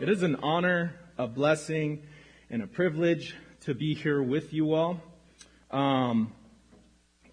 It 0.00 0.08
is 0.08 0.22
an 0.22 0.36
honor, 0.36 0.94
a 1.18 1.26
blessing, 1.26 2.04
and 2.48 2.62
a 2.62 2.66
privilege 2.66 3.36
to 3.64 3.74
be 3.74 3.92
here 3.92 4.22
with 4.22 4.54
you 4.54 4.72
all. 4.72 4.98
Um, 5.70 6.32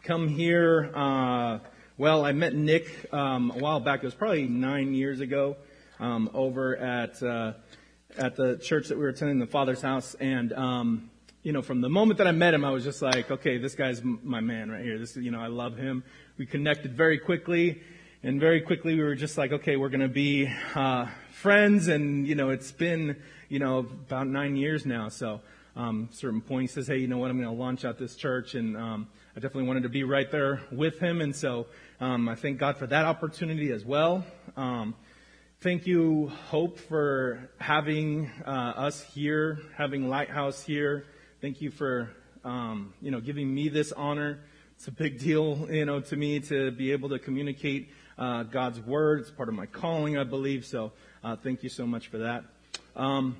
come 0.03 0.27
here. 0.27 0.91
Uh, 0.93 1.59
well, 1.97 2.25
I 2.25 2.33
met 2.33 2.53
Nick 2.53 3.13
um, 3.13 3.51
a 3.51 3.59
while 3.59 3.79
back. 3.79 4.03
It 4.03 4.05
was 4.07 4.15
probably 4.15 4.49
nine 4.49 4.93
years 4.93 5.21
ago 5.21 5.55
um, 6.01 6.29
over 6.33 6.75
at 6.75 7.23
uh, 7.23 7.53
at 8.17 8.35
the 8.35 8.57
church 8.57 8.89
that 8.89 8.97
we 8.97 9.03
were 9.03 9.09
attending, 9.11 9.39
the 9.39 9.47
Father's 9.47 9.81
house, 9.81 10.15
and 10.15 10.51
um, 10.51 11.09
you 11.43 11.53
know, 11.53 11.61
from 11.61 11.79
the 11.79 11.87
moment 11.87 12.17
that 12.17 12.27
I 12.27 12.33
met 12.33 12.53
him, 12.53 12.65
I 12.65 12.71
was 12.71 12.83
just 12.83 13.01
like, 13.01 13.31
okay, 13.31 13.59
this 13.59 13.75
guy's 13.75 14.03
my 14.03 14.41
man 14.41 14.69
right 14.69 14.83
here. 14.83 14.99
This, 14.99 15.15
you 15.15 15.31
know, 15.31 15.39
I 15.39 15.47
love 15.47 15.77
him. 15.77 16.03
We 16.37 16.45
connected 16.45 16.97
very 16.97 17.17
quickly, 17.17 17.81
and 18.27 18.41
very 18.41 18.59
quickly 18.59 18.93
we 18.93 19.03
were 19.03 19.15
just 19.15 19.37
like, 19.37 19.53
okay, 19.53 19.77
we're 19.77 19.87
gonna 19.87 20.09
be 20.09 20.53
uh, 20.75 21.07
friends, 21.31 21.87
and 21.87 22.27
you 22.27 22.35
know, 22.35 22.49
it's 22.49 22.73
been 22.73 23.15
you 23.47 23.57
know 23.57 23.77
about 23.79 24.27
nine 24.27 24.57
years 24.57 24.85
now, 24.85 25.07
so. 25.09 25.41
Um, 25.77 26.09
certain 26.11 26.41
point, 26.41 26.63
he 26.63 26.67
says, 26.67 26.87
"Hey, 26.87 26.97
you 26.97 27.07
know 27.07 27.19
what? 27.19 27.29
I'm 27.29 27.39
going 27.39 27.47
to 27.47 27.55
launch 27.55 27.85
out 27.85 27.99
this 27.99 28.15
church," 28.15 28.55
and 28.55 28.75
um, 28.75 29.07
I 29.35 29.39
definitely 29.39 29.67
wanted 29.67 29.83
to 29.83 29.89
be 29.89 30.03
right 30.03 30.29
there 30.31 30.63
with 30.71 30.97
him, 30.97 31.21
and 31.21 31.35
so 31.35 31.67
um, 32.01 32.27
I 32.27 32.33
thank 32.33 32.57
God 32.57 32.77
for 32.77 32.87
that 32.87 33.05
opportunity 33.05 33.71
as 33.71 33.85
well. 33.85 34.25
Um, 34.55 34.95
thank 35.61 35.85
you, 35.85 36.31
Hope, 36.47 36.79
for 36.79 37.47
having 37.59 38.31
uh, 38.43 38.49
us 38.49 39.03
here, 39.03 39.59
having 39.75 40.09
Lighthouse 40.09 40.63
here. 40.63 41.05
Thank 41.41 41.61
you 41.61 41.69
for 41.69 42.09
um, 42.43 42.91
you 42.99 43.11
know 43.11 43.21
giving 43.21 43.53
me 43.53 43.69
this 43.69 43.91
honor. 43.91 44.39
It's 44.77 44.87
a 44.87 44.91
big 44.91 45.19
deal, 45.19 45.67
you 45.71 45.85
know, 45.85 46.01
to 46.01 46.15
me 46.15 46.39
to 46.39 46.71
be 46.71 46.91
able 46.91 47.09
to 47.09 47.19
communicate 47.19 47.89
uh, 48.17 48.43
God's 48.43 48.79
word. 48.79 49.21
It's 49.21 49.31
part 49.31 49.49
of 49.49 49.55
my 49.55 49.65
calling, 49.65 50.17
I 50.17 50.23
believe. 50.23 50.65
So, 50.65 50.91
uh, 51.23 51.35
thank 51.35 51.63
you 51.63 51.69
so 51.69 51.85
much 51.85 52.07
for 52.07 52.19
that. 52.19 52.43
Um, 52.95 53.37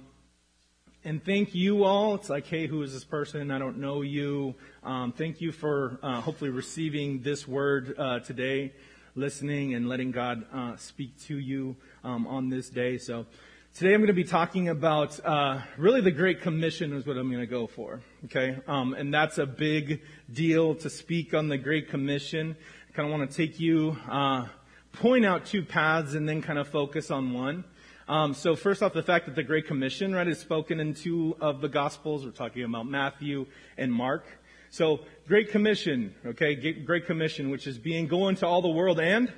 and 1.04 1.24
thank 1.24 1.56
you 1.56 1.86
all. 1.86 2.16
It's 2.16 2.30
like, 2.30 2.48
hey, 2.48 2.68
who 2.68 2.82
is 2.82 2.92
this 2.92 3.06
person? 3.06 3.50
I 3.50 3.60
don't 3.60 3.78
know 3.78 4.02
you. 4.02 4.56
Um, 4.84 5.14
thank 5.14 5.40
you 5.40 5.52
for 5.52 6.00
uh, 6.04 6.20
hopefully 6.20 6.50
receiving 6.50 7.22
this 7.22 7.48
word 7.48 7.96
uh, 7.98 8.20
today, 8.20 8.74
listening 9.16 9.74
and 9.74 9.88
letting 9.88 10.12
God 10.12 10.46
uh, 10.54 10.76
speak 10.76 11.18
to 11.28 11.38
you 11.38 11.78
um, 12.04 12.28
on 12.28 12.50
this 12.50 12.70
day. 12.70 12.98
So 12.98 13.26
today 13.74 13.94
I'm 13.94 14.02
going 14.02 14.08
to 14.08 14.14
be 14.14 14.24
talking 14.24 14.70
about 14.70 15.24
uh, 15.24 15.62
really 15.78 16.02
the 16.02 16.12
Great 16.12 16.42
Commission 16.42 16.92
is 16.94 17.06
what 17.06 17.16
I'm 17.16 17.30
going 17.30 17.40
to 17.42 17.48
go 17.48 17.68
for. 17.68 18.02
Okay, 18.26 18.58
um, 18.68 18.94
and 18.94 19.14
that's 19.14 19.38
a 19.38 19.46
big 19.46 20.02
deal 20.34 20.76
to 20.76 20.90
speak 20.90 21.34
on 21.34 21.48
the 21.48 21.58
Great 21.58 21.90
Commission. 21.90 22.58
I 22.90 22.94
kind 22.94 23.08
of 23.08 23.18
want 23.18 23.32
to 23.32 23.38
take 23.38 23.60
you, 23.60 23.96
uh, 24.10 24.48
point 24.94 25.26
out 25.26 25.46
two 25.46 25.64
paths, 25.64 26.14
and 26.14 26.28
then 26.28 26.42
kind 26.42 26.60
of 26.60 26.68
focus 26.68 27.12
on 27.12 27.34
one. 27.34 27.64
Um, 28.08 28.34
so 28.34 28.56
first 28.56 28.82
off, 28.82 28.94
the 28.94 29.04
fact 29.04 29.26
that 29.26 29.36
the 29.36 29.44
Great 29.44 29.68
Commission, 29.68 30.16
right, 30.16 30.28
is 30.28 30.40
spoken 30.40 30.80
in 30.80 30.94
two 30.94 31.36
of 31.42 31.60
the 31.60 31.68
Gospels. 31.68 32.26
We're 32.26 32.32
talking 32.32 32.64
about 32.64 32.88
Matthew 32.88 33.48
and 33.78 33.92
Mark. 33.92 34.26
So 34.70 35.02
Great 35.28 35.52
Commission, 35.52 36.16
okay, 36.26 36.56
Great 36.56 37.06
Commission, 37.06 37.50
which 37.50 37.68
is 37.68 37.78
being 37.78 38.08
going 38.08 38.36
to 38.38 38.48
all 38.48 38.62
the 38.62 38.70
world 38.70 39.00
and 39.00 39.32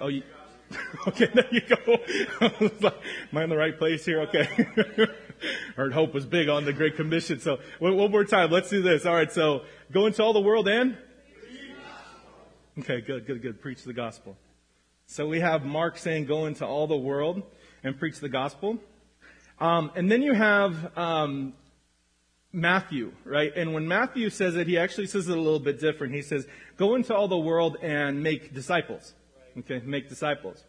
oh, 0.00 0.08
you, 0.08 0.22
okay, 1.08 1.28
there 1.32 1.48
you 1.50 1.62
go. 1.62 1.98
Am 3.32 3.38
I 3.38 3.44
in 3.44 3.50
the 3.50 3.56
right 3.56 3.76
place 3.76 4.04
here? 4.04 4.20
Okay. 4.22 4.48
Heard 5.76 5.92
Hope 5.92 6.12
was 6.12 6.26
big 6.26 6.48
on 6.48 6.64
the 6.64 6.72
Great 6.72 6.96
Commission. 6.96 7.40
So 7.40 7.58
one, 7.78 7.94
more 8.10 8.24
time, 8.24 8.50
let's 8.50 8.68
do 8.68 8.82
this. 8.82 9.06
All 9.06 9.14
right, 9.14 9.32
so 9.32 9.62
go 9.92 10.06
into 10.06 10.22
all 10.22 10.32
the 10.32 10.40
world 10.40 10.68
and 10.68 10.96
okay, 12.80 13.00
good, 13.00 13.26
good, 13.26 13.42
good. 13.42 13.60
Preach 13.60 13.84
the 13.84 13.92
gospel. 13.92 14.36
So 15.06 15.26
we 15.26 15.40
have 15.40 15.64
Mark 15.64 15.98
saying, 15.98 16.26
go 16.26 16.46
into 16.46 16.66
all 16.66 16.86
the 16.86 16.96
world 16.96 17.42
and 17.82 17.98
preach 17.98 18.20
the 18.20 18.28
gospel. 18.28 18.78
Um, 19.58 19.90
and 19.94 20.10
then 20.10 20.22
you 20.22 20.32
have 20.32 20.96
um, 20.96 21.52
Matthew, 22.52 23.12
right? 23.24 23.52
And 23.54 23.74
when 23.74 23.86
Matthew 23.86 24.30
says 24.30 24.56
it, 24.56 24.66
he 24.66 24.78
actually 24.78 25.08
says 25.08 25.28
it 25.28 25.36
a 25.36 25.40
little 25.40 25.60
bit 25.60 25.78
different. 25.78 26.14
He 26.14 26.22
says, 26.22 26.46
go 26.76 26.94
into 26.94 27.14
all 27.14 27.28
the 27.28 27.38
world 27.38 27.76
and 27.82 28.22
make 28.22 28.54
disciples. 28.54 29.14
Okay, 29.58 29.82
make 29.84 30.08
disciples. 30.08 30.64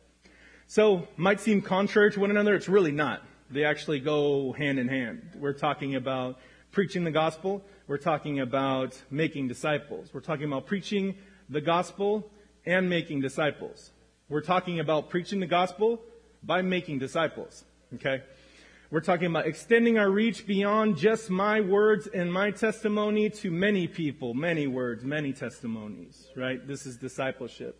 So, 0.67 1.07
might 1.17 1.39
seem 1.39 1.61
contrary 1.61 2.11
to 2.11 2.19
one 2.19 2.31
another. 2.31 2.55
It's 2.55 2.69
really 2.69 2.91
not. 2.91 3.21
They 3.49 3.63
actually 3.63 3.99
go 3.99 4.53
hand 4.53 4.79
in 4.79 4.87
hand. 4.87 5.21
We're 5.35 5.53
talking 5.53 5.95
about 5.95 6.39
preaching 6.71 7.03
the 7.03 7.11
gospel. 7.11 7.61
We're 7.87 7.97
talking 7.97 8.39
about 8.39 8.99
making 9.11 9.49
disciples. 9.49 10.09
We're 10.13 10.21
talking 10.21 10.45
about 10.45 10.65
preaching 10.65 11.15
the 11.51 11.61
gospel 11.61 12.31
and 12.65 12.89
making 12.89 13.21
disciples. 13.21 13.91
We're 14.29 14.41
talking 14.41 14.79
about 14.79 15.09
preaching 15.09 15.41
the 15.41 15.47
gospel 15.47 16.01
by 16.41 16.61
making 16.61 16.99
disciples. 16.99 17.65
Okay? 17.95 18.23
We're 18.89 19.01
talking 19.01 19.27
about 19.27 19.45
extending 19.45 19.97
our 19.97 20.09
reach 20.09 20.47
beyond 20.47 20.97
just 20.97 21.29
my 21.29 21.61
words 21.61 22.07
and 22.07 22.31
my 22.31 22.51
testimony 22.51 23.29
to 23.29 23.51
many 23.51 23.87
people, 23.87 24.33
many 24.33 24.67
words, 24.67 25.03
many 25.03 25.33
testimonies, 25.33 26.27
right? 26.35 26.65
This 26.65 26.85
is 26.85 26.97
discipleship. 26.97 27.77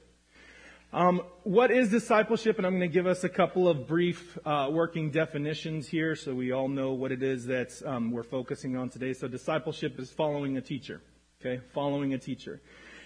Um, 0.93 1.21
what 1.43 1.71
is 1.71 1.89
discipleship? 1.89 2.57
And 2.57 2.67
I'm 2.67 2.77
going 2.77 2.89
to 2.89 2.93
give 2.93 3.07
us 3.07 3.23
a 3.23 3.29
couple 3.29 3.69
of 3.69 3.87
brief 3.87 4.37
uh, 4.45 4.69
working 4.71 5.11
definitions 5.11 5.87
here 5.87 6.15
so 6.17 6.33
we 6.33 6.51
all 6.51 6.67
know 6.67 6.91
what 6.91 7.13
it 7.13 7.23
is 7.23 7.45
that 7.45 7.81
um, 7.85 8.11
we're 8.11 8.23
focusing 8.23 8.75
on 8.75 8.89
today. 8.89 9.13
So 9.13 9.29
discipleship 9.29 9.99
is 9.99 10.11
following 10.11 10.57
a 10.57 10.61
teacher. 10.61 11.01
Okay? 11.39 11.61
Following 11.73 12.13
a 12.13 12.17
teacher. 12.17 12.61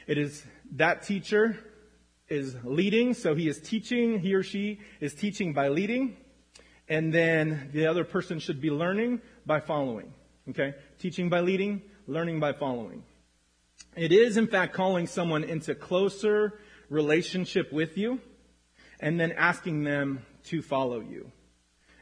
It 0.07 0.19
is 0.19 0.43
that 0.73 1.03
teacher 1.03 1.57
is 2.27 2.55
leading, 2.63 3.13
so 3.13 3.35
he 3.35 3.47
is 3.47 3.59
teaching, 3.59 4.19
he 4.19 4.33
or 4.33 4.43
she 4.43 4.79
is 4.99 5.13
teaching 5.13 5.53
by 5.53 5.67
leading, 5.67 6.17
and 6.87 7.13
then 7.13 7.69
the 7.73 7.87
other 7.87 8.03
person 8.03 8.39
should 8.39 8.61
be 8.61 8.69
learning 8.69 9.21
by 9.45 9.59
following. 9.59 10.13
Okay? 10.49 10.73
Teaching 10.99 11.29
by 11.29 11.41
leading, 11.41 11.81
learning 12.07 12.39
by 12.39 12.53
following. 12.53 13.03
It 13.95 14.11
is, 14.11 14.37
in 14.37 14.47
fact, 14.47 14.73
calling 14.73 15.07
someone 15.07 15.43
into 15.43 15.75
closer 15.75 16.59
relationship 16.89 17.71
with 17.71 17.97
you, 17.97 18.19
and 18.99 19.19
then 19.19 19.31
asking 19.31 19.83
them 19.83 20.25
to 20.45 20.61
follow 20.61 20.99
you. 20.99 21.31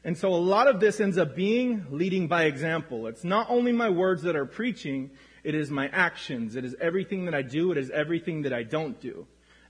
And 0.04 0.18
so 0.18 0.30
a 0.30 0.36
lot 0.36 0.68
of 0.68 0.80
this 0.80 1.00
ends 1.00 1.18
up 1.18 1.36
being 1.36 1.86
leading 1.90 2.28
by 2.28 2.44
example. 2.44 3.08
It's 3.08 3.24
not 3.24 3.50
only 3.50 3.72
my 3.72 3.90
words 3.90 4.24
that 4.24 4.36
are 4.36 4.46
preaching, 4.46 5.12
it 5.44 5.56
is 5.56 5.70
my 5.70 5.88
actions. 5.90 6.56
It 6.56 6.66
is 6.66 6.76
everything 6.80 7.26
that 7.26 7.36
I 7.36 7.42
do. 7.42 7.72
It 7.72 7.78
is 7.78 7.90
everything 7.90 8.44
that 8.44 8.54
I 8.54 8.64
don't 8.64 9.00
do 9.00 9.28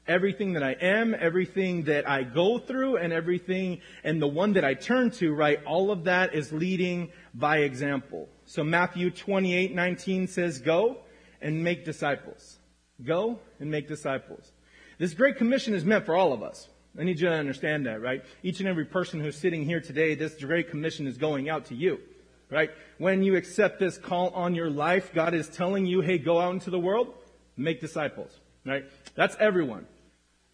everything 0.07 0.53
that 0.53 0.63
I 0.63 0.71
am, 0.73 1.15
everything 1.17 1.83
that 1.83 2.07
I 2.09 2.23
go 2.23 2.59
through, 2.59 2.97
and 2.97 3.13
everything, 3.13 3.81
and 4.03 4.21
the 4.21 4.27
one 4.27 4.53
that 4.53 4.65
I 4.65 4.73
turn 4.73 5.11
to, 5.11 5.33
right, 5.33 5.63
all 5.65 5.91
of 5.91 6.05
that 6.05 6.33
is 6.33 6.51
leading 6.51 7.11
by 7.33 7.59
example. 7.59 8.27
So 8.45 8.63
Matthew 8.63 9.11
28, 9.11 9.73
19 9.73 10.27
says, 10.27 10.59
go 10.59 10.97
and 11.41 11.63
make 11.63 11.85
disciples. 11.85 12.59
Go 13.03 13.39
and 13.59 13.71
make 13.71 13.87
disciples. 13.87 14.51
This 14.97 15.13
great 15.13 15.37
commission 15.37 15.73
is 15.73 15.85
meant 15.85 16.05
for 16.05 16.15
all 16.15 16.33
of 16.33 16.43
us. 16.43 16.67
I 16.97 17.03
need 17.03 17.19
you 17.19 17.27
to 17.27 17.33
understand 17.33 17.87
that, 17.87 18.01
right? 18.01 18.23
Each 18.43 18.59
and 18.59 18.69
every 18.69 18.85
person 18.85 19.19
who's 19.19 19.35
sitting 19.35 19.65
here 19.65 19.81
today, 19.81 20.13
this 20.15 20.35
great 20.35 20.69
commission 20.69 21.07
is 21.07 21.17
going 21.17 21.49
out 21.49 21.65
to 21.65 21.75
you, 21.75 21.99
right? 22.53 22.69
When 22.99 23.23
you 23.23 23.35
accept 23.35 23.79
this 23.79 23.97
call 23.97 24.29
on 24.29 24.53
your 24.53 24.69
life, 24.69 25.11
God 25.13 25.33
is 25.33 25.49
telling 25.49 25.85
you, 25.85 26.01
hey, 26.01 26.19
go 26.19 26.39
out 26.39 26.53
into 26.53 26.69
the 26.69 26.79
world, 26.79 27.13
make 27.57 27.81
disciples, 27.81 28.39
right? 28.65 28.85
That's 29.15 29.35
everyone. 29.39 29.87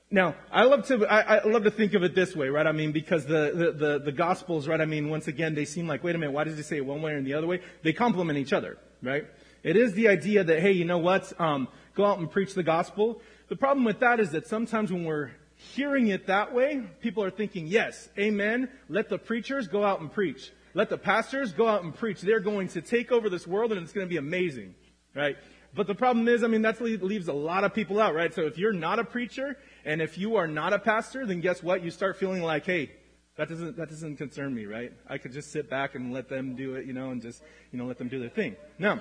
Now, 0.09 0.35
I 0.51 0.63
love 0.63 0.87
to, 0.87 1.05
I, 1.05 1.37
I, 1.37 1.43
love 1.43 1.65
to 1.65 1.71
think 1.71 1.93
of 1.93 2.01
it 2.01 2.15
this 2.15 2.35
way, 2.35 2.47
right? 2.47 2.65
I 2.65 2.71
mean, 2.71 2.91
because 2.91 3.25
the, 3.25 3.51
the, 3.53 3.71
the, 3.71 3.99
the, 4.05 4.11
Gospels, 4.11 4.67
right? 4.67 4.81
I 4.81 4.85
mean, 4.85 5.09
once 5.09 5.27
again, 5.27 5.53
they 5.53 5.65
seem 5.65 5.87
like, 5.87 6.03
wait 6.03 6.15
a 6.15 6.17
minute, 6.17 6.31
why 6.31 6.45
does 6.45 6.57
he 6.57 6.63
say 6.63 6.77
it 6.77 6.85
one 6.85 7.03
way 7.03 7.11
or 7.11 7.21
the 7.21 7.35
other 7.35 7.45
way? 7.45 7.61
They 7.83 7.93
complement 7.93 8.39
each 8.39 8.51
other, 8.51 8.79
right? 9.03 9.27
It 9.61 9.75
is 9.75 9.93
the 9.93 10.07
idea 10.07 10.43
that, 10.43 10.61
hey, 10.61 10.71
you 10.71 10.85
know 10.85 10.97
what? 10.97 11.39
Um, 11.39 11.67
go 11.93 12.05
out 12.05 12.17
and 12.17 12.31
preach 12.31 12.55
the 12.55 12.63
gospel. 12.63 13.21
The 13.49 13.55
problem 13.55 13.85
with 13.85 13.99
that 13.99 14.19
is 14.19 14.31
that 14.31 14.47
sometimes 14.47 14.91
when 14.91 15.03
we're 15.03 15.29
hearing 15.57 16.07
it 16.07 16.25
that 16.25 16.55
way, 16.55 16.81
people 17.01 17.23
are 17.23 17.29
thinking, 17.29 17.67
yes, 17.67 18.09
amen, 18.17 18.69
let 18.87 19.09
the 19.09 19.19
preachers 19.19 19.67
go 19.67 19.83
out 19.83 19.99
and 19.99 20.11
preach. 20.11 20.51
Let 20.73 20.89
the 20.89 20.97
pastors 20.97 21.51
go 21.51 21.67
out 21.67 21.83
and 21.83 21.95
preach. 21.95 22.21
They're 22.21 22.39
going 22.39 22.67
to 22.69 22.81
take 22.81 23.11
over 23.11 23.29
this 23.29 23.47
world 23.47 23.71
and 23.71 23.81
it's 23.81 23.91
going 23.91 24.05
to 24.05 24.09
be 24.09 24.17
amazing, 24.17 24.75
right? 25.15 25.37
But 25.73 25.87
the 25.87 25.95
problem 25.95 26.27
is, 26.27 26.43
I 26.43 26.47
mean, 26.47 26.63
that 26.63 26.81
leaves 26.81 27.27
a 27.27 27.33
lot 27.33 27.63
of 27.63 27.73
people 27.73 27.99
out, 27.99 28.15
right? 28.15 28.33
So 28.33 28.41
if 28.41 28.57
you're 28.57 28.73
not 28.73 28.99
a 28.99 29.03
preacher 29.03 29.57
and 29.85 30.01
if 30.01 30.17
you 30.17 30.35
are 30.37 30.47
not 30.47 30.73
a 30.73 30.79
pastor, 30.79 31.25
then 31.25 31.41
guess 31.41 31.61
what? 31.61 31.83
You 31.83 31.91
start 31.91 32.17
feeling 32.17 32.41
like, 32.41 32.65
hey, 32.65 32.91
that 33.37 33.49
doesn't, 33.49 33.77
that 33.77 33.89
doesn't 33.89 34.17
concern 34.17 34.53
me, 34.53 34.65
right? 34.65 34.91
I 35.07 35.17
could 35.17 35.31
just 35.31 35.51
sit 35.51 35.69
back 35.69 35.95
and 35.95 36.11
let 36.11 36.27
them 36.27 36.55
do 36.55 36.75
it, 36.75 36.85
you 36.85 36.93
know, 36.93 37.11
and 37.11 37.21
just, 37.21 37.41
you 37.71 37.77
know, 37.77 37.85
let 37.85 37.97
them 37.97 38.07
do 38.07 38.19
their 38.19 38.29
thing. 38.29 38.55
No. 38.77 38.99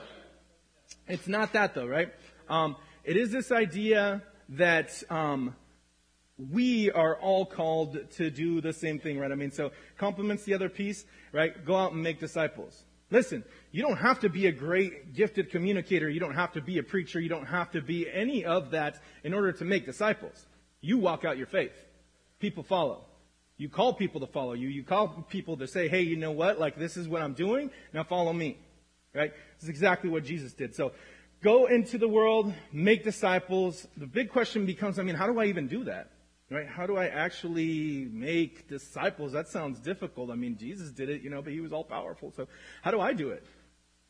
It's 1.07 1.27
not 1.27 1.55
that 1.55 1.75
though, 1.75 1.87
right? 1.87 2.13
Um, 2.49 2.77
it 3.05 3.17
is 3.17 3.31
this 3.31 3.51
idea 3.51 4.23
that, 4.51 5.03
um, 5.11 5.57
we 6.39 6.91
are 6.93 7.17
all 7.17 7.45
called 7.45 7.99
to 8.13 8.31
do 8.31 8.61
the 8.61 8.73
same 8.73 8.99
thing, 8.99 9.19
right? 9.19 9.33
I 9.33 9.35
mean, 9.35 9.51
so 9.51 9.73
complements 9.97 10.45
the 10.45 10.55
other 10.55 10.69
piece, 10.69 11.05
right? 11.33 11.65
Go 11.65 11.77
out 11.77 11.93
and 11.93 12.03
make 12.03 12.21
disciples. 12.21 12.85
Listen, 13.11 13.43
you 13.73 13.83
don't 13.83 13.97
have 13.97 14.21
to 14.21 14.29
be 14.29 14.47
a 14.47 14.53
great 14.53 15.15
gifted 15.15 15.51
communicator. 15.51 16.09
You 16.09 16.21
don't 16.21 16.35
have 16.35 16.53
to 16.53 16.61
be 16.61 16.79
a 16.79 16.83
preacher. 16.83 17.19
You 17.19 17.29
don't 17.29 17.47
have 17.47 17.71
to 17.73 17.81
be 17.81 18.09
any 18.11 18.45
of 18.45 18.71
that 18.73 19.01
in 19.25 19.35
order 19.35 19.51
to 19.53 19.65
make 19.65 19.87
disciples. 19.87 20.47
You 20.81 20.99
walk 20.99 21.25
out 21.25 21.39
your 21.39 21.47
faith. 21.47 21.73
People 22.39 22.63
follow. 22.63 23.05
You 23.57 23.69
call 23.69 23.95
people 23.95 24.21
to 24.21 24.27
follow 24.27 24.53
you. 24.53 24.69
You 24.69 24.85
call 24.85 25.09
people 25.29 25.57
to 25.57 25.67
say, 25.67 25.89
hey, 25.89 26.03
you 26.03 26.17
know 26.17 26.31
what? 26.31 26.61
Like, 26.61 26.77
this 26.77 26.97
is 26.97 27.09
what 27.09 27.23
I'm 27.23 27.33
doing. 27.33 27.71
Now 27.93 28.05
follow 28.05 28.33
me. 28.33 28.59
Right? 29.15 29.33
This 29.57 29.65
is 29.65 29.69
exactly 29.71 30.11
what 30.11 30.23
Jesus 30.25 30.53
did. 30.53 30.77
So, 30.77 30.93
go 31.43 31.67
into 31.67 31.99
the 31.99 32.07
world, 32.07 32.53
make 32.73 33.03
disciples. 33.03 33.89
The 33.97 34.07
big 34.07 34.31
question 34.31 34.67
becomes, 34.67 34.99
I 34.99 35.03
mean, 35.03 35.17
how 35.17 35.27
do 35.27 35.41
I 35.41 35.47
even 35.47 35.67
do 35.67 35.85
that? 35.85 36.11
Right? 36.51 36.67
How 36.67 36.87
do 36.87 36.97
I 36.97 37.09
actually 37.09 38.09
make 38.11 38.69
disciples? 38.69 39.33
That 39.33 39.49
sounds 39.49 39.81
difficult. 39.81 40.31
I 40.31 40.35
mean, 40.35 40.57
Jesus 40.57 40.91
did 40.91 41.11
it, 41.11 41.21
you 41.21 41.29
know, 41.29 41.43
but 41.43 41.53
he 41.53 41.61
was 41.61 41.75
all 41.75 41.85
powerful. 41.85 42.33
So, 42.35 42.49
how 42.83 42.91
do 42.91 43.01
I 43.01 43.13
do 43.13 43.31
it? 43.31 43.45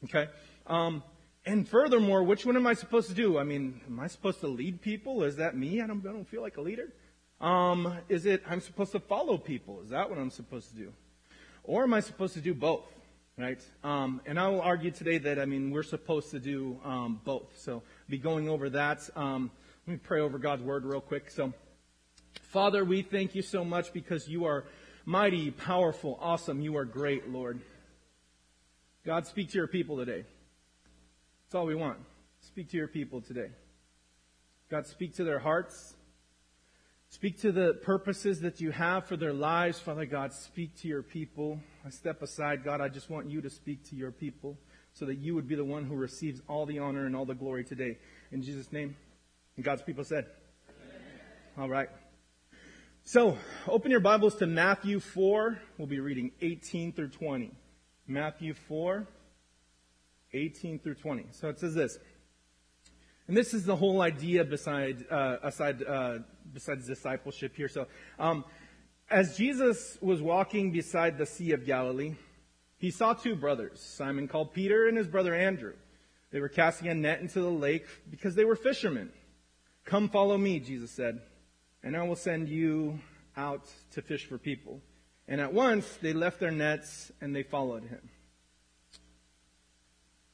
Okay? 0.05 0.29
Um, 0.67 1.03
and 1.45 1.69
furthermore, 1.69 2.23
which 2.23 2.47
one 2.47 2.55
am 2.55 2.67
I 2.67 2.75
supposed 2.75 3.09
to 3.09 3.15
do? 3.15 3.39
I 3.39 3.43
mean, 3.43 3.81
am 3.89 3.99
I 3.99 4.07
supposed 4.07 4.41
to 4.41 4.47
lead 4.47 4.81
people? 4.81 5.25
Is 5.25 5.37
that 5.37 5.57
me? 5.57 5.81
I 5.81 5.89
don't, 5.89 6.07
I 6.07 6.13
don't 6.13 6.29
feel 6.29 6.43
like 6.43 6.59
a 6.59 6.61
leader. 6.61 6.93
Um, 7.41 7.99
is 8.09 8.25
it 8.25 8.43
I'm 8.47 8.61
supposed 8.61 8.93
to 8.93 9.01
follow 9.01 9.37
people? 9.37 9.81
Is 9.83 9.91
that 9.91 10.09
what 10.09 10.19
I'm 10.19 10.31
supposed 10.31 10.71
to 10.71 10.77
do? 10.77 10.93
Or 11.65 11.83
am 11.83 11.95
I 11.95 12.01
supposed 12.01 12.35
to 12.35 12.41
do 12.41 12.55
both? 12.55 12.87
Right? 13.37 13.61
Um, 13.83 14.21
and 14.27 14.39
I 14.39 14.47
will 14.49 14.61
argue 14.61 14.91
today 14.93 15.19
that, 15.19 15.41
I 15.41 15.45
mean, 15.45 15.71
we're 15.71 15.83
supposed 15.83 16.31
to 16.33 16.39
do 16.39 16.79
um, 16.85 17.21
both. 17.25 17.57
So, 17.57 17.83
be 18.09 18.19
going 18.19 18.49
over 18.49 18.71
that. 18.71 19.09
Um, 19.17 19.51
let 19.87 19.93
me 19.93 19.99
pray 20.03 20.21
over 20.21 20.39
God's 20.39 20.63
word 20.63 20.85
real 20.85 21.01
quick. 21.01 21.31
So, 21.31 21.53
Father, 22.43 22.85
we 22.85 23.03
thank 23.03 23.35
you 23.35 23.43
so 23.43 23.65
much 23.65 23.93
because 23.93 24.29
you 24.29 24.47
are 24.47 24.65
mighty, 25.05 25.51
powerful, 25.51 26.19
awesome. 26.21 26.61
You 26.61 26.77
are 26.77 26.85
great, 26.85 27.29
Lord. 27.29 27.61
God, 29.05 29.27
speak 29.27 29.51
to 29.51 29.59
your 29.59 29.69
people 29.69 29.97
today. 29.97 30.25
That's 31.45 31.55
all 31.55 31.67
we 31.67 31.75
want. 31.75 31.99
Speak 32.41 32.71
to 32.71 32.77
your 32.77 32.89
people 32.89 33.21
today. 33.21 33.51
God, 34.71 34.87
speak 34.87 35.17
to 35.17 35.25
their 35.25 35.39
hearts. 35.39 35.95
Speak 37.11 37.41
to 37.41 37.53
the 37.53 37.73
purposes 37.83 38.41
that 38.41 38.61
you 38.61 38.71
have 38.71 39.07
for 39.07 39.17
their 39.17 39.33
lives. 39.33 39.79
Father 39.79 40.05
God, 40.05 40.33
speak 40.35 40.77
to 40.83 40.89
your 40.89 41.03
people. 41.03 41.59
I 41.87 41.91
step 41.91 42.21
aside. 42.21 42.65
God, 42.65 42.83
I 42.83 42.89
just 42.89 43.09
want 43.09 43.31
you 43.31 43.41
to 43.41 43.49
speak 43.49 43.89
to 43.89 43.97
your 43.97 44.11
people 44.11 44.59
so 44.93 45.07
that 45.07 45.17
you 45.17 45.35
would 45.35 45.49
be 45.49 45.55
the 45.55 45.65
one 45.65 45.85
who 45.85 45.95
receives 45.95 46.43
all 46.49 46.67
the 46.67 46.81
honor 46.81 47.07
and 47.07 47.17
all 47.17 47.25
the 47.25 47.35
glory 47.35 47.65
today. 47.65 47.97
In 48.31 48.43
Jesus' 48.43 48.71
name. 48.73 48.95
And 49.57 49.65
God's 49.65 49.83
people 49.83 50.05
said, 50.05 50.27
Amen. 50.69 51.01
All 51.59 51.69
right. 51.69 51.89
So, 53.11 53.39
open 53.67 53.91
your 53.91 54.01
Bibles 54.01 54.35
to 54.35 54.47
Matthew 54.47 55.01
4. 55.01 55.59
We'll 55.79 55.89
be 55.89 55.99
reading 55.99 56.31
18 56.43 56.93
through 56.93 57.09
20. 57.09 57.51
Matthew 58.07 58.53
4, 58.53 59.07
18 60.35 60.79
through 60.79 60.97
20. 60.97 61.25
So 61.31 61.49
it 61.49 61.59
says 61.59 61.73
this. 61.73 61.99
And 63.27 63.35
this 63.35 63.55
is 63.55 63.65
the 63.65 63.77
whole 63.77 64.03
idea 64.03 64.45
beside, 64.45 65.07
uh, 65.11 65.39
aside, 65.43 65.83
uh, 65.85 66.19
besides 66.53 66.87
discipleship 66.87 67.57
here. 67.57 67.67
So, 67.67 67.87
um, 68.19 68.45
as 69.11 69.39
Jesus 69.39 69.97
was 70.03 70.21
walking 70.21 70.71
beside 70.71 71.17
the 71.17 71.25
Sea 71.25 71.53
of 71.53 71.65
Galilee, 71.65 72.15
he 72.77 72.91
saw 72.91 73.15
two 73.15 73.37
brothers, 73.37 73.81
Simon 73.81 74.29
called 74.29 74.53
Peter 74.53 74.87
and 74.87 74.99
his 74.99 75.09
brother 75.09 75.35
Andrew. 75.35 75.73
They 76.31 76.41
were 76.41 76.51
casting 76.51 76.89
a 76.89 76.95
net 76.95 77.23
into 77.23 77.41
the 77.41 77.51
lake 77.51 77.87
because 78.11 78.35
they 78.35 78.45
were 78.45 78.55
fishermen. 78.55 79.09
Come 79.87 80.11
follow 80.11 80.37
me, 80.37 80.61
Jesus 80.61 80.91
said, 80.91 81.23
and 81.83 81.97
I 81.97 82.03
will 82.03 82.17
send 82.17 82.49
you 82.49 82.99
out 83.37 83.67
to 83.93 84.03
fish 84.03 84.27
for 84.27 84.39
people. 84.39 84.81
And 85.27 85.41
at 85.41 85.53
once 85.53 85.99
they 86.01 86.13
left 86.13 86.41
their 86.41 86.51
nets 86.51 87.13
and 87.21 87.35
they 87.35 87.43
followed 87.43 87.85
him. 87.85 88.11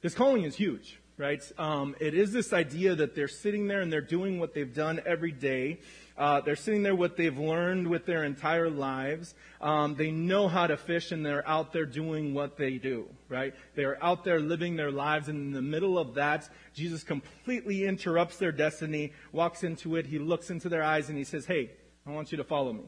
This 0.00 0.14
calling 0.14 0.44
is 0.44 0.56
huge, 0.56 1.00
right? 1.16 1.42
Um, 1.58 1.96
it 1.98 2.14
is 2.14 2.32
this 2.32 2.52
idea 2.52 2.94
that 2.94 3.14
they're 3.14 3.28
sitting 3.28 3.68
there 3.68 3.80
and 3.80 3.92
they're 3.92 4.00
doing 4.00 4.38
what 4.38 4.54
they've 4.54 4.74
done 4.74 5.00
every 5.06 5.32
day. 5.32 5.80
Uh, 6.16 6.40
they're 6.40 6.54
sitting 6.54 6.84
there 6.84 6.94
what 6.94 7.16
they've 7.16 7.36
learned 7.36 7.88
with 7.88 8.06
their 8.06 8.22
entire 8.22 8.70
lives. 8.70 9.34
Um, 9.60 9.96
they 9.96 10.12
know 10.12 10.46
how 10.46 10.68
to 10.68 10.76
fish 10.76 11.10
and 11.10 11.26
they're 11.26 11.46
out 11.48 11.72
there 11.72 11.86
doing 11.86 12.34
what 12.34 12.56
they 12.56 12.78
do, 12.78 13.08
right? 13.28 13.52
They're 13.74 14.02
out 14.02 14.22
there 14.22 14.38
living 14.38 14.76
their 14.76 14.92
lives 14.92 15.28
and 15.28 15.38
in 15.38 15.52
the 15.52 15.62
middle 15.62 15.98
of 15.98 16.14
that, 16.14 16.48
Jesus 16.72 17.02
completely 17.02 17.84
interrupts 17.84 18.36
their 18.36 18.52
destiny, 18.52 19.12
walks 19.32 19.64
into 19.64 19.96
it, 19.96 20.06
he 20.06 20.20
looks 20.20 20.50
into 20.50 20.68
their 20.68 20.84
eyes 20.84 21.08
and 21.08 21.18
he 21.18 21.24
says, 21.24 21.46
hey, 21.46 21.72
I 22.06 22.10
want 22.10 22.30
you 22.30 22.38
to 22.38 22.44
follow 22.44 22.72
me. 22.72 22.84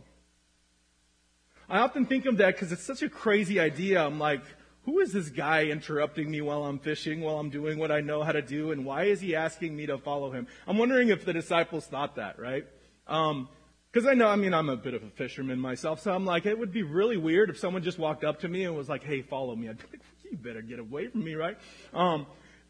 I 1.69 1.79
often 1.79 2.07
think 2.07 2.27
of 2.27 2.37
that 2.37 2.55
because 2.55 2.71
it's 2.71 2.85
such 2.85 3.03
a 3.03 3.09
crazy 3.09 3.59
idea. 3.59 4.05
I'm 4.05 4.21
like, 4.21 4.43
who 4.85 5.01
is 5.01 5.13
this 5.13 5.31
guy 5.31 5.65
interrupting 5.65 6.31
me 6.31 6.41
while 6.43 6.65
I'm 6.65 6.79
fishing, 6.79 7.23
while 7.23 7.41
I'm 7.41 7.51
doing 7.51 7.77
what 7.77 7.91
I 7.91 8.03
know 8.03 8.23
how 8.23 8.31
to 8.31 8.41
do, 8.41 8.71
and 8.71 8.85
why 8.85 9.05
is 9.05 9.21
he 9.21 9.35
asking 9.35 9.75
me 9.75 9.87
to 9.87 9.99
follow 9.99 10.31
him? 10.31 10.47
I'm 10.69 10.79
wondering 10.79 11.09
if 11.09 11.25
the 11.25 11.33
disciples 11.33 11.87
thought 11.87 12.15
that, 12.15 12.39
right? 12.39 12.67
Um, 13.07 13.49
because 13.93 14.07
I 14.07 14.13
know, 14.13 14.29
I 14.29 14.37
mean, 14.37 14.53
I'm 14.53 14.69
a 14.69 14.77
bit 14.77 14.93
of 14.93 15.03
a 15.03 15.09
fisherman 15.09 15.59
myself, 15.59 16.03
so 16.03 16.13
I'm 16.13 16.27
like, 16.27 16.45
it 16.45 16.59
would 16.59 16.71
be 16.71 16.83
really 16.83 17.17
weird 17.17 17.49
if 17.49 17.59
someone 17.59 17.83
just 17.83 17.99
walked 17.99 18.25
up 18.25 18.41
to 18.41 18.49
me 18.49 18.65
and 18.65 18.77
was 18.77 18.91
like, 18.91 19.03
hey, 19.03 19.23
follow 19.23 19.57
me. 19.57 19.71
I'd 19.71 19.79
be 19.79 19.85
like, 19.91 20.01
you 20.31 20.37
better 20.37 20.61
get 20.61 20.79
away 20.79 21.09
from 21.09 21.25
me, 21.25 21.35
right? 21.35 21.57
Um, 21.95 22.27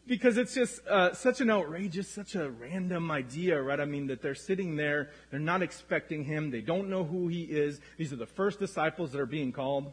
because 0.07 0.37
it's 0.37 0.55
just 0.55 0.87
uh, 0.87 1.13
such 1.15 1.41
an 1.41 1.51
outrageous, 1.51 2.09
such 2.09 2.37
a 2.37 2.49
random 2.49 3.11
idea, 3.11 3.61
right? 3.61 3.81
I 3.81 3.87
mean, 3.87 4.07
that 4.07 4.23
they're 4.23 4.37
sitting 4.37 4.77
there, 4.77 5.11
they're 5.31 5.41
not 5.41 5.63
expecting 5.63 6.23
him, 6.23 6.51
they 6.51 6.61
don't 6.61 6.89
know 6.89 7.03
who 7.03 7.27
he 7.27 7.43
is. 7.43 7.81
These 7.99 8.13
are 8.13 8.17
the 8.17 8.27
first 8.27 8.61
disciples 8.61 9.11
that 9.13 9.21
are 9.21 9.27
being 9.27 9.51
called. 9.51 9.93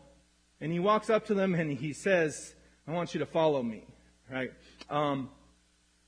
And 0.62 0.72
he 0.72 0.80
walks 0.80 1.10
up 1.10 1.26
to 1.28 1.34
them 1.34 1.56
and 1.56 1.72
he 1.72 1.94
says, 1.94 2.54
I 2.88 2.92
want 2.92 3.16
you 3.16 3.20
to 3.22 3.26
follow 3.26 3.64
me, 3.64 3.84
right? 4.32 4.52
Um, 4.90 5.30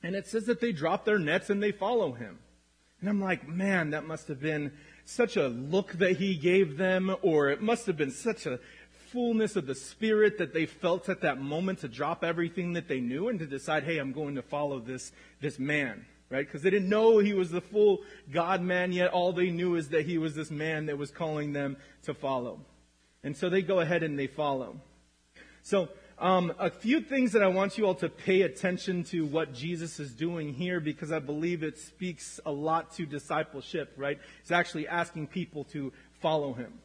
and 0.04 0.16
it 0.16 0.28
says 0.28 0.46
that 0.46 0.62
they 0.62 0.72
drop 0.72 1.04
their 1.04 1.18
nets 1.18 1.50
and 1.50 1.64
they 1.64 1.72
follow 1.72 2.12
him. 2.12 2.38
And 3.06 3.10
I'm 3.12 3.22
like, 3.22 3.48
man, 3.48 3.92
that 3.92 4.08
must 4.08 4.28
have 4.30 4.40
been 4.40 4.72
such 5.06 5.38
a 5.38 5.48
look 5.48 5.92
that 6.00 6.18
he 6.18 6.36
gave 6.36 6.78
them, 6.78 7.16
or 7.22 7.50
it 7.50 7.62
must 7.62 7.86
have 7.86 7.96
been 7.96 8.10
such 8.10 8.48
a 8.48 8.60
fullness 9.12 9.56
of 9.56 9.68
the 9.68 9.76
Spirit 9.76 10.40
that 10.40 10.56
they 10.56 10.66
felt 10.66 11.08
at 11.08 11.22
that 11.22 11.40
moment 11.40 11.82
to 11.82 11.88
drop 11.88 12.24
everything 12.24 12.74
that 12.74 12.88
they 12.88 13.00
knew 13.00 13.28
and 13.28 13.38
to 13.38 13.46
decide, 13.46 13.84
hey, 13.84 14.00
I'm 14.00 14.12
going 14.12 14.34
to 14.34 14.42
follow 14.42 14.80
this, 14.80 15.12
this 15.40 15.60
man, 15.60 16.04
right? 16.32 16.48
Because 16.48 16.64
they 16.64 16.72
didn't 16.72 16.90
know 16.90 17.20
he 17.20 17.34
was 17.34 17.52
the 17.52 17.62
full 17.62 18.00
God 18.34 18.64
man 18.64 18.92
yet. 18.92 19.12
All 19.12 19.32
they 19.32 19.52
knew 19.52 19.76
is 19.76 19.90
that 19.90 20.08
he 20.08 20.18
was 20.18 20.34
this 20.34 20.50
man 20.50 20.88
that 20.88 20.98
was 20.98 21.12
calling 21.12 21.54
them 21.54 21.78
to 22.06 22.16
follow. 22.16 22.60
And 23.24 23.38
so 23.38 23.52
they 23.52 23.62
go 23.62 23.82
ahead 23.82 24.02
and 24.02 24.18
they 24.18 24.26
follow. 24.26 24.82
So, 25.62 25.90
um, 26.18 26.54
a 26.60 26.70
few 26.70 27.02
things 27.02 27.34
that 27.34 27.44
I 27.44 27.48
want 27.48 27.78
you 27.78 27.86
all 27.86 27.96
to 27.96 28.10
pay 28.10 28.44
attention 28.44 29.04
to 29.06 29.26
what 29.26 29.54
Jesus 29.54 30.00
is 30.00 30.14
doing 30.14 30.54
here 30.54 30.80
because 30.80 31.12
I 31.12 31.20
believe 31.20 31.64
it 31.64 31.78
speaks 31.78 32.40
a 32.46 32.52
lot 32.52 32.94
to 32.94 33.06
discipleship, 33.06 33.94
right? 33.98 34.20
He's 34.42 34.52
actually 34.52 34.88
asking 34.88 35.28
people 35.28 35.66
to 35.66 35.92
follow 36.22 36.54
him 36.54 36.80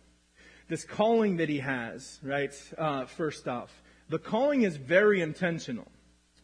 this 0.70 0.84
calling 0.84 1.36
that 1.38 1.48
he 1.48 1.58
has, 1.58 2.20
right? 2.22 2.54
Uh, 2.78 3.04
first 3.04 3.46
off, 3.48 3.82
the 4.08 4.20
calling 4.20 4.62
is 4.62 4.76
very 4.76 5.20
intentional, 5.20 5.88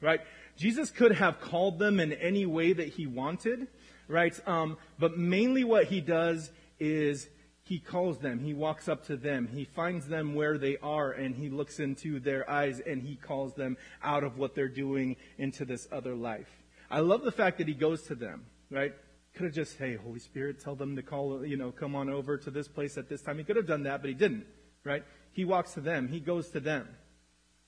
right? 0.03 0.21
Jesus 0.57 0.91
could 0.91 1.13
have 1.13 1.41
called 1.41 1.79
them 1.79 2.01
in 2.01 2.13
any 2.13 2.45
way 2.45 2.73
that 2.73 2.89
he 2.89 3.07
wanted, 3.07 3.69
right? 4.09 4.37
Um, 4.47 4.77
but 4.99 5.17
mainly 5.17 5.63
what 5.63 5.87
he 5.87 6.01
does 6.01 6.51
is 6.81 7.29
he 7.67 7.81
calls 7.81 8.19
them, 8.19 8.39
he 8.39 8.55
walks 8.55 8.89
up 8.89 9.05
to 9.07 9.17
them, 9.17 9.49
he 9.49 9.65
finds 9.65 10.07
them 10.07 10.37
where 10.37 10.57
they 10.57 10.77
are, 10.85 11.11
and 11.11 11.35
he 11.35 11.49
looks 11.49 11.81
into 11.81 12.21
their 12.21 12.49
eyes 12.49 12.81
and 12.81 13.03
he 13.03 13.17
calls 13.17 13.55
them 13.55 13.77
out 14.05 14.23
of 14.23 14.39
what 14.39 14.55
they're 14.55 14.69
doing 14.69 15.17
into 15.37 15.65
this 15.65 15.89
other 15.91 16.15
life. 16.15 16.49
I 16.89 17.01
love 17.01 17.25
the 17.25 17.33
fact 17.33 17.59
that 17.59 17.67
he 17.67 17.75
goes 17.75 18.03
to 18.03 18.15
them, 18.15 18.45
right? 18.71 18.95
Could 19.35 19.47
have 19.47 19.53
just, 19.53 19.77
hey, 19.79 19.97
Holy 19.97 20.21
Spirit, 20.21 20.61
tell 20.61 20.77
them 20.77 20.95
to 20.95 21.03
call, 21.03 21.45
you 21.45 21.57
know, 21.57 21.73
come 21.73 21.97
on 21.97 22.09
over 22.09 22.39
to 22.39 22.53
this 22.53 22.69
place 22.69 22.97
at 22.97 23.09
this 23.09 23.21
time. 23.21 23.37
He 23.37 23.43
could 23.43 23.57
have 23.57 23.67
done 23.67 23.83
that, 23.83 24.01
but 24.01 24.09
he 24.09 24.15
didn't, 24.15 24.47
right? 24.85 25.03
He 25.33 25.45
walks 25.45 25.73
to 25.73 25.81
them. 25.81 26.07
He 26.07 26.21
goes 26.21 26.49
to 26.51 26.61
them. 26.61 26.87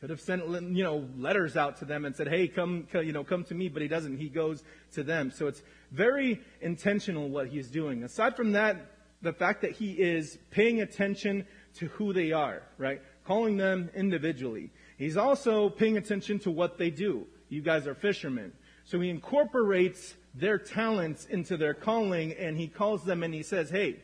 Could 0.01 0.11
have 0.11 0.21
sent, 0.21 0.49
you 0.77 0.85
know, 0.85 1.09
letters 1.17 1.57
out 1.57 1.79
to 1.79 1.85
them 1.85 2.05
and 2.05 2.15
said, 2.15 2.29
hey, 2.29 2.47
come, 2.47 2.87
you 2.95 3.13
know, 3.13 3.25
come 3.25 3.43
to 3.47 3.55
me, 3.57 3.69
but 3.69 3.83
he 3.83 3.89
doesn't. 3.89 4.17
He 4.17 4.29
goes 4.29 4.63
to 4.93 5.03
them. 5.03 5.33
So 5.33 5.49
it's 5.49 5.61
very 5.91 6.41
intentional 6.61 7.29
what 7.29 7.49
he's 7.49 7.69
doing. 7.69 8.05
Aside 8.05 8.37
from 8.37 8.53
that, 8.53 8.77
the 9.23 9.33
fact 9.33 9.63
that 9.63 9.73
he 9.73 9.93
is 9.93 10.39
paying 10.51 10.81
attention 10.81 11.47
to 11.75 11.87
who 11.89 12.13
they 12.13 12.33
are, 12.33 12.63
right? 12.77 13.01
Calling 13.25 13.57
them 13.57 13.91
individually. 13.95 14.71
He's 14.97 15.17
also 15.17 15.69
paying 15.69 15.97
attention 15.97 16.39
to 16.41 16.51
what 16.51 16.79
they 16.79 16.91
do. 16.91 17.27
You 17.49 17.63
guys 17.63 17.87
are 17.87 17.95
fishermen. 17.95 18.53
So 18.85 19.01
he 19.01 19.11
incorporates 19.11 20.15
their 20.35 20.59
talents 20.59 21.27
into 21.27 21.57
their 21.57 21.75
calling 21.75 22.33
and 22.33 22.57
he 22.57 22.69
calls 22.69 23.05
them 23.05 23.23
and 23.23 23.35
he 23.35 23.43
says, 23.43 23.71
Hey, 23.71 24.01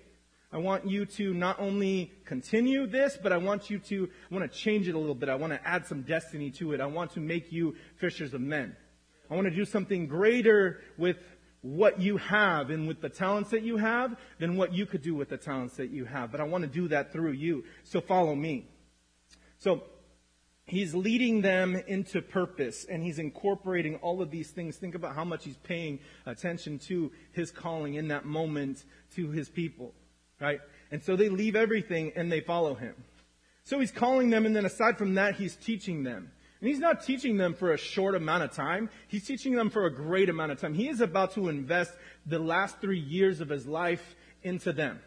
I 0.53 0.59
want 0.59 0.87
you 0.87 1.05
to 1.07 1.35
not 1.35 1.59
only 1.59 2.13
continue 2.25 2.87
this, 2.87 3.19
but 3.21 3.33
I 3.33 3.39
want 3.39 3.71
you 3.71 3.79
to, 3.81 4.09
I 4.31 4.35
want 4.35 4.51
to 4.51 4.57
change 4.57 4.89
it 4.89 4.95
a 4.95 4.99
little 4.99 5.15
bit. 5.15 5.29
I 5.29 5.35
want 5.35 5.53
to 5.53 5.69
add 5.69 5.85
some 5.87 6.03
destiny 6.03 6.51
to 6.53 6.73
it. 6.73 6.81
I 6.81 6.87
want 6.87 7.13
to 7.13 7.21
make 7.21 7.51
you 7.51 7.75
fishers 7.97 8.35
of 8.35 8.41
men. 8.41 8.77
I 9.31 9.35
want 9.35 9.47
to 9.47 9.51
do 9.51 9.65
something 9.65 10.07
greater 10.07 10.81
with 10.97 11.17
what 11.65 12.01
you 12.01 12.19
have 12.19 12.71
and 12.71 12.87
with 12.87 13.01
the 13.01 13.09
talents 13.09 13.51
that 13.51 13.63
you 13.63 13.79
have 13.79 14.17
than 14.39 14.57
what 14.57 14.73
you 14.73 14.87
could 14.87 15.03
do 15.03 15.15
with 15.15 15.31
the 15.31 15.37
talents 15.37 15.77
that 15.77 15.91
you 15.91 16.05
have. 16.05 16.31
But 16.31 16.41
I 16.41 16.45
want 16.45 16.63
to 16.63 16.69
do 16.69 16.89
that 16.89 17.13
through 17.13 17.33
you. 17.33 17.65
So 17.83 18.01
follow 18.01 18.35
me. 18.35 18.69
So 19.59 19.83
He's 20.67 20.95
leading 20.95 21.43
them 21.43 21.77
into 21.77 22.23
purpose 22.23 22.87
and 22.87 23.03
he's 23.03 23.19
incorporating 23.19 23.97
all 23.97 24.23
of 24.23 24.31
these 24.31 24.51
things. 24.51 24.77
Think 24.77 24.95
about 24.95 25.15
how 25.15 25.25
much 25.25 25.45
he's 25.45 25.59
paying 25.59 26.01
attention 26.25 26.79
to 26.81 27.13
his 27.33 27.51
calling 27.51 27.95
in 27.95 28.09
that 28.09 28.25
moment 28.25 28.85
to 29.15 29.31
his 29.31 29.51
people, 29.51 29.93
right? 30.41 30.61
And 30.91 31.03
so 31.03 31.17
they 31.17 31.29
leave 31.29 31.55
everything 31.55 32.13
and 32.17 32.33
they 32.33 32.41
follow 32.41 32.75
him. 32.75 32.95
So 33.65 33.79
he's 33.79 33.93
calling 33.93 34.29
them, 34.29 34.45
and 34.45 34.55
then 34.55 34.67
aside 34.67 34.99
from 34.99 35.15
that, 35.15 35.37
he's 35.37 35.57
teaching 35.57 36.03
them. 36.03 36.31
And 36.65 36.71
he's 36.71 36.81
not 36.81 37.05
teaching 37.05 37.37
them 37.37 37.53
for 37.53 37.75
a 37.75 37.77
short 37.77 38.15
amount 38.15 38.43
of 38.43 38.53
time. 38.53 38.89
He's 39.09 39.27
teaching 39.27 39.55
them 39.55 39.69
for 39.69 39.85
a 39.85 39.93
great 39.93 40.31
amount 40.31 40.51
of 40.51 40.59
time. 40.59 40.73
He 40.73 40.89
is 40.89 41.03
about 41.03 41.35
to 41.35 41.51
invest 41.51 41.93
the 42.25 42.39
last 42.39 42.81
three 42.81 42.99
years 42.99 43.43
of 43.43 43.51
his 43.51 43.67
life 43.67 44.17
into 44.43 44.73
them. 44.73 44.99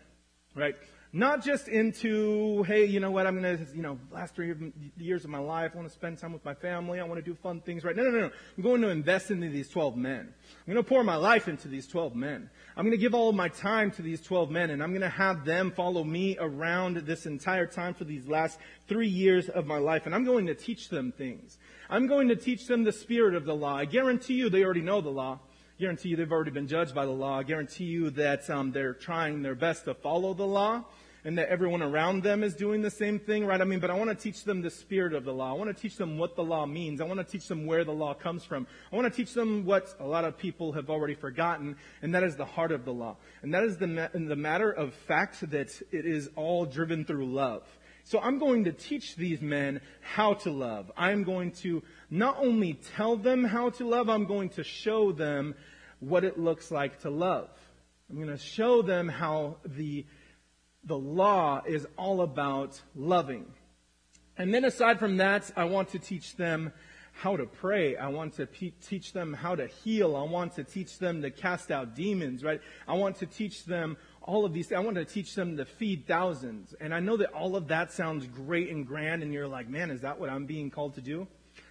Right? 0.53 0.75
Not 1.13 1.43
just 1.43 1.69
into, 1.69 2.63
hey, 2.63 2.85
you 2.85 2.99
know 2.99 3.11
what, 3.11 3.25
I'm 3.25 3.41
going 3.41 3.57
to, 3.57 3.75
you 3.75 3.81
know, 3.81 3.97
last 4.11 4.35
three 4.35 4.53
years 4.97 5.23
of 5.23 5.29
my 5.29 5.39
life, 5.39 5.71
I 5.73 5.77
want 5.77 5.87
to 5.87 5.93
spend 5.93 6.17
time 6.17 6.33
with 6.33 6.43
my 6.43 6.53
family, 6.53 6.99
I 6.99 7.03
want 7.03 7.17
to 7.17 7.21
do 7.21 7.33
fun 7.33 7.61
things, 7.61 7.85
right? 7.85 7.95
No, 7.95 8.03
no, 8.03 8.09
no, 8.09 8.19
no. 8.19 8.29
I'm 8.57 8.63
going 8.63 8.81
to 8.81 8.89
invest 8.89 9.31
into 9.31 9.49
these 9.49 9.69
12 9.69 9.95
men. 9.95 10.33
I'm 10.67 10.73
going 10.73 10.83
to 10.83 10.87
pour 10.87 11.03
my 11.05 11.15
life 11.15 11.47
into 11.47 11.69
these 11.69 11.87
12 11.87 12.13
men. 12.13 12.49
I'm 12.75 12.83
going 12.83 12.91
to 12.91 13.01
give 13.01 13.15
all 13.15 13.29
of 13.29 13.35
my 13.35 13.47
time 13.47 13.89
to 13.91 14.01
these 14.01 14.21
12 14.21 14.51
men, 14.51 14.69
and 14.69 14.83
I'm 14.83 14.91
going 14.91 15.01
to 15.01 15.09
have 15.09 15.45
them 15.45 15.71
follow 15.71 16.03
me 16.03 16.37
around 16.39 16.97
this 16.97 17.25
entire 17.25 17.67
time 17.67 17.93
for 17.93 18.03
these 18.03 18.27
last 18.27 18.59
three 18.87 19.07
years 19.07 19.47
of 19.47 19.65
my 19.65 19.77
life, 19.77 20.05
and 20.05 20.13
I'm 20.13 20.25
going 20.25 20.47
to 20.47 20.55
teach 20.55 20.89
them 20.89 21.13
things. 21.17 21.57
I'm 21.89 22.07
going 22.07 22.27
to 22.27 22.35
teach 22.35 22.67
them 22.67 22.83
the 22.83 22.91
spirit 22.91 23.33
of 23.33 23.45
the 23.45 23.55
law. 23.55 23.77
I 23.77 23.85
guarantee 23.85 24.33
you 24.33 24.49
they 24.49 24.63
already 24.63 24.81
know 24.81 24.99
the 24.99 25.09
law 25.09 25.39
guarantee 25.79 26.09
you 26.09 26.15
they've 26.15 26.31
already 26.31 26.51
been 26.51 26.67
judged 26.67 26.95
by 26.95 27.05
the 27.05 27.11
law. 27.11 27.37
I 27.37 27.43
guarantee 27.43 27.85
you 27.85 28.09
that 28.11 28.49
um, 28.49 28.71
they're 28.71 28.93
trying 28.93 29.43
their 29.43 29.53
best 29.53 29.85
to 29.85 29.93
follow 29.93 30.33
the 30.33 30.45
law 30.45 30.83
and 31.23 31.37
that 31.37 31.49
everyone 31.49 31.83
around 31.83 32.23
them 32.23 32.43
is 32.43 32.55
doing 32.55 32.81
the 32.81 32.89
same 32.89 33.19
thing, 33.19 33.45
right? 33.45 33.61
I 33.61 33.63
mean, 33.63 33.79
but 33.79 33.91
I 33.91 33.93
want 33.93 34.09
to 34.09 34.15
teach 34.15 34.43
them 34.43 34.61
the 34.61 34.71
spirit 34.71 35.13
of 35.13 35.23
the 35.23 35.33
law. 35.33 35.51
I 35.51 35.53
want 35.53 35.75
to 35.75 35.79
teach 35.79 35.97
them 35.97 36.17
what 36.17 36.35
the 36.35 36.43
law 36.43 36.65
means. 36.65 36.99
I 36.99 37.03
want 37.03 37.19
to 37.19 37.23
teach 37.23 37.47
them 37.47 37.65
where 37.65 37.83
the 37.83 37.91
law 37.91 38.13
comes 38.13 38.43
from. 38.43 38.65
I 38.91 38.95
want 38.95 39.11
to 39.11 39.15
teach 39.15 39.33
them 39.33 39.65
what 39.65 39.93
a 39.99 40.05
lot 40.05 40.25
of 40.25 40.37
people 40.37 40.71
have 40.71 40.89
already 40.89 41.15
forgotten, 41.15 41.75
and 42.01 42.15
that 42.15 42.23
is 42.23 42.35
the 42.37 42.45
heart 42.45 42.71
of 42.71 42.85
the 42.85 42.93
law. 42.93 43.17
And 43.43 43.53
that 43.53 43.63
is 43.63 43.77
the, 43.77 43.87
ma- 43.87 44.07
the 44.13 44.35
matter 44.35 44.71
of 44.71 44.93
fact 44.93 45.47
that 45.51 45.69
it 45.91 46.05
is 46.05 46.29
all 46.35 46.65
driven 46.65 47.03
through 47.05 47.31
love. 47.31 47.63
So 48.03 48.19
I'm 48.19 48.39
going 48.39 48.63
to 48.63 48.71
teach 48.71 49.17
these 49.17 49.41
men 49.41 49.81
how 49.99 50.35
to 50.35 50.49
love. 50.49 50.89
I'm 50.95 51.23
going 51.23 51.51
to 51.63 51.83
not 52.09 52.37
only 52.39 52.73
tell 52.95 53.17
them 53.17 53.43
how 53.43 53.69
to 53.71 53.87
love, 53.87 54.09
I'm 54.09 54.25
going 54.25 54.49
to 54.49 54.63
show 54.63 55.11
them 55.11 55.55
what 55.99 56.23
it 56.23 56.39
looks 56.39 56.71
like 56.71 57.01
to 57.01 57.09
love. 57.09 57.49
I'm 58.09 58.15
going 58.15 58.29
to 58.29 58.37
show 58.37 58.81
them 58.81 59.09
how 59.09 59.57
the, 59.65 60.05
the 60.83 60.97
law 60.97 61.61
is 61.65 61.85
all 61.97 62.21
about 62.21 62.81
loving. 62.95 63.45
And 64.37 64.53
then 64.53 64.63
aside 64.63 64.99
from 64.99 65.17
that, 65.17 65.51
I 65.57 65.65
want 65.65 65.89
to 65.89 65.99
teach 65.99 66.35
them 66.35 66.71
how 67.11 67.35
to 67.35 67.45
pray. 67.45 67.97
I 67.97 68.09
want 68.09 68.35
to 68.35 68.45
pe- 68.45 68.73
teach 68.87 69.11
them 69.11 69.33
how 69.33 69.55
to 69.55 69.67
heal. 69.67 70.15
I 70.15 70.23
want 70.23 70.53
to 70.55 70.63
teach 70.63 70.99
them 70.99 71.23
to 71.23 71.31
cast 71.31 71.71
out 71.71 71.95
demons, 71.95 72.43
right? 72.43 72.61
I 72.87 72.93
want 72.93 73.17
to 73.17 73.25
teach 73.25 73.65
them 73.65 73.97
all 74.21 74.45
of 74.45 74.53
these. 74.53 74.71
I 74.71 74.79
want 74.79 74.97
to 74.97 75.05
teach 75.05 75.33
them 75.33 75.57
to 75.57 75.65
feed 75.65 76.07
thousands. 76.07 76.75
And 76.79 76.93
I 76.93 76.99
know 76.99 77.17
that 77.17 77.33
all 77.33 77.55
of 77.55 77.69
that 77.69 77.91
sounds 77.91 78.27
great 78.27 78.69
and 78.69 78.85
grand, 78.85 79.23
and 79.23 79.33
you're 79.33 79.47
like, 79.47 79.67
man, 79.67 79.89
is 79.89 80.01
that 80.01 80.19
what 80.19 80.29
I'm 80.29 80.45
being 80.45 80.69
called 80.69 80.93
to 80.95 81.01
do? 81.01 81.27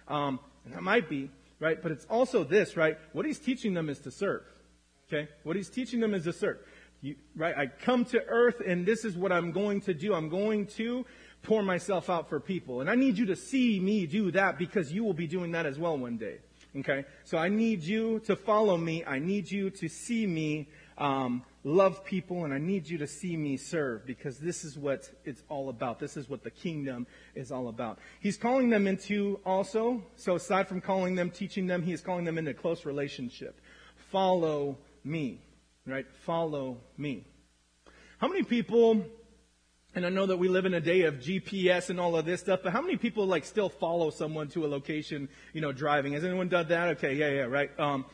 Um, 0.07 0.39
and 0.65 0.73
that 0.73 0.83
might 0.83 1.09
be, 1.09 1.29
right? 1.59 1.81
But 1.81 1.91
it's 1.91 2.05
also 2.05 2.43
this, 2.43 2.75
right? 2.77 2.97
What 3.13 3.25
he's 3.25 3.39
teaching 3.39 3.73
them 3.73 3.89
is 3.89 3.99
to 3.99 4.11
serve. 4.11 4.43
Okay? 5.07 5.29
What 5.43 5.55
he's 5.55 5.69
teaching 5.69 5.99
them 5.99 6.13
is 6.13 6.23
to 6.25 6.33
serve. 6.33 6.57
You, 7.01 7.15
right? 7.35 7.55
I 7.57 7.67
come 7.67 8.05
to 8.05 8.23
earth 8.25 8.61
and 8.65 8.85
this 8.85 9.05
is 9.05 9.15
what 9.15 9.31
I'm 9.31 9.51
going 9.51 9.81
to 9.81 9.93
do. 9.93 10.13
I'm 10.13 10.29
going 10.29 10.65
to 10.77 11.05
pour 11.43 11.61
myself 11.61 12.09
out 12.09 12.27
for 12.27 12.39
people. 12.39 12.81
And 12.81 12.89
I 12.89 12.95
need 12.95 13.17
you 13.17 13.27
to 13.27 13.35
see 13.35 13.79
me 13.79 14.05
do 14.05 14.31
that 14.31 14.57
because 14.57 14.91
you 14.91 15.03
will 15.03 15.13
be 15.13 15.27
doing 15.27 15.51
that 15.51 15.65
as 15.65 15.77
well 15.77 15.97
one 15.97 16.17
day. 16.17 16.37
Okay? 16.75 17.05
So 17.23 17.37
I 17.37 17.49
need 17.49 17.83
you 17.83 18.19
to 18.21 18.35
follow 18.35 18.77
me. 18.77 19.05
I 19.05 19.19
need 19.19 19.49
you 19.49 19.69
to 19.69 19.87
see 19.87 20.27
me 20.27 20.67
um, 20.97 21.43
love 21.63 22.03
people, 22.03 22.45
and 22.45 22.53
I 22.53 22.57
need 22.57 22.87
you 22.87 22.97
to 22.99 23.07
see 23.07 23.37
me 23.37 23.57
serve 23.57 24.05
because 24.05 24.39
this 24.39 24.63
is 24.63 24.77
what 24.77 25.09
it's 25.25 25.43
all 25.49 25.69
about. 25.69 25.99
This 25.99 26.17
is 26.17 26.29
what 26.29 26.43
the 26.43 26.51
kingdom 26.51 27.05
is 27.35 27.51
all 27.51 27.67
about. 27.67 27.99
He's 28.19 28.37
calling 28.37 28.69
them 28.69 28.87
into 28.87 29.39
also, 29.45 30.03
so 30.15 30.35
aside 30.35 30.67
from 30.67 30.81
calling 30.81 31.15
them, 31.15 31.29
teaching 31.29 31.67
them, 31.67 31.83
he 31.83 31.93
is 31.93 32.01
calling 32.01 32.25
them 32.25 32.37
into 32.37 32.53
close 32.53 32.85
relationship. 32.85 33.59
Follow 34.11 34.77
me, 35.03 35.41
right? 35.85 36.05
Follow 36.25 36.77
me. 36.97 37.25
How 38.17 38.27
many 38.27 38.41
people, 38.41 39.05
and 39.93 40.03
I 40.03 40.09
know 40.09 40.25
that 40.25 40.37
we 40.37 40.47
live 40.47 40.65
in 40.65 40.73
a 40.73 40.81
day 40.81 41.01
of 41.03 41.15
GPS 41.15 41.91
and 41.91 41.99
all 41.99 42.15
of 42.15 42.25
this 42.25 42.39
stuff, 42.39 42.61
but 42.63 42.73
how 42.73 42.81
many 42.81 42.97
people 42.97 43.27
like 43.27 43.45
still 43.45 43.69
follow 43.69 44.09
someone 44.09 44.47
to 44.49 44.65
a 44.65 44.67
location, 44.67 45.29
you 45.53 45.61
know, 45.61 45.71
driving? 45.71 46.13
Has 46.13 46.23
anyone 46.23 46.49
done 46.49 46.67
that? 46.69 46.97
Okay, 46.97 47.13
yeah, 47.13 47.29
yeah, 47.29 47.41
right. 47.41 47.69
Um, 47.79 48.05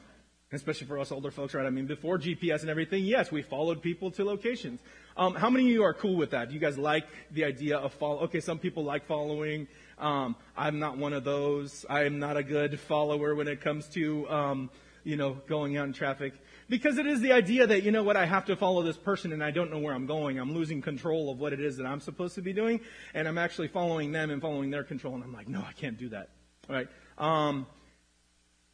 especially 0.56 0.88
for 0.88 1.00
us 1.00 1.12
older 1.12 1.32
folks, 1.32 1.54
right? 1.54 1.66
I 1.66 1.70
mean, 1.70 1.86
before 1.86 2.18
GPS 2.18 2.62
and 2.62 2.70
everything, 2.70 3.04
yes, 3.04 3.32
we 3.32 3.42
followed 3.42 3.82
people 3.82 4.12
to 4.12 4.24
locations. 4.24 4.80
Um, 5.16 5.36
how 5.36 5.50
many 5.50 5.66
of 5.66 5.72
you 5.72 5.84
are 5.84 5.94
cool 5.94 6.16
with 6.16 6.32
that? 6.32 6.50
Do 6.50 6.54
you 6.54 6.60
guys 6.60 6.78
like 6.78 7.06
the 7.32 7.46
idea 7.46 7.78
of 7.78 7.94
follow? 7.94 8.22
Okay, 8.22 8.40
some 8.40 8.60
people 8.60 8.84
like 8.84 9.06
following. 9.06 9.68
Um, 9.98 10.36
I'm 10.58 10.80
not 10.80 10.98
one 10.98 11.14
of 11.14 11.24
those. 11.24 11.86
I 11.90 12.04
am 12.04 12.20
not 12.20 12.38
a 12.38 12.44
good 12.44 12.80
follower 12.80 13.36
when 13.36 13.48
it 13.48 13.62
comes 13.62 13.88
to, 13.90 14.30
um, 14.30 14.70
you 15.04 15.18
know, 15.18 15.34
going 15.48 15.78
out 15.78 15.88
in 15.88 15.94
traffic. 15.94 16.34
Because 16.70 16.98
it 16.98 17.06
is 17.06 17.20
the 17.20 17.34
idea 17.34 17.68
that, 17.68 17.84
you 17.84 17.92
know 17.92 18.04
what, 18.04 18.18
I 18.18 18.26
have 18.26 18.46
to 18.46 18.56
follow 18.56 18.82
this 18.82 18.98
person 18.98 19.34
and 19.34 19.44
I 19.44 19.52
don't 19.52 19.70
know 19.70 19.80
where 19.80 19.94
I'm 19.94 20.08
going. 20.08 20.40
I'm 20.40 20.54
losing 20.54 20.82
control 20.82 21.30
of 21.30 21.40
what 21.40 21.54
it 21.54 21.60
is 21.60 21.78
that 21.78 21.86
I'm 21.86 22.00
supposed 22.00 22.36
to 22.36 22.42
be 22.42 22.54
doing. 22.54 22.80
And 23.14 23.28
I'm 23.28 23.38
actually 23.38 23.68
following 23.68 24.12
them 24.12 24.32
and 24.32 24.42
following 24.42 24.72
their 24.72 24.84
control. 24.84 25.14
And 25.14 25.24
I'm 25.24 25.34
like, 25.34 25.48
no, 25.48 25.60
I 25.60 25.74
can't 25.74 25.98
do 25.98 26.10
that. 26.10 26.30
All 26.70 26.76
right. 26.76 26.88
Um, 27.18 27.68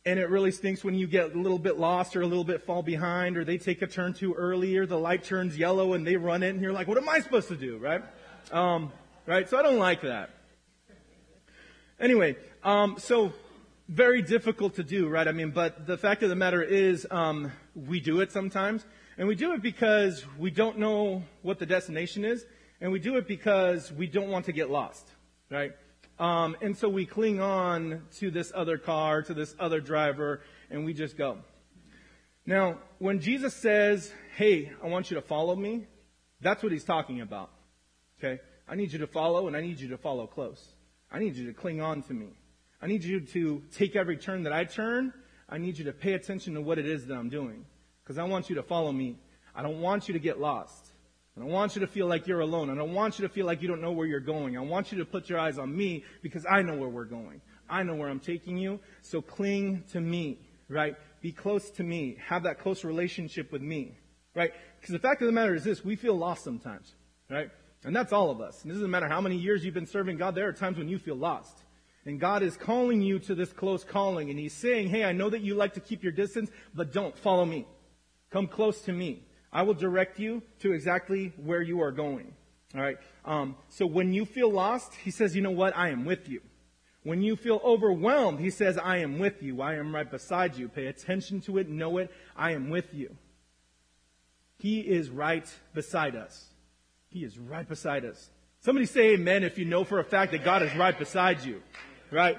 and 0.06 0.20
it 0.20 0.30
really 0.30 0.52
stinks 0.52 0.84
when 0.84 0.96
you 0.96 1.08
get 1.08 1.36
a 1.36 1.38
little 1.38 1.60
bit 1.60 1.78
lost 1.78 2.16
or 2.16 2.22
a 2.22 2.28
little 2.28 2.44
bit 2.44 2.64
fall 2.64 2.82
behind 2.82 3.38
or 3.38 3.44
they 3.44 3.58
take 3.58 3.82
a 3.82 3.88
turn 3.88 4.14
too 4.14 4.34
early 4.34 4.78
or 4.78 4.86
the 4.86 4.98
light 4.98 5.24
turns 5.24 5.58
yellow 5.58 5.94
and 5.94 6.08
they 6.08 6.16
run 6.16 6.42
it 6.42 6.50
and 6.50 6.62
you're 6.62 6.74
like, 6.74 6.88
what 6.88 6.98
am 6.98 7.10
I 7.10 7.20
supposed 7.20 7.50
to 7.50 7.56
do, 7.56 7.78
right? 7.78 8.04
Um, 8.52 8.92
right? 9.26 9.48
So 9.50 9.58
I 9.58 9.62
don't 9.62 9.78
like 9.78 10.02
that. 10.02 10.30
Anyway, 12.00 12.38
um, 12.64 12.96
so 12.98 13.34
very 13.90 14.22
difficult 14.22 14.76
to 14.76 14.84
do, 14.84 15.10
right? 15.10 15.28
I 15.28 15.32
mean, 15.34 15.52
but 15.52 15.86
the 15.86 15.98
fact 15.98 16.24
of 16.24 16.30
the 16.30 16.36
matter 16.36 16.64
is, 16.64 17.06
um, 17.12 17.52
we 17.76 18.00
do 18.00 18.22
it 18.22 18.32
sometimes, 18.32 18.86
and 19.18 19.28
we 19.28 19.36
do 19.36 19.54
it 19.54 19.62
because 19.62 20.26
we 20.38 20.50
don't 20.50 20.78
know 20.78 21.24
what 21.42 21.60
the 21.60 21.66
destination 21.66 22.24
is, 22.24 22.46
and 22.80 22.92
we 22.92 23.00
do 23.00 23.18
it 23.18 23.28
because 23.28 23.92
we 23.92 24.08
don't 24.08 24.30
want 24.30 24.46
to 24.46 24.54
get 24.54 24.70
lost, 24.70 25.06
right? 25.50 25.74
Um, 26.20 26.58
and 26.62 26.78
so 26.78 26.90
we 26.90 27.06
cling 27.06 27.40
on 27.40 28.04
to 28.18 28.30
this 28.30 28.52
other 28.54 28.78
car, 28.78 29.22
to 29.22 29.34
this 29.34 29.56
other 29.58 29.80
driver, 29.80 30.42
and 30.70 30.84
we 30.84 30.94
just 30.94 31.18
go. 31.18 31.38
Now, 32.46 32.80
when 32.98 33.22
Jesus 33.22 33.54
says, 33.54 34.12
Hey, 34.36 34.72
I 34.84 34.88
want 34.88 35.10
you 35.10 35.16
to 35.16 35.22
follow 35.22 35.56
me, 35.56 35.88
that's 36.42 36.62
what 36.62 36.72
he's 36.72 36.84
talking 36.84 37.22
about. 37.22 37.52
Okay? 38.20 38.42
I 38.68 38.76
need 38.76 38.92
you 38.92 39.00
to 39.00 39.08
follow, 39.08 39.48
and 39.48 39.56
I 39.56 39.62
need 39.62 39.80
you 39.80 39.90
to 39.90 39.98
follow 39.98 40.28
close. 40.28 40.64
I 41.12 41.20
need 41.20 41.36
you 41.36 41.48
to 41.48 41.54
cling 41.54 41.82
on 41.82 42.04
to 42.04 42.14
me. 42.14 42.28
I 42.82 42.88
need 42.88 43.04
you 43.04 43.22
to 43.22 43.64
take 43.76 43.96
every 43.96 44.18
turn 44.18 44.44
that 44.44 44.54
I 44.54 44.66
turn. 44.66 45.14
I 45.48 45.58
need 45.58 45.78
you 45.78 45.86
to 45.86 45.94
pay 45.94 46.14
attention 46.14 46.54
to 46.54 46.62
what 46.62 46.78
it 46.78 46.86
is 46.86 47.08
that 47.08 47.16
I'm 47.16 47.30
doing. 47.30 47.66
Because 48.04 48.18
I 48.18 48.24
want 48.24 48.50
you 48.50 48.56
to 48.56 48.64
follow 48.64 48.92
me. 48.92 49.18
I 49.56 49.64
don't 49.64 49.82
want 49.82 50.08
you 50.08 50.14
to 50.14 50.20
get 50.20 50.40
lost. 50.40 50.89
I 51.40 51.42
don't 51.42 51.52
want 51.52 51.74
you 51.76 51.80
to 51.80 51.88
feel 51.88 52.06
like 52.08 52.28
you're 52.28 52.42
alone. 52.42 52.70
I 52.70 52.76
don't 52.76 52.94
want 52.94 53.18
you 53.18 53.26
to 53.26 53.34
feel 53.34 53.46
like 53.46 53.62
you 53.62 53.70
don't 53.70 53.80
know 53.80 53.94
where 53.94 54.06
you're 54.06 54.20
going. 54.20 54.58
I 54.58 54.62
want 54.62 54.92
you 54.92 54.98
to 54.98 55.06
put 55.06 55.30
your 55.30 55.40
eyes 55.40 55.58
on 55.58 55.74
me 55.74 56.04
because 56.22 56.46
I 56.46 56.64
know 56.64 56.76
where 56.76 56.90
we're 56.90 57.06
going. 57.06 57.40
I 57.70 57.84
know 57.84 57.96
where 57.96 58.10
I'm 58.10 58.20
taking 58.20 58.58
you. 58.58 58.82
So 59.04 59.22
cling 59.22 59.86
to 59.94 60.02
me, 60.02 60.40
right? 60.68 60.98
Be 61.22 61.32
close 61.32 61.70
to 61.72 61.84
me. 61.84 62.18
Have 62.28 62.44
that 62.44 62.60
close 62.60 62.84
relationship 62.84 63.54
with 63.54 63.62
me, 63.62 63.98
right? 64.36 64.52
Because 64.82 64.92
the 64.92 65.00
fact 65.00 65.22
of 65.22 65.28
the 65.28 65.32
matter 65.32 65.56
is 65.56 65.64
this, 65.64 65.82
we 65.82 65.96
feel 65.96 66.14
lost 66.14 66.44
sometimes, 66.44 66.94
right? 67.30 67.50
And 67.86 67.96
that's 67.96 68.12
all 68.12 68.32
of 68.32 68.42
us. 68.42 68.64
And 68.64 68.72
it 68.72 68.76
doesn't 68.76 68.92
matter 68.92 69.08
how 69.08 69.22
many 69.22 69.38
years 69.38 69.64
you've 69.64 69.74
been 69.74 69.86
serving 69.86 70.18
God, 70.18 70.36
there 70.36 70.50
are 70.50 70.54
times 70.54 70.78
when 70.78 70.90
you 70.90 71.00
feel 71.00 71.16
lost. 71.16 71.64
And 72.06 72.20
God 72.20 72.44
is 72.44 72.58
calling 72.58 73.02
you 73.02 73.18
to 73.20 73.36
this 73.36 73.54
close 73.54 73.86
calling. 73.86 74.30
And 74.30 74.38
He's 74.38 74.54
saying, 74.54 74.90
hey, 74.90 75.06
I 75.06 75.14
know 75.14 75.30
that 75.30 75.40
you 75.40 75.56
like 75.56 75.76
to 75.76 75.80
keep 75.80 76.04
your 76.04 76.12
distance, 76.12 76.50
but 76.74 76.92
don't 76.92 77.18
follow 77.18 77.46
me. 77.46 77.66
Come 78.30 78.48
close 78.48 78.82
to 78.82 78.92
me. 78.92 79.24
I 79.52 79.64
will 79.64 79.74
direct 79.74 80.20
you 80.20 80.44
to 80.60 80.74
exactly 80.74 81.34
where 81.38 81.62
you 81.62 81.82
are 81.82 81.92
going. 81.92 82.34
All 82.76 82.82
right. 82.82 82.98
Um, 83.26 83.56
so 83.70 83.86
when 83.86 84.14
you 84.14 84.26
feel 84.26 84.52
lost, 84.52 84.94
he 84.96 85.12
says, 85.12 85.36
you 85.36 85.42
know 85.42 85.52
what? 85.52 85.76
I 85.76 85.90
am 85.90 86.06
with 86.06 86.30
you. 86.30 86.42
When 87.04 87.22
you 87.22 87.36
feel 87.36 87.62
overwhelmed, 87.64 88.40
he 88.40 88.50
says, 88.50 88.78
I 88.78 88.98
am 88.98 89.20
with 89.20 89.42
you. 89.42 89.62
I 89.62 89.76
am 89.76 89.96
right 89.96 90.10
beside 90.10 90.58
you. 90.58 90.68
Pay 90.68 90.88
attention 90.88 91.42
to 91.42 91.58
it. 91.58 91.70
Know 91.70 91.98
it. 91.98 92.12
I 92.36 92.52
am 92.52 92.70
with 92.70 92.94
you. 92.94 93.16
He 94.60 94.82
is 94.82 95.10
right 95.10 95.48
beside 95.74 96.16
us. 96.16 96.46
He 97.08 97.24
is 97.24 97.40
right 97.40 97.68
beside 97.68 98.06
us. 98.06 98.30
Somebody 98.60 98.86
say 98.86 99.14
amen 99.14 99.44
if 99.44 99.58
you 99.58 99.66
know 99.66 99.86
for 99.86 100.00
a 100.00 100.04
fact 100.04 100.34
that 100.34 100.44
God 100.44 100.62
is 100.62 100.76
right 100.76 100.98
beside 100.98 101.44
you. 101.44 101.64
Right? 102.12 102.38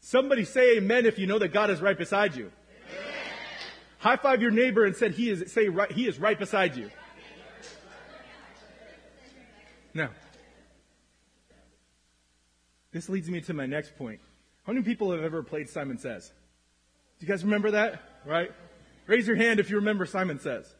Somebody 0.00 0.44
say 0.44 0.78
amen 0.78 1.04
if 1.04 1.18
you 1.18 1.26
know 1.26 1.38
that 1.38 1.52
God 1.52 1.70
is 1.70 1.82
right 1.82 1.96
beside 1.96 2.34
you. 2.34 2.50
High 3.98 4.16
five 4.16 4.40
your 4.40 4.50
neighbor 4.50 4.84
and 4.84 4.94
said 4.94 5.12
he 5.12 5.28
is, 5.28 5.52
say 5.52 5.68
right, 5.68 5.90
he 5.90 6.06
is 6.06 6.18
right 6.18 6.38
beside 6.38 6.76
you. 6.76 6.90
Now, 9.94 10.10
this 12.92 13.08
leads 13.08 13.28
me 13.28 13.40
to 13.42 13.54
my 13.54 13.66
next 13.66 13.96
point. 13.96 14.20
How 14.64 14.72
many 14.72 14.84
people 14.84 15.10
have 15.12 15.22
ever 15.22 15.42
played 15.42 15.68
Simon 15.68 15.98
Says? 15.98 16.30
Do 17.18 17.26
you 17.26 17.28
guys 17.32 17.42
remember 17.42 17.72
that? 17.72 18.02
Right? 18.24 18.52
Raise 19.06 19.26
your 19.26 19.36
hand 19.36 19.58
if 19.58 19.70
you 19.70 19.76
remember 19.76 20.06
Simon 20.06 20.38
Says. 20.38 20.72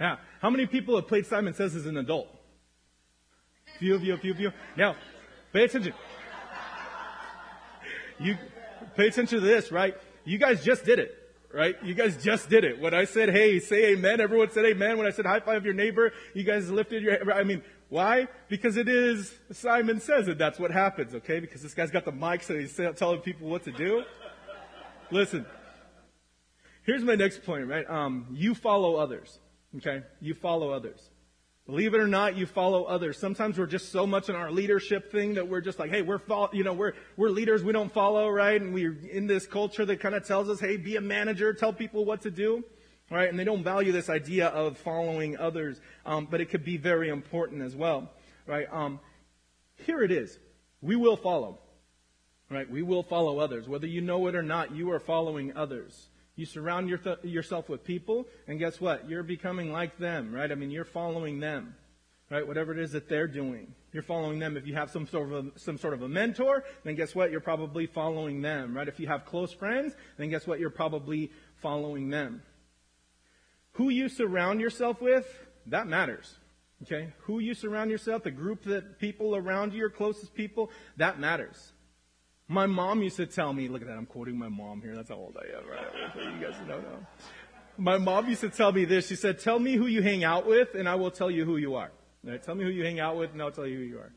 Yeah. 0.00 0.16
How 0.40 0.50
many 0.50 0.66
people 0.66 0.94
have 0.96 1.08
played 1.08 1.26
Simon 1.26 1.54
Says 1.54 1.74
as 1.74 1.86
an 1.86 1.96
adult? 1.96 2.28
A 3.74 3.78
Few 3.78 3.94
of 3.94 4.04
you, 4.04 4.14
a 4.14 4.18
few 4.18 4.30
of 4.32 4.38
you. 4.38 4.52
Now, 4.76 4.94
pay 5.52 5.64
attention. 5.64 5.94
You 8.20 8.36
pay 8.96 9.08
attention 9.08 9.40
to 9.40 9.44
this, 9.44 9.72
right? 9.72 9.96
You 10.24 10.38
guys 10.38 10.64
just 10.64 10.84
did 10.84 10.98
it, 10.98 11.14
right? 11.56 11.74
You 11.82 11.94
guys 11.94 12.22
just 12.22 12.50
did 12.50 12.64
it. 12.64 12.80
When 12.80 12.92
I 12.92 13.06
said, 13.06 13.30
hey, 13.30 13.58
say 13.60 13.92
amen, 13.92 14.20
everyone 14.20 14.50
said 14.50 14.66
amen. 14.66 14.98
When 14.98 15.06
I 15.06 15.10
said 15.10 15.24
high 15.24 15.40
five 15.40 15.64
your 15.64 15.74
neighbor, 15.74 16.12
you 16.34 16.44
guys 16.44 16.70
lifted 16.70 17.02
your, 17.02 17.32
I 17.32 17.44
mean, 17.44 17.62
why? 17.88 18.28
Because 18.48 18.76
it 18.76 18.88
is 18.88 19.32
Simon 19.52 20.00
Says 20.00 20.28
it. 20.28 20.38
That's 20.38 20.58
what 20.58 20.70
happens, 20.70 21.14
okay? 21.14 21.40
Because 21.40 21.62
this 21.62 21.72
guy's 21.72 21.90
got 21.90 22.04
the 22.04 22.12
mic, 22.12 22.42
so 22.42 22.58
he's 22.58 22.78
telling 22.96 23.20
people 23.20 23.48
what 23.48 23.64
to 23.64 23.72
do. 23.72 24.04
Listen. 25.10 25.46
Here's 26.82 27.02
my 27.02 27.14
next 27.14 27.44
point, 27.44 27.66
right? 27.68 27.88
Um, 27.88 28.26
you 28.32 28.54
follow 28.54 28.96
others. 28.96 29.38
Okay? 29.76 30.02
You 30.20 30.34
follow 30.34 30.70
others. 30.70 31.10
Believe 31.66 31.94
it 31.94 32.00
or 32.00 32.06
not, 32.06 32.36
you 32.36 32.46
follow 32.46 32.84
others. 32.84 33.18
Sometimes 33.18 33.58
we're 33.58 33.66
just 33.66 33.90
so 33.90 34.06
much 34.06 34.28
in 34.28 34.36
our 34.36 34.52
leadership 34.52 35.10
thing 35.10 35.34
that 35.34 35.48
we're 35.48 35.60
just 35.60 35.80
like, 35.80 35.90
hey, 35.90 36.00
we're 36.00 36.20
you 36.52 36.62
know, 36.62 36.72
we're 36.72 36.92
we're 37.16 37.28
leaders, 37.28 37.64
we 37.64 37.72
don't 37.72 37.92
follow, 37.92 38.28
right? 38.28 38.60
And 38.60 38.72
we're 38.72 38.96
in 39.10 39.26
this 39.26 39.48
culture 39.48 39.84
that 39.84 39.98
kind 39.98 40.14
of 40.14 40.24
tells 40.24 40.48
us, 40.48 40.60
hey, 40.60 40.76
be 40.76 40.94
a 40.94 41.00
manager, 41.00 41.52
tell 41.52 41.72
people 41.72 42.04
what 42.04 42.22
to 42.22 42.30
do, 42.30 42.62
right? 43.10 43.28
And 43.28 43.36
they 43.36 43.42
don't 43.42 43.64
value 43.64 43.90
this 43.90 44.08
idea 44.08 44.46
of 44.46 44.78
following 44.78 45.36
others, 45.38 45.80
um, 46.04 46.28
but 46.30 46.40
it 46.40 46.50
could 46.50 46.64
be 46.64 46.76
very 46.76 47.08
important 47.08 47.62
as 47.62 47.74
well, 47.74 48.12
right? 48.46 48.68
Um, 48.70 49.00
here 49.74 50.02
it 50.02 50.12
is. 50.12 50.38
We 50.82 50.94
will 50.94 51.16
follow, 51.16 51.58
right? 52.48 52.70
We 52.70 52.82
will 52.82 53.02
follow 53.02 53.40
others, 53.40 53.68
whether 53.68 53.88
you 53.88 54.02
know 54.02 54.28
it 54.28 54.36
or 54.36 54.42
not. 54.42 54.72
You 54.72 54.92
are 54.92 55.00
following 55.00 55.56
others. 55.56 56.10
You 56.36 56.44
surround 56.44 56.88
your 56.88 56.98
th- 56.98 57.24
yourself 57.24 57.68
with 57.68 57.82
people, 57.82 58.26
and 58.46 58.58
guess 58.58 58.80
what? 58.80 59.08
You're 59.08 59.22
becoming 59.22 59.72
like 59.72 59.98
them, 59.98 60.32
right? 60.32 60.52
I 60.52 60.54
mean, 60.54 60.70
you're 60.70 60.84
following 60.84 61.40
them, 61.40 61.74
right? 62.30 62.46
Whatever 62.46 62.72
it 62.72 62.78
is 62.78 62.92
that 62.92 63.08
they're 63.08 63.26
doing, 63.26 63.74
you're 63.92 64.02
following 64.02 64.38
them. 64.38 64.56
If 64.58 64.66
you 64.66 64.74
have 64.74 64.90
some 64.90 65.06
sort 65.06 65.32
of 65.32 65.46
a, 65.46 65.58
some 65.58 65.78
sort 65.78 65.94
of 65.94 66.02
a 66.02 66.08
mentor, 66.08 66.62
then 66.84 66.94
guess 66.94 67.14
what? 67.14 67.30
You're 67.30 67.40
probably 67.40 67.86
following 67.86 68.42
them, 68.42 68.76
right? 68.76 68.86
If 68.86 69.00
you 69.00 69.06
have 69.06 69.24
close 69.24 69.52
friends, 69.52 69.94
then 70.18 70.28
guess 70.28 70.46
what? 70.46 70.60
You're 70.60 70.68
probably 70.68 71.32
following 71.62 72.10
them. 72.10 72.42
Who 73.72 73.88
you 73.88 74.10
surround 74.10 74.60
yourself 74.60 75.00
with, 75.00 75.26
that 75.66 75.86
matters. 75.86 76.36
Okay? 76.82 77.12
Who 77.20 77.38
you 77.38 77.54
surround 77.54 77.90
yourself, 77.90 78.22
the 78.22 78.30
group 78.30 78.64
that 78.64 78.98
people 78.98 79.34
around 79.34 79.72
you, 79.72 79.78
your 79.78 79.90
closest 79.90 80.34
people, 80.34 80.70
that 80.98 81.18
matters. 81.18 81.72
My 82.48 82.66
mom 82.66 83.02
used 83.02 83.16
to 83.16 83.26
tell 83.26 83.52
me, 83.52 83.68
look 83.68 83.82
at 83.82 83.88
that, 83.88 83.96
I'm 83.96 84.06
quoting 84.06 84.38
my 84.38 84.48
mom 84.48 84.80
here. 84.80 84.94
That's 84.94 85.08
how 85.08 85.16
old 85.16 85.36
I 85.36 85.58
am, 85.58 85.68
right? 85.68 86.40
You 86.40 86.46
guys 86.46 86.54
know. 86.68 86.80
My 87.76 87.98
mom 87.98 88.28
used 88.28 88.40
to 88.42 88.48
tell 88.48 88.70
me 88.70 88.84
this. 88.84 89.08
She 89.08 89.16
said, 89.16 89.40
tell 89.40 89.58
me 89.58 89.74
who 89.74 89.86
you 89.86 90.00
hang 90.00 90.22
out 90.22 90.46
with 90.46 90.74
and 90.74 90.88
I 90.88 90.94
will 90.94 91.10
tell 91.10 91.30
you 91.30 91.44
who 91.44 91.56
you 91.56 91.74
are. 91.74 91.90
Right? 92.22 92.42
Tell 92.42 92.54
me 92.54 92.64
who 92.64 92.70
you 92.70 92.84
hang 92.84 93.00
out 93.00 93.16
with 93.16 93.32
and 93.32 93.42
I'll 93.42 93.50
tell 93.50 93.66
you 93.66 93.78
who 93.78 93.84
you 93.84 93.98
are. 93.98 94.12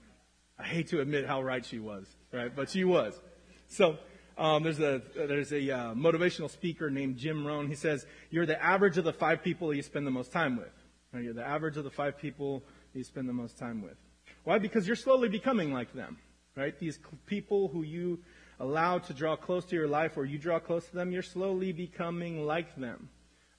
I 0.59 0.63
hate 0.63 0.89
to 0.89 1.01
admit 1.01 1.25
how 1.25 1.41
right 1.41 1.65
she 1.65 1.79
was, 1.79 2.05
right? 2.31 2.55
But 2.55 2.69
she 2.69 2.83
was. 2.83 3.19
So, 3.67 3.97
um, 4.37 4.63
there's 4.63 4.79
a, 4.79 5.01
there's 5.15 5.51
a 5.51 5.71
uh, 5.71 5.93
motivational 5.95 6.49
speaker 6.49 6.89
named 6.89 7.17
Jim 7.17 7.45
Rohn. 7.45 7.67
He 7.67 7.75
says, 7.75 8.05
you're 8.29 8.45
the 8.45 8.61
average 8.63 8.97
of 8.97 9.03
the 9.05 9.13
five 9.13 9.43
people 9.43 9.73
you 9.73 9.81
spend 9.81 10.05
the 10.05 10.11
most 10.11 10.31
time 10.31 10.55
with. 10.55 10.71
Right? 11.11 11.23
You're 11.23 11.33
the 11.33 11.45
average 11.45 11.77
of 11.77 11.83
the 11.83 11.89
five 11.89 12.17
people 12.17 12.63
you 12.93 13.03
spend 13.03 13.27
the 13.27 13.33
most 13.33 13.57
time 13.57 13.81
with. 13.81 13.97
Why? 14.43 14.59
Because 14.59 14.85
you're 14.85 14.95
slowly 14.95 15.29
becoming 15.29 15.73
like 15.73 15.93
them 15.93 16.17
right? 16.59 16.77
These 16.77 16.99
people 17.25 17.69
who 17.69 17.83
you 17.83 18.19
allow 18.59 18.99
to 18.99 19.13
draw 19.13 19.35
close 19.35 19.65
to 19.65 19.75
your 19.75 19.87
life 19.87 20.17
or 20.17 20.25
you 20.25 20.37
draw 20.37 20.59
close 20.59 20.85
to 20.87 20.95
them, 20.95 21.11
you're 21.11 21.23
slowly 21.23 21.71
becoming 21.71 22.45
like 22.45 22.75
them. 22.75 23.09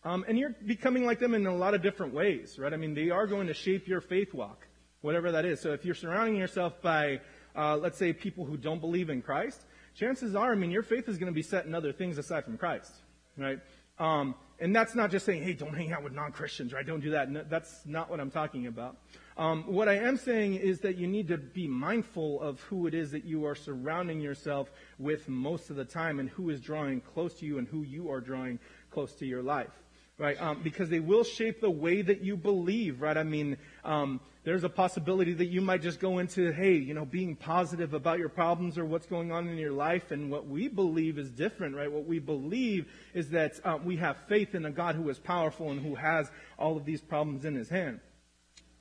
Um, 0.04 0.24
and 0.28 0.38
you're 0.38 0.54
becoming 0.66 1.04
like 1.04 1.18
them 1.18 1.34
in 1.34 1.46
a 1.46 1.54
lot 1.54 1.74
of 1.74 1.82
different 1.82 2.14
ways, 2.14 2.58
right? 2.58 2.72
I 2.72 2.76
mean, 2.76 2.94
they 2.94 3.10
are 3.10 3.26
going 3.26 3.48
to 3.48 3.54
shape 3.54 3.86
your 3.86 4.00
faith 4.00 4.32
walk, 4.32 4.66
whatever 5.02 5.32
that 5.32 5.44
is. 5.44 5.60
So 5.60 5.72
if 5.72 5.84
you're 5.84 5.94
surrounding 5.94 6.36
yourself 6.36 6.80
by, 6.80 7.20
uh, 7.56 7.76
let's 7.76 7.98
say, 7.98 8.12
people 8.12 8.44
who 8.44 8.56
don't 8.56 8.80
believe 8.80 9.10
in 9.10 9.20
Christ, 9.20 9.60
chances 9.94 10.34
are, 10.34 10.52
I 10.52 10.54
mean, 10.54 10.70
your 10.70 10.82
faith 10.82 11.08
is 11.08 11.18
going 11.18 11.30
to 11.30 11.34
be 11.34 11.42
set 11.42 11.66
in 11.66 11.74
other 11.74 11.92
things 11.92 12.16
aside 12.16 12.44
from 12.44 12.56
Christ, 12.56 12.92
right? 13.36 13.58
Um, 13.98 14.34
and 14.58 14.74
that's 14.74 14.94
not 14.94 15.10
just 15.10 15.26
saying, 15.26 15.42
hey, 15.42 15.52
don't 15.52 15.74
hang 15.74 15.92
out 15.92 16.02
with 16.02 16.14
non-Christians, 16.14 16.72
right? 16.72 16.86
Don't 16.86 17.00
do 17.00 17.10
that. 17.10 17.30
No, 17.30 17.44
that's 17.48 17.80
not 17.84 18.10
what 18.10 18.20
I'm 18.20 18.30
talking 18.30 18.66
about. 18.66 18.96
Um, 19.40 19.64
what 19.66 19.88
I 19.88 19.94
am 19.94 20.18
saying 20.18 20.56
is 20.56 20.80
that 20.80 20.98
you 20.98 21.06
need 21.06 21.28
to 21.28 21.38
be 21.38 21.66
mindful 21.66 22.42
of 22.42 22.60
who 22.64 22.86
it 22.86 22.92
is 22.92 23.12
that 23.12 23.24
you 23.24 23.46
are 23.46 23.54
surrounding 23.54 24.20
yourself 24.20 24.70
with 24.98 25.30
most 25.30 25.70
of 25.70 25.76
the 25.76 25.84
time 25.86 26.20
and 26.20 26.28
who 26.28 26.50
is 26.50 26.60
drawing 26.60 27.00
close 27.00 27.32
to 27.36 27.46
you 27.46 27.56
and 27.56 27.66
who 27.66 27.80
you 27.80 28.10
are 28.10 28.20
drawing 28.20 28.58
close 28.90 29.14
to 29.14 29.24
your 29.24 29.42
life. 29.42 29.72
Right? 30.18 30.38
Um, 30.38 30.60
because 30.62 30.90
they 30.90 31.00
will 31.00 31.24
shape 31.24 31.62
the 31.62 31.70
way 31.70 32.02
that 32.02 32.20
you 32.20 32.36
believe, 32.36 33.00
right? 33.00 33.16
I 33.16 33.22
mean, 33.22 33.56
um, 33.82 34.20
there's 34.44 34.62
a 34.62 34.68
possibility 34.68 35.32
that 35.32 35.46
you 35.46 35.62
might 35.62 35.80
just 35.80 36.00
go 36.00 36.18
into, 36.18 36.52
hey, 36.52 36.74
you 36.74 36.92
know, 36.92 37.06
being 37.06 37.34
positive 37.34 37.94
about 37.94 38.18
your 38.18 38.28
problems 38.28 38.76
or 38.76 38.84
what's 38.84 39.06
going 39.06 39.32
on 39.32 39.48
in 39.48 39.56
your 39.56 39.72
life. 39.72 40.10
And 40.10 40.30
what 40.30 40.46
we 40.46 40.68
believe 40.68 41.18
is 41.18 41.30
different, 41.30 41.74
right? 41.74 41.90
What 41.90 42.04
we 42.04 42.18
believe 42.18 42.92
is 43.14 43.30
that 43.30 43.58
um, 43.64 43.86
we 43.86 43.96
have 43.96 44.18
faith 44.28 44.54
in 44.54 44.66
a 44.66 44.70
God 44.70 44.96
who 44.96 45.08
is 45.08 45.18
powerful 45.18 45.70
and 45.70 45.80
who 45.80 45.94
has 45.94 46.30
all 46.58 46.76
of 46.76 46.84
these 46.84 47.00
problems 47.00 47.46
in 47.46 47.54
his 47.54 47.70
hand. 47.70 48.00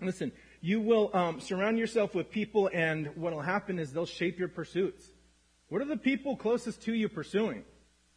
Listen, 0.01 0.31
you 0.61 0.81
will 0.81 1.09
um, 1.13 1.39
surround 1.39 1.77
yourself 1.77 2.13
with 2.13 2.29
people, 2.29 2.69
and 2.73 3.15
what 3.15 3.33
will 3.33 3.41
happen 3.41 3.79
is 3.79 3.93
they'll 3.93 4.05
shape 4.05 4.37
your 4.37 4.49
pursuits. 4.49 5.09
What 5.69 5.81
are 5.81 5.85
the 5.85 5.97
people 5.97 6.35
closest 6.35 6.81
to 6.83 6.93
you 6.93 7.09
pursuing? 7.09 7.63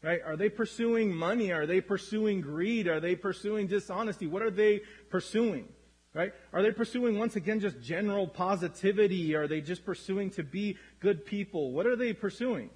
Right? 0.02 0.20
Are 0.24 0.37
they 0.37 0.48
pursuing 0.48 1.14
money? 1.14 1.52
Are 1.52 1.66
they 1.66 1.81
pursuing 1.81 2.40
greed? 2.40 2.88
Are 2.88 2.98
they 2.98 3.14
pursuing 3.14 3.68
dishonesty? 3.68 4.26
What 4.26 4.42
are 4.42 4.50
they 4.50 4.81
pursuing? 5.11 5.68
Right? 6.12 6.33
Are 6.52 6.62
they 6.62 6.72
pursuing, 6.72 7.18
once 7.18 7.37
again, 7.37 7.61
just 7.61 7.81
general 7.81 8.26
positivity? 8.26 9.35
Are 9.37 9.46
they 9.46 9.61
just 9.61 9.85
pursuing 9.85 10.31
to 10.31 10.42
be 10.42 10.76
good 10.98 11.24
people? 11.24 11.70
What 11.70 11.87
are 11.87 11.96
they 11.96 12.12
pursuing? 12.12 12.70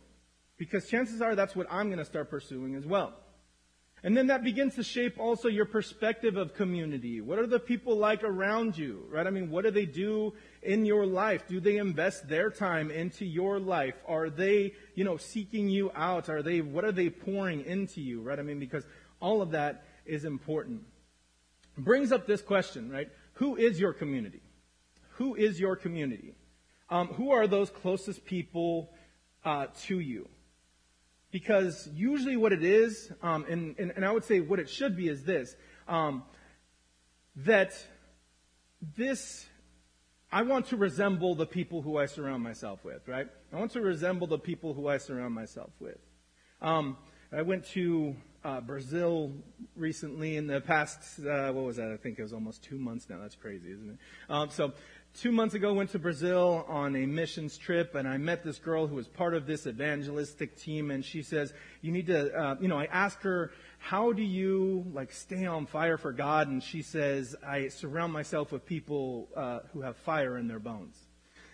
Because 0.57 0.88
chances 0.88 1.20
are 1.20 1.35
that's 1.35 1.57
what 1.57 1.66
I'm 1.70 1.88
going 1.88 1.98
to 1.98 2.05
start 2.05 2.31
pursuing 2.31 2.76
as 2.76 2.87
well. 2.87 3.14
And 4.06 4.16
then 4.16 4.28
that 4.28 4.44
begins 4.44 4.76
to 4.76 4.84
shape 4.84 5.18
also 5.18 5.48
your 5.48 5.64
perspective 5.64 6.36
of 6.36 6.54
community. 6.54 7.20
What 7.20 7.40
are 7.40 7.46
the 7.48 7.58
people 7.58 7.96
like 7.96 8.22
around 8.22 8.78
you, 8.78 9.04
right? 9.10 9.26
I 9.26 9.30
mean, 9.30 9.50
what 9.50 9.64
do 9.64 9.72
they 9.72 9.84
do 9.84 10.32
in 10.62 10.86
your 10.86 11.04
life? 11.04 11.48
Do 11.48 11.58
they 11.58 11.78
invest 11.78 12.28
their 12.28 12.48
time 12.50 12.92
into 12.92 13.24
your 13.24 13.58
life? 13.58 13.96
Are 14.06 14.30
they, 14.30 14.74
you 14.94 15.02
know, 15.02 15.16
seeking 15.16 15.68
you 15.68 15.90
out? 15.96 16.28
Are 16.28 16.40
they, 16.40 16.60
what 16.60 16.84
are 16.84 16.92
they 16.92 17.10
pouring 17.10 17.64
into 17.64 18.00
you, 18.00 18.22
right? 18.22 18.38
I 18.38 18.42
mean, 18.42 18.60
because 18.60 18.84
all 19.18 19.42
of 19.42 19.50
that 19.50 19.84
is 20.04 20.24
important. 20.24 20.82
Brings 21.76 22.12
up 22.12 22.28
this 22.28 22.42
question, 22.42 22.88
right? 22.88 23.08
Who 23.32 23.56
is 23.56 23.80
your 23.80 23.92
community? 23.92 24.42
Who 25.14 25.34
is 25.34 25.58
your 25.58 25.74
community? 25.74 26.36
Um, 26.90 27.08
who 27.08 27.32
are 27.32 27.48
those 27.48 27.70
closest 27.70 28.24
people 28.24 28.92
uh, 29.44 29.66
to 29.86 29.98
you? 29.98 30.28
Because 31.37 31.87
usually 31.94 32.38
what 32.38 32.55
it 32.55 32.64
is, 32.64 33.12
um, 33.22 33.44
and, 33.46 33.79
and, 33.79 33.92
and, 33.94 34.07
I 34.07 34.11
would 34.11 34.25
say 34.25 34.40
what 34.40 34.59
it 34.59 34.70
should 34.70 34.96
be 34.96 35.09
is 35.09 35.22
this, 35.22 35.55
um, 35.87 36.22
that 37.44 37.75
this, 38.96 39.44
I 40.33 40.40
want 40.44 40.68
to 40.68 40.79
resemble 40.79 41.35
the 41.35 41.44
people 41.44 41.83
who 41.83 41.99
I 41.99 42.07
surround 42.07 42.42
myself 42.42 42.83
with, 42.87 43.07
right? 43.07 43.29
I 43.53 43.57
want 43.57 43.72
to 43.72 43.83
resemble 43.83 44.27
the 44.27 44.38
people 44.38 44.72
who 44.72 44.88
I 44.88 44.96
surround 44.96 45.35
myself 45.35 45.68
with. 45.79 45.99
Um, 46.62 46.96
I 47.31 47.42
went 47.42 47.66
to 47.75 48.16
uh, 48.46 48.61
Brazil 48.61 49.32
recently 49.74 50.37
in 50.37 50.46
the 50.46 50.61
past, 50.61 51.18
uh, 51.18 51.50
what 51.50 51.64
was 51.64 51.76
that? 51.76 51.90
I 51.90 51.96
think 51.96 52.18
it 52.18 52.22
was 52.22 52.32
almost 52.32 52.62
two 52.62 52.78
months 52.78 53.09
now. 53.11 53.18
That's 53.20 53.35
crazy, 53.35 53.72
isn't 53.72 53.90
it? 53.90 53.98
Um, 54.30 54.50
so 54.50 54.72
two 55.14 55.32
months 55.32 55.54
ago 55.54 55.74
went 55.74 55.90
to 55.90 55.98
Brazil 55.98 56.64
on 56.68 56.94
a 56.94 57.06
missions 57.06 57.59
trip 57.59 57.96
and 57.96 58.06
I 58.06 58.18
met 58.18 58.44
this 58.44 58.59
girl 58.59 58.87
who 58.87 58.94
was 58.94 59.09
part 59.09 59.35
of 59.35 59.46
this 59.46 59.66
evangelistic 59.66 60.56
team 60.56 60.92
and 60.92 61.04
she 61.04 61.22
says, 61.22 61.52
you 61.80 61.90
need 61.90 62.06
to, 62.06 62.32
uh, 62.32 62.54
you 62.61 62.68
know, 62.68 62.78
I 62.78 62.85
asked 62.85 63.24
her, 63.24 63.50
how 63.78 64.12
do 64.12 64.22
you 64.22 64.87
like 64.92 65.11
stay 65.11 65.44
on 65.44 65.66
fire 65.66 65.98
for 65.98 66.12
God? 66.12 66.46
And 66.46 66.62
she 66.62 66.82
says, 66.82 67.35
I 67.44 67.66
surround 67.68 68.12
myself 68.12 68.52
with 68.52 68.64
people, 68.64 69.28
uh, 69.37 69.61
who 69.72 69.80
have 69.80 69.96
fire 69.96 70.38
in 70.38 70.46
their 70.46 70.61
bones. 70.61 70.96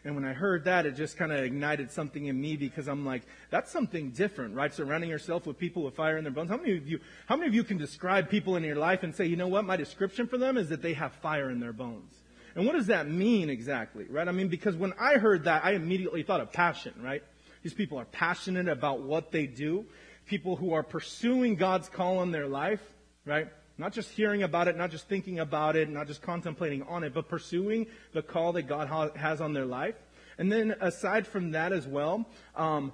And 0.05 0.17
when 0.17 0.25
I 0.25 0.33
heard 0.33 0.65
that, 0.65 0.85
it 0.85 0.97
just 0.97 1.17
kind 1.17 1.31
of 1.31 1.45
ignited 1.45 1.93
something 1.93 2.27
in 2.27 2.41
me 2.41 2.57
because 2.57 2.89
I'm 2.89 3.07
like, 3.07 3.23
that's 3.51 3.71
something 3.71 4.11
different, 4.11 4.57
right? 4.57 4.75
Surrounding 4.75 5.09
yourself 5.09 5.47
with 5.47 5.59
people 5.59 5.85
with 5.85 5.95
fire 5.95 6.19
in 6.19 6.25
their 6.25 6.33
bones. 6.33 6.51
How 6.51 6.57
many 6.57 6.77
of 6.77 6.89
you, 6.89 6.99
how 7.27 7.37
many 7.37 7.47
of 7.47 7.55
you 7.55 7.63
can 7.63 7.79
describe 7.79 8.29
people 8.29 8.57
in 8.57 8.65
your 8.65 8.77
life 8.77 9.05
and 9.05 9.15
say, 9.15 9.27
you 9.27 9.37
know 9.37 9.47
what? 9.47 9.65
My 9.65 9.77
description 9.77 10.27
for 10.27 10.39
them 10.39 10.57
is 10.57 10.71
that 10.71 10.83
they 10.83 10.95
have 10.95 11.13
fire 11.15 11.51
in 11.51 11.61
their 11.61 11.73
bones. 11.73 12.15
And 12.57 12.67
what 12.67 12.75
does 12.75 12.89
that 12.89 13.09
mean 13.09 13.49
exactly, 13.49 14.07
right? 14.11 14.27
I 14.27 14.33
mean, 14.33 14.49
because 14.49 14.75
when 14.77 14.93
I 14.99 15.15
heard 15.15 15.45
that, 15.45 15.65
I 15.65 15.73
immediately 15.73 16.25
thought 16.25 16.41
of 16.41 16.53
passion, 16.53 16.95
right? 17.01 17.23
These 17.63 17.75
people 17.75 17.99
are 17.99 18.05
passionate 18.05 18.69
about 18.69 19.03
what 19.03 19.31
they 19.31 19.47
do. 19.47 19.87
People 20.27 20.57
who 20.57 20.73
are 20.73 20.83
pursuing 20.83 21.55
God's 21.55 21.89
call 21.89 22.23
in 22.23 22.33
their 22.33 22.49
life, 22.49 22.83
right? 23.25 23.49
Not 23.83 23.93
just 23.93 24.13
hearing 24.13 24.45
about 24.45 24.69
it, 24.69 24.77
not 24.77 24.93
just 24.93 25.09
thinking 25.09 25.41
about 25.41 25.75
it, 25.75 25.91
not 25.91 26.07
just 26.07 26.23
contemplating 26.23 26.85
on 26.85 27.03
it, 27.03 27.13
but 27.13 27.29
pursuing 27.29 27.89
the 28.13 28.23
call 28.23 28.53
that 28.53 28.69
God 28.69 28.87
has 29.17 29.41
on 29.41 29.55
their 29.55 29.67
life. 29.67 29.97
And 30.39 30.53
then 30.53 30.77
aside 30.81 31.27
from 31.27 31.51
that 31.51 31.73
as 31.73 31.85
well, 31.85 32.25
um, 32.55 32.93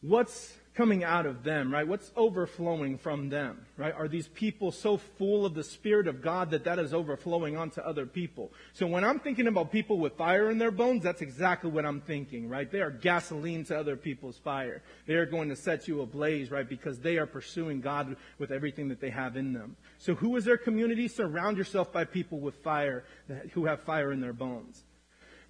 what's 0.00 0.54
coming 0.74 1.04
out 1.04 1.26
of 1.26 1.42
them, 1.44 1.70
right? 1.70 1.86
What's 1.86 2.10
overflowing 2.16 2.96
from 2.96 3.28
them, 3.28 3.66
right? 3.76 3.92
Are 3.94 4.08
these 4.08 4.28
people 4.28 4.72
so 4.72 4.96
full 4.96 5.44
of 5.44 5.52
the 5.52 5.62
Spirit 5.62 6.08
of 6.08 6.22
God 6.22 6.50
that 6.52 6.64
that 6.64 6.78
is 6.78 6.94
overflowing 6.94 7.58
onto 7.58 7.82
other 7.82 8.06
people? 8.06 8.52
So 8.72 8.86
when 8.86 9.04
I'm 9.04 9.20
thinking 9.20 9.48
about 9.48 9.70
people 9.70 9.98
with 9.98 10.16
fire 10.16 10.50
in 10.50 10.56
their 10.56 10.70
bones, 10.70 11.02
that's 11.02 11.20
exactly 11.20 11.70
what 11.70 11.84
I'm 11.84 12.00
thinking, 12.00 12.48
right? 12.48 12.70
They 12.70 12.80
are 12.80 12.90
gasoline 12.90 13.64
to 13.66 13.78
other 13.78 13.96
people's 13.96 14.38
fire. 14.38 14.82
They 15.06 15.14
are 15.14 15.26
going 15.26 15.50
to 15.50 15.56
set 15.56 15.88
you 15.88 16.00
ablaze, 16.00 16.50
right? 16.50 16.68
Because 16.68 16.98
they 17.00 17.18
are 17.18 17.26
pursuing 17.26 17.82
God 17.82 18.16
with 18.38 18.50
everything 18.50 18.88
that 18.88 19.00
they 19.00 19.10
have 19.10 19.36
in 19.36 19.52
them. 19.52 19.76
So 19.98 20.14
who 20.14 20.34
is 20.36 20.44
their 20.46 20.56
community? 20.56 21.06
Surround 21.06 21.58
yourself 21.58 21.92
by 21.92 22.04
people 22.04 22.40
with 22.40 22.54
fire, 22.62 23.04
who 23.52 23.66
have 23.66 23.82
fire 23.82 24.10
in 24.10 24.20
their 24.20 24.32
bones. 24.32 24.84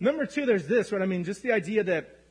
Number 0.00 0.26
two, 0.26 0.46
there's 0.46 0.66
this, 0.66 0.90
right? 0.90 1.00
I 1.00 1.06
mean, 1.06 1.22
just 1.22 1.42
the 1.42 1.52
idea 1.52 1.84
that 1.84 2.21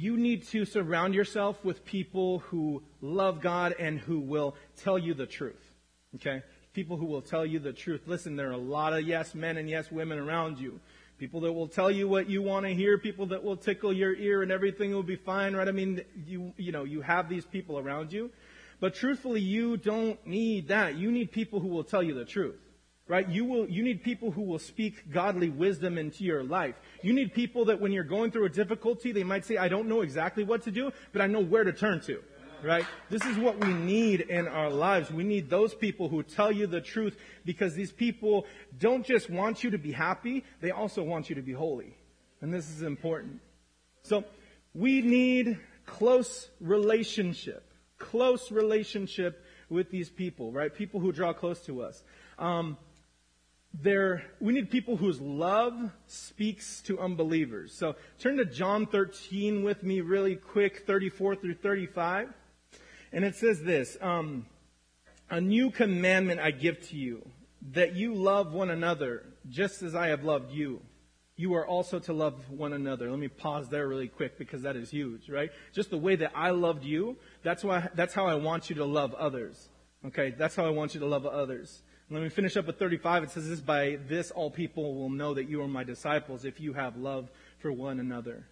you 0.00 0.16
need 0.16 0.46
to 0.48 0.64
surround 0.64 1.14
yourself 1.14 1.64
with 1.64 1.84
people 1.84 2.40
who 2.40 2.82
love 3.00 3.40
God 3.40 3.74
and 3.78 3.98
who 3.98 4.20
will 4.20 4.56
tell 4.76 4.98
you 4.98 5.14
the 5.14 5.26
truth. 5.26 5.72
Okay? 6.16 6.42
People 6.72 6.96
who 6.96 7.06
will 7.06 7.22
tell 7.22 7.46
you 7.46 7.58
the 7.58 7.72
truth. 7.72 8.02
Listen, 8.06 8.36
there 8.36 8.48
are 8.48 8.52
a 8.52 8.58
lot 8.58 8.92
of 8.92 9.02
yes 9.02 9.34
men 9.34 9.56
and 9.56 9.68
yes 9.68 9.90
women 9.90 10.18
around 10.18 10.58
you. 10.58 10.80
People 11.18 11.40
that 11.40 11.52
will 11.52 11.68
tell 11.68 11.90
you 11.90 12.06
what 12.06 12.28
you 12.28 12.42
want 12.42 12.66
to 12.66 12.74
hear, 12.74 12.98
people 12.98 13.26
that 13.26 13.42
will 13.42 13.56
tickle 13.56 13.92
your 13.92 14.14
ear 14.14 14.42
and 14.42 14.52
everything 14.52 14.92
will 14.92 15.02
be 15.02 15.16
fine, 15.16 15.56
right? 15.56 15.66
I 15.66 15.72
mean, 15.72 16.02
you, 16.26 16.52
you 16.58 16.72
know, 16.72 16.84
you 16.84 17.00
have 17.00 17.28
these 17.28 17.46
people 17.46 17.78
around 17.78 18.12
you. 18.12 18.30
But 18.80 18.94
truthfully, 18.94 19.40
you 19.40 19.78
don't 19.78 20.24
need 20.26 20.68
that. 20.68 20.96
You 20.96 21.10
need 21.10 21.32
people 21.32 21.60
who 21.60 21.68
will 21.68 21.84
tell 21.84 22.02
you 22.02 22.14
the 22.14 22.26
truth 22.26 22.65
right? 23.08 23.28
You 23.28 23.44
will, 23.44 23.68
you 23.68 23.82
need 23.82 24.02
people 24.02 24.30
who 24.30 24.42
will 24.42 24.58
speak 24.58 25.10
godly 25.12 25.48
wisdom 25.48 25.96
into 25.96 26.24
your 26.24 26.42
life. 26.42 26.74
You 27.02 27.12
need 27.12 27.32
people 27.34 27.66
that 27.66 27.80
when 27.80 27.92
you're 27.92 28.04
going 28.04 28.30
through 28.30 28.46
a 28.46 28.50
difficulty, 28.50 29.12
they 29.12 29.24
might 29.24 29.44
say, 29.44 29.56
I 29.56 29.68
don't 29.68 29.88
know 29.88 30.00
exactly 30.00 30.42
what 30.44 30.62
to 30.62 30.70
do, 30.70 30.90
but 31.12 31.22
I 31.22 31.26
know 31.26 31.40
where 31.40 31.64
to 31.64 31.72
turn 31.72 32.00
to. 32.02 32.22
Right? 32.64 32.86
This 33.10 33.24
is 33.26 33.36
what 33.36 33.62
we 33.64 33.72
need 33.72 34.22
in 34.22 34.48
our 34.48 34.70
lives. 34.70 35.10
We 35.10 35.24
need 35.24 35.50
those 35.50 35.74
people 35.74 36.08
who 36.08 36.22
tell 36.22 36.50
you 36.50 36.66
the 36.66 36.80
truth 36.80 37.16
because 37.44 37.74
these 37.74 37.92
people 37.92 38.46
don't 38.78 39.04
just 39.04 39.28
want 39.30 39.62
you 39.62 39.70
to 39.70 39.78
be 39.78 39.92
happy, 39.92 40.42
they 40.60 40.70
also 40.70 41.02
want 41.02 41.28
you 41.28 41.36
to 41.36 41.42
be 41.42 41.52
holy. 41.52 41.96
And 42.40 42.52
this 42.52 42.70
is 42.70 42.82
important. 42.82 43.40
So, 44.02 44.24
we 44.74 45.00
need 45.00 45.58
close 45.84 46.48
relationship. 46.60 47.62
Close 47.98 48.50
relationship 48.50 49.44
with 49.68 49.90
these 49.90 50.10
people, 50.10 50.50
right? 50.50 50.74
People 50.74 51.00
who 51.00 51.12
draw 51.12 51.32
close 51.32 51.60
to 51.66 51.82
us. 51.82 52.02
Um, 52.38 52.76
there, 53.82 54.24
we 54.40 54.52
need 54.52 54.70
people 54.70 54.96
whose 54.96 55.20
love 55.20 55.90
speaks 56.06 56.80
to 56.82 56.98
unbelievers. 56.98 57.72
So 57.72 57.96
turn 58.18 58.36
to 58.38 58.44
John 58.44 58.86
13 58.86 59.62
with 59.62 59.82
me 59.82 60.00
really 60.00 60.36
quick, 60.36 60.84
34 60.86 61.36
through 61.36 61.54
35. 61.54 62.32
And 63.12 63.24
it 63.24 63.34
says 63.34 63.62
this, 63.62 63.96
um, 64.00 64.46
a 65.30 65.40
new 65.40 65.70
commandment 65.70 66.40
I 66.40 66.50
give 66.50 66.80
to 66.88 66.96
you, 66.96 67.28
that 67.72 67.94
you 67.94 68.14
love 68.14 68.52
one 68.52 68.70
another 68.70 69.24
just 69.48 69.82
as 69.82 69.94
I 69.94 70.08
have 70.08 70.24
loved 70.24 70.52
you. 70.52 70.80
You 71.36 71.54
are 71.54 71.66
also 71.66 71.98
to 71.98 72.12
love 72.12 72.50
one 72.50 72.72
another. 72.72 73.10
Let 73.10 73.18
me 73.18 73.28
pause 73.28 73.68
there 73.68 73.86
really 73.86 74.08
quick 74.08 74.38
because 74.38 74.62
that 74.62 74.76
is 74.76 74.90
huge, 74.90 75.28
right? 75.28 75.50
Just 75.72 75.90
the 75.90 75.98
way 75.98 76.16
that 76.16 76.32
I 76.34 76.50
loved 76.50 76.84
you, 76.84 77.16
that's 77.42 77.62
why, 77.62 77.88
that's 77.94 78.14
how 78.14 78.26
I 78.26 78.36
want 78.36 78.70
you 78.70 78.76
to 78.76 78.84
love 78.84 79.12
others. 79.14 79.68
Okay, 80.06 80.30
that's 80.30 80.54
how 80.56 80.64
I 80.64 80.70
want 80.70 80.94
you 80.94 81.00
to 81.00 81.06
love 81.06 81.26
others. 81.26 81.82
Let 82.08 82.22
me 82.22 82.28
finish 82.28 82.56
up 82.56 82.68
with 82.68 82.78
35. 82.78 83.24
It 83.24 83.30
says 83.30 83.48
this, 83.48 83.58
by 83.58 83.98
this 84.08 84.30
all 84.30 84.48
people 84.48 84.94
will 84.94 85.10
know 85.10 85.34
that 85.34 85.48
you 85.48 85.60
are 85.62 85.66
my 85.66 85.82
disciples 85.82 86.44
if 86.44 86.60
you 86.60 86.72
have 86.72 86.96
love 86.96 87.28
for 87.58 87.72
one 87.72 87.98
another. 87.98 88.46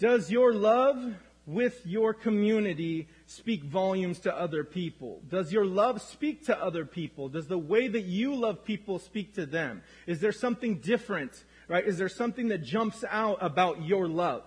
Does 0.00 0.32
your 0.32 0.52
love 0.52 1.14
with 1.46 1.86
your 1.86 2.12
community 2.12 3.06
speak 3.26 3.62
volumes 3.62 4.18
to 4.20 4.36
other 4.36 4.64
people? 4.64 5.22
Does 5.28 5.52
your 5.52 5.64
love 5.64 6.02
speak 6.02 6.46
to 6.46 6.60
other 6.60 6.84
people? 6.84 7.28
Does 7.28 7.46
the 7.46 7.58
way 7.58 7.86
that 7.86 8.02
you 8.02 8.34
love 8.34 8.64
people 8.64 8.98
speak 8.98 9.34
to 9.36 9.46
them? 9.46 9.82
Is 10.08 10.18
there 10.18 10.32
something 10.32 10.78
different, 10.78 11.44
right? 11.68 11.86
Is 11.86 11.98
there 11.98 12.08
something 12.08 12.48
that 12.48 12.64
jumps 12.64 13.04
out 13.08 13.38
about 13.40 13.84
your 13.84 14.08
love? 14.08 14.42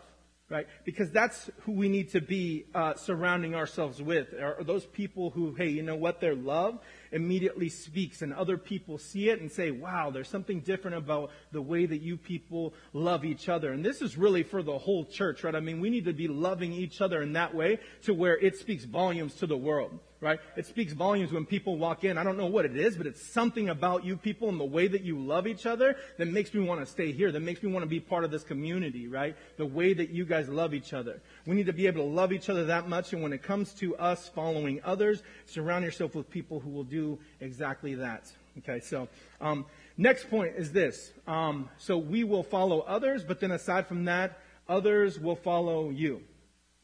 Right? 0.54 0.68
Because 0.86 1.10
that's 1.10 1.50
who 1.62 1.72
we 1.72 1.90
need 1.90 2.12
to 2.12 2.22
be 2.22 2.66
uh, 2.76 2.94
surrounding 2.94 3.56
ourselves 3.56 4.00
with. 4.00 4.34
Are, 4.34 4.64
those 4.64 4.86
people 4.86 5.32
who, 5.32 5.56
hey, 5.56 5.70
you 5.70 5.82
know 5.82 5.96
what? 5.96 6.22
Their 6.22 6.36
love 6.36 6.80
immediately 7.12 7.70
speaks, 7.70 8.22
and 8.22 8.32
other 8.34 8.58
people 8.58 9.00
see 9.00 9.30
it 9.30 9.42
and 9.42 9.52
say, 9.52 9.72
wow, 9.72 10.12
there's 10.12 10.30
something 10.30 10.60
different 10.60 10.96
about 10.96 11.32
the 11.52 11.62
way 11.62 11.88
that 11.88 12.02
you 12.02 12.18
people 12.18 12.76
love 12.94 13.26
each 13.26 13.50
other. 13.50 13.72
And 13.72 13.84
this 13.84 14.02
is 14.02 14.16
really 14.16 14.44
for 14.44 14.62
the 14.62 14.78
whole 14.78 15.06
church, 15.06 15.44
right? 15.44 15.56
I 15.56 15.60
mean, 15.60 15.82
we 15.82 15.90
need 15.90 16.06
to 16.06 16.14
be 16.14 16.28
loving 16.28 16.72
each 16.72 17.02
other 17.02 17.24
in 17.24 17.34
that 17.34 17.56
way 17.56 17.80
to 18.04 18.14
where 18.14 18.38
it 18.38 18.56
speaks 18.58 18.86
volumes 18.86 19.34
to 19.36 19.48
the 19.48 19.58
world 19.58 20.00
right? 20.24 20.40
It 20.56 20.66
speaks 20.66 20.94
volumes 20.94 21.32
when 21.32 21.46
people 21.46 21.78
walk 21.78 22.04
in. 22.04 22.18
I 22.18 22.24
don't 22.24 22.38
know 22.38 22.48
what 22.48 22.66
it 22.66 22.76
is, 22.76 22.96
but 22.96 23.06
it's 23.06 23.22
something 23.22 23.70
about 23.70 24.06
you 24.06 24.16
people 24.16 24.50
and 24.50 24.60
the 24.60 24.66
way 24.66 24.88
that 24.88 25.02
you 25.02 25.20
love 25.20 25.46
each 25.46 25.66
other 25.66 25.96
that 26.18 26.28
makes 26.28 26.54
me 26.54 26.62
want 26.62 26.80
to 26.80 26.86
stay 26.86 27.12
here, 27.12 27.32
that 27.32 27.42
makes 27.42 27.62
me 27.62 27.72
want 27.72 27.84
to 27.84 27.90
be 27.90 28.00
part 28.00 28.24
of 28.24 28.32
this 28.32 28.44
community, 28.44 29.08
right? 29.08 29.36
The 29.58 29.66
way 29.66 29.94
that 29.94 30.10
you 30.10 30.26
guys 30.26 30.48
love 30.48 30.74
each 30.74 30.94
other. 30.94 31.22
We 31.46 31.56
need 31.56 31.66
to 31.66 31.74
be 31.74 31.88
able 31.88 32.02
to 32.02 32.10
love 32.10 32.32
each 32.32 32.50
other 32.50 32.66
that 32.66 32.88
much, 32.88 33.14
and 33.14 33.22
when 33.22 33.34
it 33.34 33.44
comes 33.44 33.74
to 33.76 33.96
us 33.98 34.30
following 34.30 34.80
others, 34.84 35.22
surround 35.46 35.84
yourself 35.84 36.16
with 36.16 36.30
people 36.30 36.60
who 36.60 36.70
will 36.70 36.86
do 36.86 37.20
exactly 37.42 37.96
that. 37.96 38.32
Okay, 38.60 38.80
so 38.80 39.10
um, 39.42 39.66
next 39.98 40.30
point 40.30 40.54
is 40.56 40.72
this. 40.72 41.12
Um, 41.28 41.70
so 41.78 41.98
we 41.98 42.24
will 42.24 42.44
follow 42.44 42.80
others, 42.82 43.24
but 43.24 43.40
then 43.40 43.52
aside 43.52 43.88
from 43.88 44.06
that, 44.06 44.40
others 44.70 45.20
will 45.20 45.36
follow 45.36 45.90
you. 45.90 46.22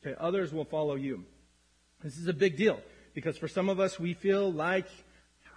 Okay, 0.02 0.15
others 0.19 0.52
will 0.52 0.65
follow 0.65 0.95
you. 0.95 1.23
This 2.04 2.17
is 2.17 2.28
a 2.28 2.34
big 2.34 2.58
deal. 2.58 2.80
Because 3.13 3.38
for 3.38 3.48
some 3.48 3.69
of 3.69 3.80
us, 3.80 4.00
we 4.00 4.13
feel 4.13 4.52
like, 4.52 4.88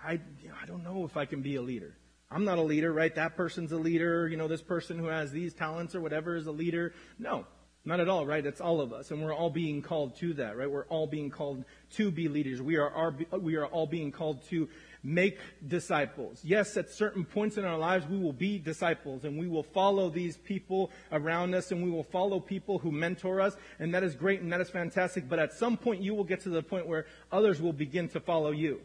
I, 0.05 0.21
I 0.61 0.67
don't 0.67 0.85
know 0.85 1.05
if 1.05 1.17
I 1.17 1.27
can 1.27 1.43
be 1.43 1.57
a 1.57 1.63
leader. 1.63 1.97
I'm 2.31 2.45
not 2.45 2.59
a 2.59 2.63
leader, 2.63 2.93
right? 2.93 3.15
That 3.15 3.37
person's 3.37 3.73
a 3.73 3.77
leader. 3.77 4.27
You 4.29 4.37
know, 4.37 4.49
this 4.49 4.63
person 4.63 4.99
who 4.99 5.07
has 5.07 5.31
these 5.31 5.55
talents 5.55 5.95
or 5.95 6.01
whatever 6.01 6.35
is 6.37 6.47
a 6.47 6.53
leader. 6.53 6.95
No, 7.19 7.47
not 7.85 8.01
at 8.01 8.09
all, 8.09 8.25
right? 8.25 8.45
It's 8.45 8.61
all 8.61 8.81
of 8.81 8.93
us. 8.93 9.11
And 9.11 9.23
we're 9.23 9.35
all 9.35 9.51
being 9.51 9.83
called 9.83 10.17
to 10.19 10.35
that, 10.35 10.57
right? 10.57 10.71
We're 10.71 10.87
all 10.87 11.07
being 11.07 11.31
called 11.31 11.65
to 11.95 12.11
be 12.11 12.29
leaders. 12.29 12.63
We 12.63 12.77
are, 12.77 13.15
we 13.39 13.57
are 13.57 13.67
all 13.67 13.87
being 13.87 14.13
called 14.13 14.43
to 14.49 14.69
make 15.03 15.39
disciples. 15.67 16.41
Yes, 16.45 16.77
at 16.77 16.91
certain 16.91 17.25
points 17.25 17.57
in 17.57 17.65
our 17.65 17.79
lives, 17.79 18.07
we 18.07 18.19
will 18.19 18.33
be 18.33 18.59
disciples 18.59 19.25
and 19.25 19.39
we 19.39 19.49
will 19.49 19.63
follow 19.63 20.11
these 20.11 20.37
people 20.37 20.91
around 21.11 21.55
us 21.55 21.73
and 21.73 21.83
we 21.83 21.91
will 21.91 22.05
follow 22.05 22.39
people 22.41 22.79
who 22.79 22.93
mentor 22.93 23.41
us. 23.41 23.57
And 23.79 23.95
that 23.95 24.05
is 24.05 24.15
great 24.15 24.41
and 24.41 24.53
that 24.53 24.61
is 24.61 24.71
fantastic. 24.71 25.29
But 25.29 25.39
at 25.39 25.53
some 25.53 25.77
point, 25.77 26.03
you 26.03 26.15
will 26.15 26.25
get 26.25 26.41
to 26.43 26.51
the 26.51 26.63
point 26.63 26.87
where 26.87 27.07
others 27.31 27.61
will 27.61 27.73
begin 27.73 28.09
to 28.11 28.21
follow 28.21 28.51
you. 28.51 28.81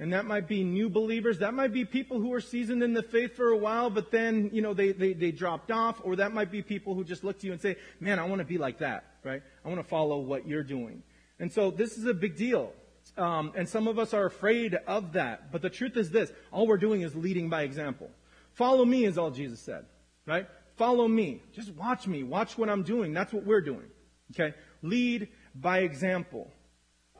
And 0.00 0.12
that 0.12 0.26
might 0.26 0.46
be 0.46 0.62
new 0.62 0.88
believers. 0.88 1.38
That 1.38 1.54
might 1.54 1.72
be 1.72 1.84
people 1.84 2.20
who 2.20 2.32
are 2.32 2.40
seasoned 2.40 2.84
in 2.84 2.92
the 2.92 3.02
faith 3.02 3.34
for 3.34 3.48
a 3.48 3.56
while, 3.56 3.90
but 3.90 4.12
then, 4.12 4.48
you 4.52 4.62
know, 4.62 4.72
they, 4.72 4.92
they, 4.92 5.12
they 5.12 5.32
dropped 5.32 5.72
off. 5.72 6.00
Or 6.04 6.16
that 6.16 6.32
might 6.32 6.52
be 6.52 6.62
people 6.62 6.94
who 6.94 7.02
just 7.02 7.24
look 7.24 7.40
to 7.40 7.46
you 7.46 7.52
and 7.52 7.60
say, 7.60 7.76
man, 7.98 8.20
I 8.20 8.24
want 8.24 8.38
to 8.38 8.44
be 8.44 8.58
like 8.58 8.78
that, 8.78 9.04
right? 9.24 9.42
I 9.64 9.68
want 9.68 9.80
to 9.80 9.88
follow 9.88 10.20
what 10.20 10.46
you're 10.46 10.62
doing. 10.62 11.02
And 11.40 11.52
so 11.52 11.72
this 11.72 11.98
is 11.98 12.04
a 12.04 12.14
big 12.14 12.36
deal. 12.36 12.72
Um, 13.16 13.52
and 13.56 13.68
some 13.68 13.88
of 13.88 13.98
us 13.98 14.14
are 14.14 14.26
afraid 14.26 14.74
of 14.86 15.12
that. 15.12 15.50
But 15.50 15.62
the 15.62 15.70
truth 15.70 15.96
is 15.96 16.10
this 16.10 16.32
all 16.52 16.66
we're 16.66 16.76
doing 16.76 17.02
is 17.02 17.14
leading 17.14 17.48
by 17.48 17.62
example. 17.62 18.10
Follow 18.52 18.84
me 18.84 19.04
is 19.04 19.18
all 19.18 19.30
Jesus 19.30 19.60
said, 19.60 19.86
right? 20.26 20.48
Follow 20.76 21.08
me. 21.08 21.42
Just 21.52 21.72
watch 21.74 22.06
me. 22.06 22.22
Watch 22.22 22.56
what 22.58 22.68
I'm 22.68 22.82
doing. 22.82 23.12
That's 23.12 23.32
what 23.32 23.44
we're 23.44 23.60
doing. 23.60 23.90
Okay? 24.32 24.54
Lead 24.82 25.28
by 25.54 25.80
example. 25.80 26.50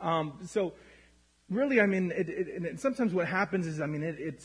Um, 0.01 0.38
so, 0.46 0.74
really, 1.51 1.81
I 1.81 1.87
mean, 1.87 2.12
it, 2.14 2.29
it, 2.29 2.81
sometimes 2.81 3.12
what 3.12 3.27
happens 3.27 3.66
is, 3.66 3.81
I 3.81 3.87
mean, 3.87 4.03
it, 4.03 4.18
it, 4.18 4.44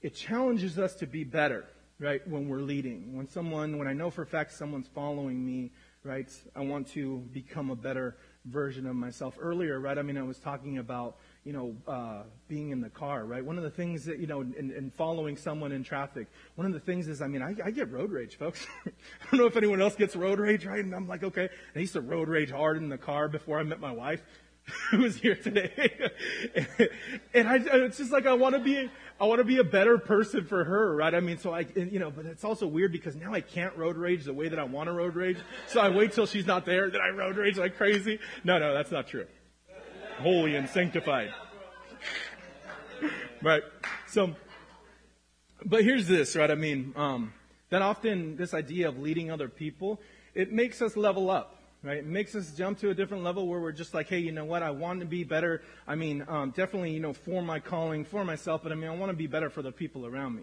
it 0.00 0.14
challenges 0.14 0.78
us 0.78 0.94
to 0.96 1.06
be 1.06 1.24
better, 1.24 1.66
right, 1.98 2.26
when 2.26 2.48
we're 2.48 2.60
leading. 2.60 3.16
When 3.16 3.28
someone, 3.28 3.78
when 3.78 3.86
I 3.86 3.92
know 3.92 4.10
for 4.10 4.22
a 4.22 4.26
fact 4.26 4.52
someone's 4.52 4.88
following 4.94 5.44
me, 5.44 5.72
right, 6.02 6.30
I 6.54 6.60
want 6.60 6.88
to 6.88 7.18
become 7.32 7.70
a 7.70 7.76
better 7.76 8.16
version 8.46 8.86
of 8.86 8.94
myself 8.94 9.36
earlier, 9.40 9.78
right? 9.80 9.98
I 9.98 10.02
mean, 10.02 10.16
I 10.16 10.22
was 10.22 10.38
talking 10.38 10.78
about, 10.78 11.16
you 11.44 11.52
know, 11.52 11.76
uh, 11.86 12.22
being 12.48 12.70
in 12.70 12.80
the 12.80 12.88
car, 12.88 13.24
right? 13.24 13.44
One 13.44 13.58
of 13.58 13.64
the 13.64 13.70
things 13.70 14.04
that, 14.04 14.18
you 14.18 14.26
know, 14.26 14.40
in, 14.40 14.72
in 14.76 14.90
following 14.96 15.36
someone 15.36 15.72
in 15.72 15.82
traffic, 15.82 16.28
one 16.54 16.66
of 16.66 16.72
the 16.72 16.80
things 16.80 17.08
is, 17.08 17.20
I 17.20 17.26
mean, 17.26 17.42
I, 17.42 17.54
I 17.64 17.70
get 17.70 17.90
road 17.90 18.12
rage, 18.12 18.36
folks. 18.36 18.66
I 18.86 18.90
don't 19.30 19.40
know 19.40 19.46
if 19.46 19.56
anyone 19.56 19.80
else 19.80 19.96
gets 19.96 20.14
road 20.14 20.38
rage, 20.38 20.64
right? 20.64 20.84
And 20.84 20.94
I'm 20.94 21.08
like, 21.08 21.24
okay. 21.24 21.48
I 21.74 21.78
used 21.78 21.94
to 21.94 22.00
road 22.00 22.28
rage 22.28 22.50
hard 22.50 22.76
in 22.76 22.88
the 22.88 22.98
car 22.98 23.28
before 23.28 23.58
I 23.58 23.62
met 23.64 23.80
my 23.80 23.92
wife. 23.92 24.22
who 24.90 25.04
is 25.04 25.16
here 25.16 25.36
today. 25.36 26.10
and 27.34 27.48
I, 27.48 27.56
it's 27.56 27.98
just 27.98 28.12
like 28.12 28.26
I 28.26 28.34
want 28.34 28.54
to 28.54 28.60
be, 28.60 28.90
I 29.20 29.24
want 29.24 29.38
to 29.38 29.44
be 29.44 29.58
a 29.58 29.64
better 29.64 29.98
person 29.98 30.44
for 30.44 30.64
her, 30.64 30.94
right? 30.94 31.14
I 31.14 31.20
mean, 31.20 31.38
so 31.38 31.54
I, 31.54 31.66
you 31.74 31.98
know, 31.98 32.10
but 32.10 32.26
it's 32.26 32.44
also 32.44 32.66
weird 32.66 32.92
because 32.92 33.14
now 33.14 33.32
I 33.32 33.40
can't 33.40 33.76
road 33.76 33.96
rage 33.96 34.24
the 34.24 34.32
way 34.32 34.48
that 34.48 34.58
I 34.58 34.64
want 34.64 34.88
to 34.88 34.92
road 34.92 35.14
rage. 35.14 35.38
So 35.68 35.80
I 35.80 35.88
wait 35.90 36.12
till 36.12 36.26
she's 36.26 36.46
not 36.46 36.64
there, 36.64 36.90
then 36.90 37.00
I 37.00 37.10
road 37.10 37.36
rage 37.36 37.58
like 37.58 37.76
crazy. 37.76 38.18
No, 38.44 38.58
no, 38.58 38.74
that's 38.74 38.90
not 38.90 39.06
true. 39.06 39.26
Holy 40.18 40.56
and 40.56 40.68
sanctified. 40.68 41.32
right. 43.42 43.62
So, 44.08 44.34
but 45.64 45.84
here's 45.84 46.08
this, 46.08 46.34
right? 46.34 46.50
I 46.50 46.54
mean, 46.54 46.92
um, 46.96 47.32
that 47.70 47.82
often 47.82 48.36
this 48.36 48.54
idea 48.54 48.88
of 48.88 48.98
leading 48.98 49.30
other 49.30 49.48
people, 49.48 50.00
it 50.34 50.52
makes 50.52 50.82
us 50.82 50.96
level 50.96 51.30
up 51.30 51.55
right? 51.86 51.98
It 51.98 52.06
makes 52.06 52.34
us 52.34 52.50
jump 52.50 52.78
to 52.80 52.90
a 52.90 52.94
different 52.94 53.22
level 53.22 53.46
where 53.46 53.60
we're 53.60 53.70
just 53.70 53.94
like, 53.94 54.08
hey, 54.08 54.18
you 54.18 54.32
know 54.32 54.44
what? 54.44 54.60
I 54.60 54.70
want 54.70 54.98
to 55.00 55.06
be 55.06 55.22
better. 55.22 55.62
I 55.86 55.94
mean, 55.94 56.24
um, 56.26 56.50
definitely, 56.50 56.90
you 56.90 56.98
know, 56.98 57.12
for 57.12 57.42
my 57.42 57.60
calling, 57.60 58.04
for 58.04 58.24
myself, 58.24 58.64
but 58.64 58.72
I 58.72 58.74
mean, 58.74 58.90
I 58.90 58.96
want 58.96 59.10
to 59.10 59.16
be 59.16 59.28
better 59.28 59.48
for 59.48 59.62
the 59.62 59.70
people 59.70 60.04
around 60.04 60.34
me, 60.34 60.42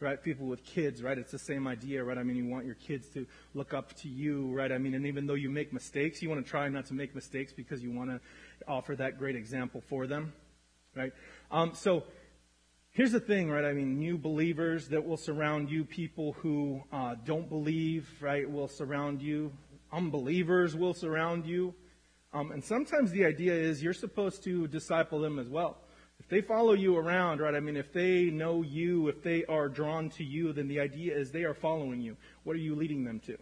right? 0.00 0.22
People 0.22 0.46
with 0.46 0.62
kids, 0.66 1.02
right? 1.02 1.16
It's 1.16 1.32
the 1.32 1.38
same 1.38 1.66
idea, 1.66 2.04
right? 2.04 2.18
I 2.18 2.22
mean, 2.22 2.36
you 2.36 2.46
want 2.46 2.66
your 2.66 2.74
kids 2.74 3.08
to 3.14 3.26
look 3.54 3.72
up 3.72 3.94
to 4.00 4.08
you, 4.08 4.52
right? 4.52 4.70
I 4.70 4.76
mean, 4.76 4.92
and 4.92 5.06
even 5.06 5.26
though 5.26 5.34
you 5.34 5.48
make 5.48 5.72
mistakes, 5.72 6.20
you 6.20 6.28
want 6.28 6.44
to 6.44 6.50
try 6.50 6.68
not 6.68 6.84
to 6.86 6.94
make 6.94 7.14
mistakes 7.14 7.54
because 7.54 7.82
you 7.82 7.90
want 7.90 8.10
to 8.10 8.20
offer 8.68 8.94
that 8.96 9.18
great 9.18 9.34
example 9.34 9.80
for 9.88 10.06
them, 10.06 10.34
right? 10.94 11.12
Um, 11.50 11.72
so, 11.74 12.04
Here's 12.94 13.12
the 13.12 13.20
thing, 13.20 13.50
right? 13.50 13.64
I 13.64 13.72
mean, 13.72 13.98
new 13.98 14.18
believers 14.18 14.88
that 14.88 15.06
will 15.06 15.16
surround 15.16 15.70
you, 15.70 15.82
people 15.82 16.34
who 16.34 16.82
uh, 16.92 17.14
don't 17.24 17.48
believe, 17.48 18.06
right, 18.20 18.50
will 18.50 18.68
surround 18.68 19.22
you. 19.22 19.50
Unbelievers 19.92 20.74
will 20.74 20.94
surround 20.94 21.46
you. 21.46 21.74
Um, 22.32 22.50
and 22.50 22.64
sometimes 22.64 23.10
the 23.10 23.26
idea 23.26 23.52
is 23.52 23.82
you're 23.82 23.92
supposed 23.92 24.42
to 24.44 24.66
disciple 24.66 25.20
them 25.20 25.38
as 25.38 25.48
well. 25.48 25.78
If 26.18 26.28
they 26.28 26.40
follow 26.40 26.72
you 26.72 26.96
around, 26.96 27.40
right, 27.40 27.54
I 27.54 27.60
mean, 27.60 27.76
if 27.76 27.92
they 27.92 28.24
know 28.24 28.62
you, 28.62 29.08
if 29.08 29.22
they 29.22 29.44
are 29.46 29.68
drawn 29.68 30.08
to 30.10 30.24
you, 30.24 30.52
then 30.52 30.68
the 30.68 30.80
idea 30.80 31.16
is 31.16 31.30
they 31.30 31.42
are 31.42 31.54
following 31.54 32.00
you. 32.00 32.16
What 32.44 32.54
are 32.54 32.60
you 32.60 32.74
leading 32.74 33.04
them 33.04 33.20
to? 33.26 33.36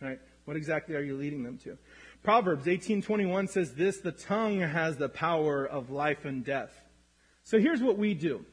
Right? 0.00 0.20
What 0.44 0.56
exactly 0.56 0.94
are 0.94 1.02
you 1.02 1.16
leading 1.16 1.42
them 1.42 1.58
to? 1.58 1.76
Proverbs 2.22 2.66
18:21 2.66 3.48
says 3.48 3.74
this, 3.74 3.98
the 3.98 4.12
tongue 4.12 4.60
has 4.60 4.96
the 4.96 5.08
power 5.08 5.66
of 5.66 5.90
life 5.90 6.24
and 6.24 6.44
death. 6.44 6.70
So 7.42 7.58
here's 7.58 7.82
what 7.82 7.98
we 7.98 8.14
do, 8.14 8.44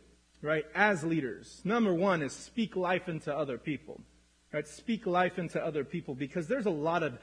right, 0.42 0.66
as 0.74 1.04
leaders. 1.04 1.62
Number 1.64 1.94
one 1.94 2.24
is 2.24 2.34
speak 2.34 2.76
life 2.76 3.08
into 3.08 3.36
other 3.36 3.60
people. 3.60 4.02
Right? 4.52 4.68
Speak 4.68 5.06
life 5.06 5.38
into 5.38 5.64
other 5.64 5.84
people 5.84 6.16
because 6.16 6.48
there's 6.48 6.66
a 6.66 6.72
lot 6.72 7.04
of 7.04 7.20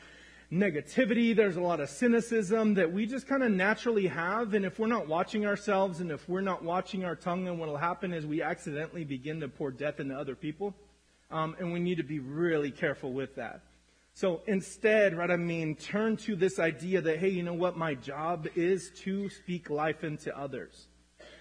negativity, 0.52 1.34
there's 1.34 1.56
a 1.56 1.60
lot 1.60 1.80
of 1.80 1.88
cynicism 1.88 2.74
that 2.74 2.92
we 2.92 3.06
just 3.06 3.26
kind 3.26 3.42
of 3.42 3.50
naturally 3.50 4.06
have. 4.06 4.54
And 4.54 4.64
if 4.64 4.78
we're 4.78 4.86
not 4.86 5.08
watching 5.08 5.44
ourselves 5.44 6.00
and 6.00 6.10
if 6.10 6.28
we're 6.28 6.40
not 6.40 6.62
watching 6.62 7.04
our 7.04 7.16
tongue, 7.16 7.44
then 7.44 7.58
what 7.58 7.68
will 7.68 7.76
happen 7.76 8.12
is 8.12 8.24
we 8.24 8.42
accidentally 8.42 9.04
begin 9.04 9.40
to 9.40 9.48
pour 9.48 9.70
death 9.70 9.98
into 9.98 10.14
other 10.14 10.36
people. 10.36 10.74
Um, 11.30 11.56
and 11.58 11.72
we 11.72 11.80
need 11.80 11.96
to 11.96 12.04
be 12.04 12.20
really 12.20 12.70
careful 12.70 13.12
with 13.12 13.34
that. 13.34 13.62
So 14.14 14.40
instead, 14.46 15.14
right, 15.14 15.30
I 15.30 15.36
mean, 15.36 15.74
turn 15.74 16.16
to 16.18 16.36
this 16.36 16.58
idea 16.58 17.00
that, 17.02 17.18
hey, 17.18 17.28
you 17.28 17.42
know 17.42 17.52
what? 17.52 17.76
My 17.76 17.94
job 17.94 18.46
is 18.54 18.90
to 19.02 19.28
speak 19.28 19.68
life 19.68 20.04
into 20.04 20.36
others. 20.38 20.86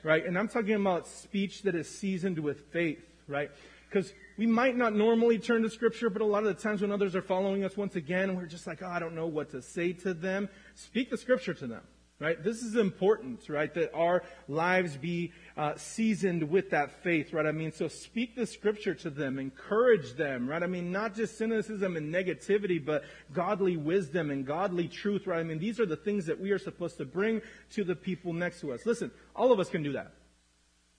Right? 0.04 0.26
And 0.26 0.38
I'm 0.38 0.48
talking 0.48 0.74
about 0.74 1.08
speech 1.08 1.62
that 1.64 1.76
is 1.76 1.88
seasoned 1.88 2.40
with 2.40 2.60
faith, 2.72 3.04
right? 3.28 3.50
Because 3.88 4.12
we 4.38 4.46
might 4.46 4.76
not 4.76 4.94
normally 4.94 5.40
turn 5.40 5.64
to 5.64 5.70
Scripture, 5.70 6.10
but 6.10 6.22
a 6.22 6.26
lot 6.26 6.46
of 6.46 6.56
the 6.56 6.62
times 6.62 6.82
when 6.82 6.92
others 6.92 7.16
are 7.16 7.22
following 7.22 7.64
us 7.64 7.78
once 7.78 7.96
again, 7.96 8.36
we're 8.36 8.46
just 8.46 8.68
like, 8.68 8.82
oh, 8.82 8.88
I 8.88 9.00
don't 9.00 9.16
know 9.16 9.28
what 9.28 9.52
to 9.52 9.62
say 9.62 9.94
to 9.94 10.14
them. 10.14 10.50
Speak 10.76 11.10
the 11.10 11.18
Scripture 11.18 11.54
to 11.54 11.68
them, 11.68 11.82
right? 12.20 12.44
This 12.44 12.62
is 12.62 12.76
important, 12.76 13.48
right? 13.48 13.74
That 13.74 13.94
our 13.94 14.24
lives 14.50 14.98
be 14.98 15.32
uh, 15.56 15.76
seasoned 15.78 16.50
with 16.50 16.72
that 16.72 17.02
faith, 17.02 17.32
right? 17.32 17.46
I 17.46 17.54
mean, 17.54 17.72
so 17.72 17.88
speak 17.88 18.36
the 18.36 18.46
Scripture 18.46 18.94
to 18.96 19.10
them, 19.10 19.40
encourage 19.40 20.16
them, 20.16 20.50
right? 20.50 20.62
I 20.62 20.68
mean, 20.68 20.92
not 20.92 21.16
just 21.16 21.38
cynicism 21.38 21.96
and 21.96 22.14
negativity, 22.14 22.84
but 22.84 23.04
godly 23.34 23.78
wisdom 23.78 24.32
and 24.32 24.46
godly 24.46 24.90
truth, 24.90 25.28
right? 25.28 25.40
I 25.40 25.44
mean, 25.44 25.60
these 25.60 25.80
are 25.80 25.86
the 25.86 25.96
things 25.96 26.26
that 26.26 26.40
we 26.40 26.52
are 26.52 26.60
supposed 26.60 26.98
to 26.98 27.06
bring 27.06 27.42
to 27.72 27.86
the 27.86 27.96
people 27.96 28.34
next 28.34 28.60
to 28.62 28.74
us. 28.74 28.86
Listen, 28.86 29.12
all 29.34 29.54
of 29.54 29.62
us 29.62 29.70
can 29.70 29.82
do 29.82 29.94
that. 29.94 30.12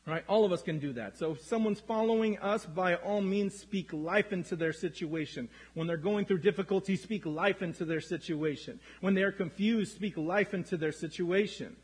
Right? 0.06 0.24
All 0.28 0.44
of 0.44 0.52
us 0.52 0.62
can 0.62 0.78
do 0.78 0.92
that. 0.92 1.18
So 1.18 1.32
if 1.32 1.40
someone's 1.40 1.80
following 1.80 2.38
us, 2.38 2.64
by 2.64 2.94
all 2.94 3.20
means, 3.20 3.58
speak 3.58 3.92
life 3.92 4.32
into 4.32 4.54
their 4.54 4.72
situation. 4.72 5.48
When 5.74 5.88
they're 5.88 5.96
going 5.96 6.26
through 6.26 6.38
difficulty, 6.38 6.94
speak 6.94 7.26
life 7.26 7.60
into 7.60 7.84
their 7.84 8.00
situation. 8.00 8.78
When 9.00 9.14
they're 9.14 9.32
confused, 9.32 9.96
speak 9.96 10.16
life 10.16 10.54
into 10.54 10.76
their 10.76 10.92
situation. 10.92 11.74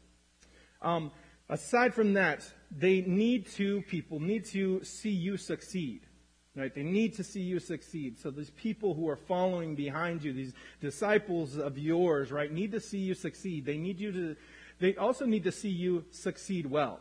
Um, 0.83 1.11
aside 1.49 1.95
from 1.95 2.15
that, 2.15 2.49
they 2.71 3.01
need 3.01 3.49
to, 3.55 3.83
people 3.83 4.21
need 4.21 4.45
to 4.47 4.85
see 4.85 5.11
you 5.11 5.37
succeed. 5.37 6.07
Right? 6.55 6.73
They 6.73 6.85
need 6.85 7.17
to 7.17 7.25
see 7.25 7.41
you 7.41 7.59
succeed. 7.59 8.21
So 8.21 8.31
these 8.31 8.51
people 8.51 8.95
who 8.95 9.09
are 9.09 9.17
following 9.17 9.75
behind 9.75 10.23
you, 10.23 10.33
these 10.33 10.53
disciples 10.81 11.59
of 11.59 11.77
yours, 11.77 12.31
right, 12.31 12.53
need 12.53 12.71
to 12.71 12.81
see 12.81 12.99
you 12.99 13.15
succeed. 13.15 13.65
They 13.65 13.79
need 13.79 13.99
you 13.99 14.13
to, 14.13 14.37
they 14.79 14.95
also 14.95 15.27
need 15.27 15.43
to 15.43 15.53
see 15.53 15.71
you 15.71 16.05
succeed 16.11 16.67
well. 16.67 17.01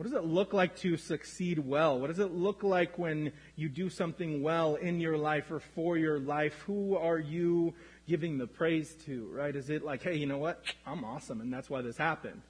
What 0.00 0.08
does 0.08 0.16
it 0.16 0.24
look 0.24 0.54
like 0.54 0.76
to 0.76 0.96
succeed 0.96 1.58
well? 1.58 2.00
What 2.00 2.06
does 2.06 2.20
it 2.20 2.32
look 2.32 2.62
like 2.62 2.98
when 2.98 3.32
you 3.54 3.68
do 3.68 3.90
something 3.90 4.42
well 4.42 4.76
in 4.76 4.98
your 4.98 5.18
life 5.18 5.50
or 5.50 5.60
for 5.60 5.98
your 5.98 6.18
life? 6.18 6.54
Who 6.66 6.96
are 6.96 7.18
you 7.18 7.74
giving 8.08 8.38
the 8.38 8.46
praise 8.46 8.94
to, 9.04 9.28
right? 9.30 9.54
Is 9.54 9.68
it 9.68 9.84
like, 9.84 10.02
hey, 10.02 10.16
you 10.16 10.24
know 10.24 10.38
what? 10.38 10.64
I'm 10.86 11.04
awesome 11.04 11.42
and 11.42 11.52
that's 11.52 11.68
why 11.68 11.82
this 11.82 11.98
happened? 11.98 12.40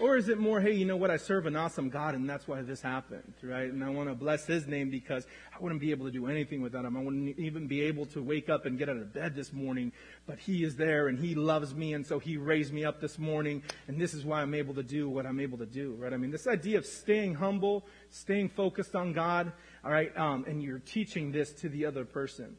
Or 0.00 0.16
is 0.16 0.28
it 0.28 0.38
more, 0.38 0.60
hey, 0.60 0.72
you 0.72 0.84
know 0.84 0.96
what? 0.96 1.10
I 1.10 1.16
serve 1.16 1.46
an 1.46 1.56
awesome 1.56 1.88
God 1.88 2.14
and 2.14 2.30
that's 2.30 2.46
why 2.46 2.62
this 2.62 2.80
happened, 2.80 3.34
right? 3.42 3.70
And 3.70 3.82
I 3.82 3.88
want 3.88 4.08
to 4.08 4.14
bless 4.14 4.46
his 4.46 4.68
name 4.68 4.90
because 4.90 5.26
I 5.52 5.60
wouldn't 5.60 5.80
be 5.80 5.90
able 5.90 6.06
to 6.06 6.12
do 6.12 6.28
anything 6.28 6.62
without 6.62 6.84
him. 6.84 6.96
I 6.96 7.00
wouldn't 7.00 7.36
even 7.36 7.66
be 7.66 7.82
able 7.82 8.06
to 8.06 8.22
wake 8.22 8.48
up 8.48 8.64
and 8.64 8.78
get 8.78 8.88
out 8.88 8.96
of 8.96 9.12
bed 9.12 9.34
this 9.34 9.52
morning, 9.52 9.90
but 10.24 10.38
he 10.38 10.62
is 10.62 10.76
there 10.76 11.08
and 11.08 11.18
he 11.18 11.34
loves 11.34 11.74
me 11.74 11.94
and 11.94 12.06
so 12.06 12.20
he 12.20 12.36
raised 12.36 12.72
me 12.72 12.84
up 12.84 13.00
this 13.00 13.18
morning 13.18 13.60
and 13.88 14.00
this 14.00 14.14
is 14.14 14.24
why 14.24 14.40
I'm 14.40 14.54
able 14.54 14.74
to 14.74 14.84
do 14.84 15.08
what 15.08 15.26
I'm 15.26 15.40
able 15.40 15.58
to 15.58 15.66
do, 15.66 15.96
right? 15.98 16.12
I 16.12 16.16
mean, 16.16 16.30
this 16.30 16.46
idea 16.46 16.78
of 16.78 16.86
staying 16.86 17.34
humble, 17.34 17.84
staying 18.10 18.50
focused 18.50 18.94
on 18.94 19.12
God, 19.12 19.52
all 19.84 19.90
right, 19.90 20.16
um, 20.16 20.44
and 20.46 20.62
you're 20.62 20.78
teaching 20.78 21.32
this 21.32 21.52
to 21.54 21.68
the 21.68 21.86
other 21.86 22.04
person. 22.04 22.56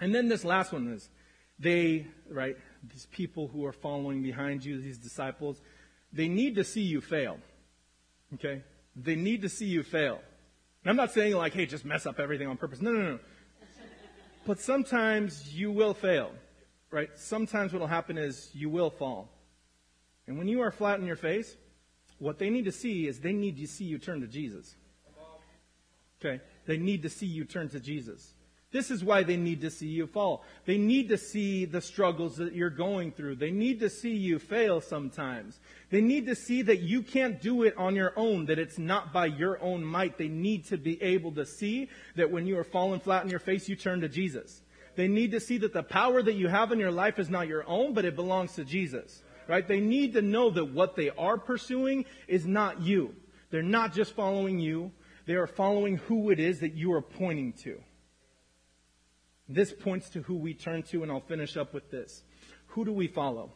And 0.00 0.12
then 0.12 0.28
this 0.28 0.44
last 0.44 0.72
one 0.72 0.92
is 0.92 1.08
they, 1.60 2.08
right, 2.28 2.56
these 2.82 3.06
people 3.12 3.46
who 3.46 3.64
are 3.64 3.72
following 3.72 4.22
behind 4.22 4.64
you, 4.64 4.80
these 4.80 4.98
disciples, 4.98 5.60
they 6.14 6.28
need 6.28 6.54
to 6.54 6.64
see 6.64 6.82
you 6.82 7.00
fail. 7.00 7.38
Okay? 8.34 8.62
They 8.96 9.16
need 9.16 9.42
to 9.42 9.48
see 9.48 9.66
you 9.66 9.82
fail. 9.82 10.20
And 10.82 10.90
I'm 10.90 10.96
not 10.96 11.12
saying 11.12 11.34
like, 11.34 11.52
hey, 11.52 11.66
just 11.66 11.84
mess 11.84 12.06
up 12.06 12.20
everything 12.20 12.46
on 12.46 12.56
purpose. 12.56 12.80
No, 12.80 12.92
no, 12.92 13.02
no. 13.02 13.18
but 14.46 14.60
sometimes 14.60 15.52
you 15.54 15.72
will 15.72 15.94
fail. 15.94 16.30
Right? 16.90 17.10
Sometimes 17.16 17.72
what 17.72 17.80
will 17.80 17.88
happen 17.88 18.16
is 18.16 18.50
you 18.54 18.70
will 18.70 18.90
fall. 18.90 19.28
And 20.28 20.38
when 20.38 20.46
you 20.46 20.60
are 20.60 20.70
flat 20.70 21.00
in 21.00 21.06
your 21.06 21.16
face, 21.16 21.56
what 22.18 22.38
they 22.38 22.50
need 22.50 22.66
to 22.66 22.72
see 22.72 23.08
is 23.08 23.18
they 23.18 23.32
need 23.32 23.56
to 23.56 23.66
see 23.66 23.84
you 23.84 23.98
turn 23.98 24.20
to 24.20 24.28
Jesus. 24.28 24.76
Okay? 26.20 26.40
They 26.66 26.76
need 26.76 27.02
to 27.02 27.10
see 27.10 27.26
you 27.26 27.44
turn 27.44 27.68
to 27.70 27.80
Jesus. 27.80 28.32
This 28.74 28.90
is 28.90 29.04
why 29.04 29.22
they 29.22 29.36
need 29.36 29.60
to 29.60 29.70
see 29.70 29.86
you 29.86 30.08
fall. 30.08 30.42
They 30.64 30.78
need 30.78 31.08
to 31.10 31.16
see 31.16 31.64
the 31.64 31.80
struggles 31.80 32.38
that 32.38 32.56
you're 32.56 32.70
going 32.70 33.12
through. 33.12 33.36
They 33.36 33.52
need 33.52 33.78
to 33.78 33.88
see 33.88 34.16
you 34.16 34.40
fail 34.40 34.80
sometimes. 34.80 35.60
They 35.90 36.00
need 36.00 36.26
to 36.26 36.34
see 36.34 36.60
that 36.62 36.80
you 36.80 37.02
can't 37.02 37.40
do 37.40 37.62
it 37.62 37.76
on 37.76 37.94
your 37.94 38.12
own, 38.16 38.46
that 38.46 38.58
it's 38.58 38.76
not 38.76 39.12
by 39.12 39.26
your 39.26 39.62
own 39.62 39.84
might. 39.84 40.18
They 40.18 40.26
need 40.26 40.64
to 40.64 40.76
be 40.76 41.00
able 41.00 41.30
to 41.36 41.46
see 41.46 41.88
that 42.16 42.32
when 42.32 42.48
you 42.48 42.58
are 42.58 42.64
falling 42.64 42.98
flat 42.98 43.22
on 43.22 43.30
your 43.30 43.38
face, 43.38 43.68
you 43.68 43.76
turn 43.76 44.00
to 44.00 44.08
Jesus. 44.08 44.60
They 44.96 45.06
need 45.06 45.30
to 45.30 45.40
see 45.40 45.58
that 45.58 45.72
the 45.72 45.84
power 45.84 46.20
that 46.20 46.34
you 46.34 46.48
have 46.48 46.72
in 46.72 46.80
your 46.80 46.90
life 46.90 47.20
is 47.20 47.30
not 47.30 47.46
your 47.46 47.62
own, 47.68 47.94
but 47.94 48.04
it 48.04 48.16
belongs 48.16 48.54
to 48.54 48.64
Jesus. 48.64 49.22
Right? 49.46 49.68
They 49.68 49.78
need 49.78 50.14
to 50.14 50.22
know 50.22 50.50
that 50.50 50.64
what 50.64 50.96
they 50.96 51.10
are 51.10 51.38
pursuing 51.38 52.06
is 52.26 52.44
not 52.44 52.82
you. 52.82 53.14
They're 53.50 53.62
not 53.62 53.94
just 53.94 54.16
following 54.16 54.58
you. 54.58 54.90
They 55.26 55.34
are 55.34 55.46
following 55.46 55.98
who 55.98 56.30
it 56.30 56.40
is 56.40 56.58
that 56.58 56.74
you 56.74 56.92
are 56.92 57.02
pointing 57.02 57.52
to. 57.62 57.80
This 59.48 59.72
points 59.72 60.08
to 60.10 60.22
who 60.22 60.36
we 60.36 60.54
turn 60.54 60.82
to, 60.84 61.02
and 61.02 61.12
I'll 61.12 61.20
finish 61.20 61.56
up 61.56 61.74
with 61.74 61.90
this. 61.90 62.22
Who 62.68 62.84
do 62.84 62.92
we 62.92 63.06
follow? 63.06 63.50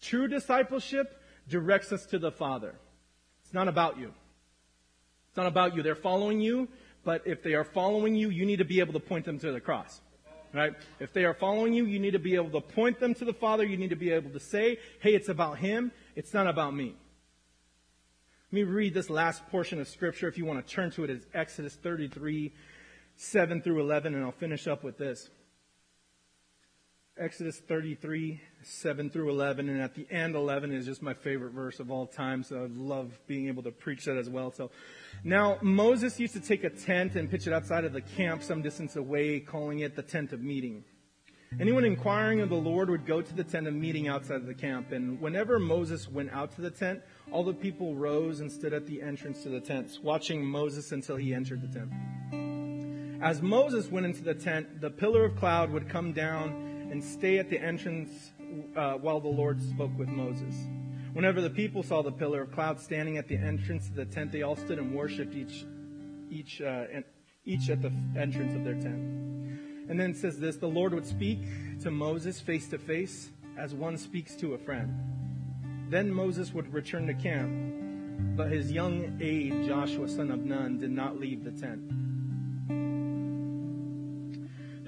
True 0.00 0.28
discipleship 0.28 1.20
directs 1.48 1.92
us 1.92 2.06
to 2.06 2.18
the 2.18 2.32
Father. 2.32 2.74
It's 3.44 3.52
not 3.52 3.68
about 3.68 3.98
you. 3.98 4.12
It's 5.28 5.36
not 5.36 5.46
about 5.46 5.76
you. 5.76 5.82
They're 5.82 5.94
following 5.94 6.40
you, 6.40 6.68
but 7.04 7.22
if 7.26 7.42
they 7.42 7.54
are 7.54 7.64
following 7.64 8.14
you, 8.14 8.30
you 8.30 8.46
need 8.46 8.58
to 8.58 8.64
be 8.64 8.80
able 8.80 8.94
to 8.94 9.00
point 9.00 9.24
them 9.24 9.38
to 9.40 9.52
the 9.52 9.60
cross. 9.60 10.00
Right? 10.52 10.74
If 10.98 11.12
they 11.12 11.24
are 11.24 11.34
following 11.34 11.74
you, 11.74 11.84
you 11.84 12.00
need 12.00 12.12
to 12.12 12.18
be 12.18 12.34
able 12.34 12.50
to 12.50 12.60
point 12.60 12.98
them 12.98 13.14
to 13.14 13.24
the 13.24 13.32
Father. 13.32 13.64
You 13.64 13.76
need 13.76 13.90
to 13.90 13.96
be 13.96 14.10
able 14.10 14.30
to 14.30 14.40
say, 14.40 14.78
hey, 15.00 15.14
it's 15.14 15.28
about 15.28 15.58
Him. 15.58 15.92
It's 16.16 16.34
not 16.34 16.48
about 16.48 16.74
me. 16.74 16.96
Let 18.50 18.52
me 18.52 18.62
read 18.64 18.94
this 18.94 19.08
last 19.08 19.46
portion 19.48 19.80
of 19.80 19.86
Scripture. 19.86 20.26
If 20.26 20.36
you 20.36 20.44
want 20.44 20.66
to 20.66 20.74
turn 20.74 20.90
to 20.92 21.04
it, 21.04 21.10
it's 21.10 21.26
Exodus 21.34 21.76
33, 21.76 22.52
7 23.22 23.60
through 23.60 23.80
11, 23.80 24.14
and 24.14 24.24
I'll 24.24 24.32
finish 24.32 24.66
up 24.66 24.82
with 24.82 24.96
this. 24.96 25.28
Exodus 27.18 27.60
33, 27.68 28.40
7 28.62 29.10
through 29.10 29.28
11, 29.28 29.68
and 29.68 29.78
at 29.78 29.94
the 29.94 30.06
end, 30.10 30.34
11 30.34 30.72
is 30.72 30.86
just 30.86 31.02
my 31.02 31.12
favorite 31.12 31.52
verse 31.52 31.80
of 31.80 31.90
all 31.90 32.06
time, 32.06 32.42
so 32.42 32.64
I 32.64 32.68
love 32.70 33.20
being 33.26 33.48
able 33.48 33.62
to 33.64 33.72
preach 33.72 34.06
that 34.06 34.16
as 34.16 34.30
well. 34.30 34.50
So, 34.50 34.70
now 35.22 35.58
Moses 35.60 36.18
used 36.18 36.32
to 36.32 36.40
take 36.40 36.64
a 36.64 36.70
tent 36.70 37.14
and 37.14 37.30
pitch 37.30 37.46
it 37.46 37.52
outside 37.52 37.84
of 37.84 37.92
the 37.92 38.00
camp 38.00 38.42
some 38.42 38.62
distance 38.62 38.96
away, 38.96 39.38
calling 39.38 39.80
it 39.80 39.96
the 39.96 40.02
tent 40.02 40.32
of 40.32 40.40
meeting. 40.40 40.82
Anyone 41.60 41.84
inquiring 41.84 42.40
of 42.40 42.48
the 42.48 42.54
Lord 42.54 42.88
would 42.88 43.04
go 43.04 43.20
to 43.20 43.34
the 43.34 43.44
tent 43.44 43.66
of 43.66 43.74
meeting 43.74 44.08
outside 44.08 44.36
of 44.36 44.46
the 44.46 44.54
camp, 44.54 44.92
and 44.92 45.20
whenever 45.20 45.58
Moses 45.58 46.08
went 46.08 46.30
out 46.32 46.54
to 46.54 46.62
the 46.62 46.70
tent, 46.70 47.02
all 47.30 47.44
the 47.44 47.52
people 47.52 47.94
rose 47.94 48.40
and 48.40 48.50
stood 48.50 48.72
at 48.72 48.86
the 48.86 49.02
entrance 49.02 49.42
to 49.42 49.50
the 49.50 49.60
tents, 49.60 49.98
watching 49.98 50.42
Moses 50.42 50.92
until 50.92 51.16
he 51.16 51.34
entered 51.34 51.60
the 51.60 51.68
tent. 51.68 52.49
As 53.22 53.42
Moses 53.42 53.90
went 53.90 54.06
into 54.06 54.22
the 54.22 54.32
tent, 54.32 54.80
the 54.80 54.88
pillar 54.88 55.26
of 55.26 55.36
cloud 55.36 55.70
would 55.72 55.90
come 55.90 56.14
down 56.14 56.88
and 56.90 57.04
stay 57.04 57.38
at 57.38 57.50
the 57.50 57.60
entrance 57.60 58.30
uh, 58.74 58.94
while 58.94 59.20
the 59.20 59.28
Lord 59.28 59.62
spoke 59.62 59.90
with 59.98 60.08
Moses. 60.08 60.54
Whenever 61.12 61.42
the 61.42 61.50
people 61.50 61.82
saw 61.82 62.02
the 62.02 62.12
pillar 62.12 62.42
of 62.42 62.52
cloud 62.52 62.80
standing 62.80 63.18
at 63.18 63.28
the 63.28 63.36
entrance 63.36 63.88
of 63.88 63.94
the 63.94 64.06
tent, 64.06 64.32
they 64.32 64.40
all 64.40 64.56
stood 64.56 64.78
and 64.78 64.94
worshipped 64.94 65.34
each, 65.34 65.66
each, 66.30 66.62
uh, 66.62 66.84
each 67.44 67.68
at 67.68 67.82
the 67.82 67.92
entrance 68.16 68.54
of 68.54 68.64
their 68.64 68.74
tent. 68.74 69.90
And 69.90 70.00
then 70.00 70.14
says 70.14 70.38
this 70.38 70.56
The 70.56 70.68
Lord 70.68 70.94
would 70.94 71.06
speak 71.06 71.40
to 71.82 71.90
Moses 71.90 72.40
face 72.40 72.68
to 72.68 72.78
face 72.78 73.28
as 73.58 73.74
one 73.74 73.98
speaks 73.98 74.34
to 74.36 74.54
a 74.54 74.58
friend. 74.58 74.94
Then 75.90 76.10
Moses 76.10 76.54
would 76.54 76.72
return 76.72 77.06
to 77.08 77.14
camp, 77.14 78.36
but 78.36 78.50
his 78.50 78.72
young 78.72 79.18
aide, 79.20 79.66
Joshua, 79.66 80.08
son 80.08 80.30
of 80.30 80.42
Nun, 80.42 80.78
did 80.78 80.90
not 80.90 81.20
leave 81.20 81.44
the 81.44 81.50
tent. 81.50 81.82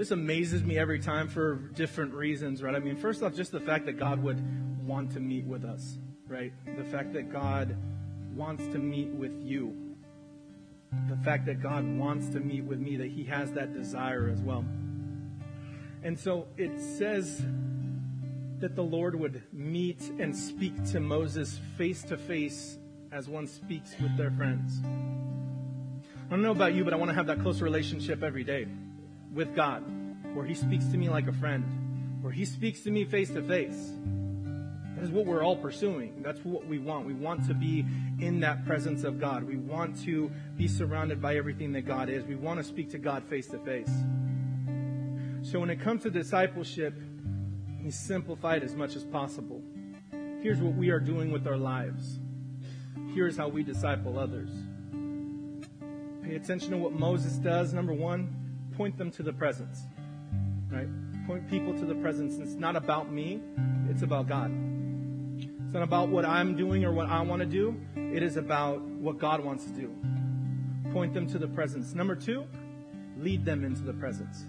This 0.03 0.11
amazes 0.11 0.65
me 0.65 0.79
every 0.79 0.99
time 0.99 1.29
for 1.29 1.55
different 1.55 2.12
reasons, 2.12 2.61
right? 2.61 2.75
I 2.75 2.81
mean, 2.81 2.97
first 2.97 3.23
off, 3.23 3.37
just 3.37 3.53
the 3.53 3.61
fact 3.61 3.87
that 3.87 4.01
God 4.01 4.21
would 4.21 4.43
want 4.85 5.12
to 5.12 5.21
meet 5.21 5.45
with 5.45 5.65
us 5.65 5.97
right? 6.27 6.53
The 6.77 6.83
fact 6.83 7.12
that 7.12 7.33
God 7.33 7.77
wants 8.35 8.67
to 8.69 8.79
meet 8.79 9.11
with 9.11 9.33
you. 9.41 9.97
The 11.09 11.17
fact 11.19 11.47
that 11.47 11.62
God 11.62 11.85
wants 11.85 12.31
to 12.31 12.41
meet 12.41 12.65
with 12.65 12.81
me, 12.81 12.97
that 12.97 13.11
He 13.11 13.23
has 13.25 13.53
that 13.53 13.75
desire 13.75 14.29
as 14.29 14.41
well. 14.41 14.65
And 16.03 16.19
so 16.19 16.49
it 16.57 16.81
says 16.81 17.45
that 18.59 18.75
the 18.75 18.83
Lord 18.83 19.15
would 19.15 19.43
meet 19.53 20.01
and 20.19 20.37
speak 20.37 20.75
to 20.91 20.99
Moses 20.99 21.61
face 21.77 22.03
to 22.05 22.17
face 22.17 22.77
as 23.12 23.29
one 23.29 23.47
speaks 23.47 23.95
with 24.01 24.17
their 24.17 24.33
friends. 24.33 24.81
I 24.85 26.31
don't 26.31 26.43
know 26.43 26.51
about 26.51 26.75
you, 26.75 26.83
but 26.83 26.93
I 26.93 26.97
want 26.97 27.11
to 27.11 27.15
have 27.15 27.27
that 27.27 27.41
close 27.41 27.61
relationship 27.61 28.25
every 28.25 28.43
day 28.43 28.67
with 29.33 29.55
God, 29.55 29.85
where 30.35 30.45
He 30.45 30.55
speaks 30.55 30.87
to 30.87 30.97
me 30.97 31.09
like 31.09 31.27
a 31.29 31.33
friend, 31.33 32.18
where 32.21 32.33
He 32.33 32.45
speaks 32.45 32.81
to 32.83 32.90
me 32.90 33.05
face 33.05 33.31
to 33.31 33.42
face. 33.42 33.92
That 34.97 35.05
is 35.05 35.11
what 35.11 35.27
we're 35.27 35.42
all 35.42 35.57
pursuing. 35.57 36.23
That's 36.23 36.45
what 36.45 36.66
we 36.66 36.79
want. 36.79 37.07
We 37.07 37.14
want 37.14 37.47
to 37.49 37.55
be 37.55 37.85
in 38.21 38.40
that 38.40 38.64
presence 38.64 39.05
of 39.05 39.18
God. 39.18 39.42
We 39.42 39.57
want 39.57 40.01
to 40.05 40.31
be 40.57 40.68
surrounded 40.68 41.21
by 41.21 41.37
everything 41.37 41.73
that 41.73 41.83
God 41.83 42.09
is. 42.09 42.25
We 42.25 42.37
want 42.37 42.59
to 42.59 42.64
speak 42.64 42.90
to 42.90 42.99
God 42.99 43.25
face 43.25 43.49
to 43.49 43.59
face. 43.59 43.90
So 45.42 45.59
when 45.59 45.71
it 45.71 45.81
comes 45.81 46.05
to 46.05 46.11
discipleship, 46.11 46.95
we 47.83 47.90
simplify 47.90 48.57
it 48.57 48.62
as 48.62 48.77
much 48.77 48.95
as 48.95 49.03
possible. 49.03 49.61
Here's 50.40 50.61
what 50.61 50.75
we 50.75 50.90
are 50.90 51.01
doing 51.01 51.33
with 51.33 51.47
our 51.47 51.57
lives. 51.57 52.21
Here's 53.12 53.37
how 53.37 53.49
we 53.49 53.62
disciple 53.62 54.18
others. 54.18 54.51
Pay 56.23 56.37
attention 56.37 56.71
to 56.71 56.79
what 56.79 56.92
Moses 56.92 57.33
does. 57.35 57.73
Number 57.73 57.92
one, 57.92 58.41
point 58.83 58.99
them 58.99 59.12
to 59.12 59.23
the 59.23 59.33
presence. 59.33 59.87
Right? 60.68 60.88
Point 61.29 61.49
people 61.49 61.73
to 61.79 61.85
the 61.85 61.95
presence. 61.95 62.38
It's 62.38 62.55
not 62.55 62.75
about 62.75 63.12
me, 63.12 63.40
it's 63.88 64.03
about 64.03 64.27
God. 64.27 64.51
It's 65.37 65.73
not 65.73 65.85
about 65.85 66.09
what 66.09 66.25
I'm 66.25 66.57
doing 66.57 66.85
or 66.85 66.90
what 66.90 67.09
I 67.09 67.21
want 67.21 67.38
to 67.42 67.47
do. 67.47 67.81
It 67.95 68.25
is 68.25 68.37
about 68.37 68.81
what 68.81 69.21
God 69.21 69.38
wants 69.38 69.66
to 69.66 69.71
do. 69.71 69.95
Point 70.92 71.14
them 71.14 71.29
to 71.29 71.38
the 71.38 71.47
presence. 71.47 71.95
Number 71.95 72.16
two, 72.16 72.45
lead 73.16 73.45
them 73.45 73.64
into 73.64 73.83
the 73.83 73.92
presence. 73.92 74.47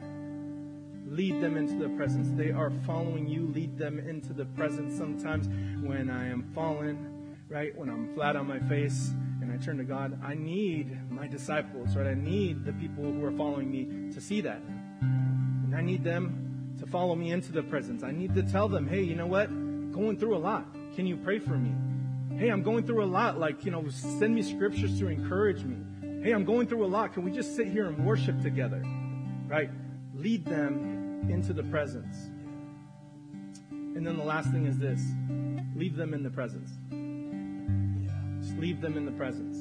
Lead 1.06 1.40
them 1.40 1.56
into 1.56 1.76
the 1.76 1.90
presence. 1.90 2.28
They 2.36 2.50
are 2.50 2.72
following 2.88 3.28
you. 3.28 3.52
Lead 3.54 3.78
them 3.78 4.00
into 4.00 4.34
the 4.34 4.46
presence. 4.46 4.98
Sometimes 4.98 5.48
when 5.88 6.10
I 6.10 6.28
am 6.28 6.52
fallen, 6.56 7.38
right, 7.50 7.78
when 7.78 7.88
I'm 7.88 8.16
flat 8.16 8.36
on 8.36 8.48
my 8.48 8.58
face 8.62 9.12
I 9.54 9.58
turn 9.58 9.78
to 9.78 9.84
God, 9.84 10.20
I 10.24 10.34
need 10.34 11.12
my 11.12 11.28
disciples, 11.28 11.96
right? 11.96 12.08
I 12.08 12.16
need 12.16 12.66
the 12.66 12.74
people 12.74 13.04
who 13.04 13.24
are 13.24 13.32
following 13.32 13.70
me 13.70 14.12
to 14.12 14.20
see 14.20 14.42
that. 14.42 14.62
And 15.02 15.76
I 15.76 15.82
need 15.82 16.04
them 16.04 16.76
to 16.80 16.88
follow 16.88 17.14
me 17.14 17.32
into 17.32 17.52
the 17.52 17.62
presence. 17.62 18.02
I 18.02 18.10
need 18.10 18.34
to 18.34 18.42
tell 18.42 18.68
them, 18.68 18.88
hey, 18.88 19.04
you 19.04 19.16
know 19.16 19.28
what? 19.28 19.50
Going 19.92 20.18
through 20.18 20.36
a 20.36 20.40
lot. 20.40 20.66
Can 20.96 21.06
you 21.06 21.18
pray 21.18 21.38
for 21.38 21.56
me? 21.56 21.72
Hey, 22.36 22.50
I'm 22.50 22.64
going 22.64 22.84
through 22.84 23.04
a 23.04 23.06
lot. 23.06 23.40
Like, 23.40 23.64
you 23.64 23.70
know, 23.70 23.88
send 23.90 24.34
me 24.34 24.42
scriptures 24.42 24.98
to 25.00 25.08
encourage 25.08 25.64
me. 25.64 25.78
Hey, 26.24 26.32
I'm 26.32 26.46
going 26.46 26.66
through 26.66 26.84
a 26.84 26.88
lot. 26.88 27.14
Can 27.14 27.24
we 27.24 27.30
just 27.30 27.56
sit 27.56 27.68
here 27.68 27.86
and 27.86 28.04
worship 28.04 28.42
together? 28.42 28.84
Right? 29.46 29.70
Lead 30.16 30.46
them 30.46 31.30
into 31.30 31.54
the 31.54 31.64
presence. 31.64 32.18
And 33.70 34.06
then 34.06 34.18
the 34.18 34.24
last 34.24 34.50
thing 34.50 34.66
is 34.66 34.80
this 34.80 35.04
leave 35.76 35.96
them 35.96 36.16
in 36.16 36.24
the 36.24 36.32
presence. 36.32 36.72
Leave 38.64 38.80
them 38.80 38.96
in 38.96 39.04
the 39.04 39.12
presence. 39.12 39.58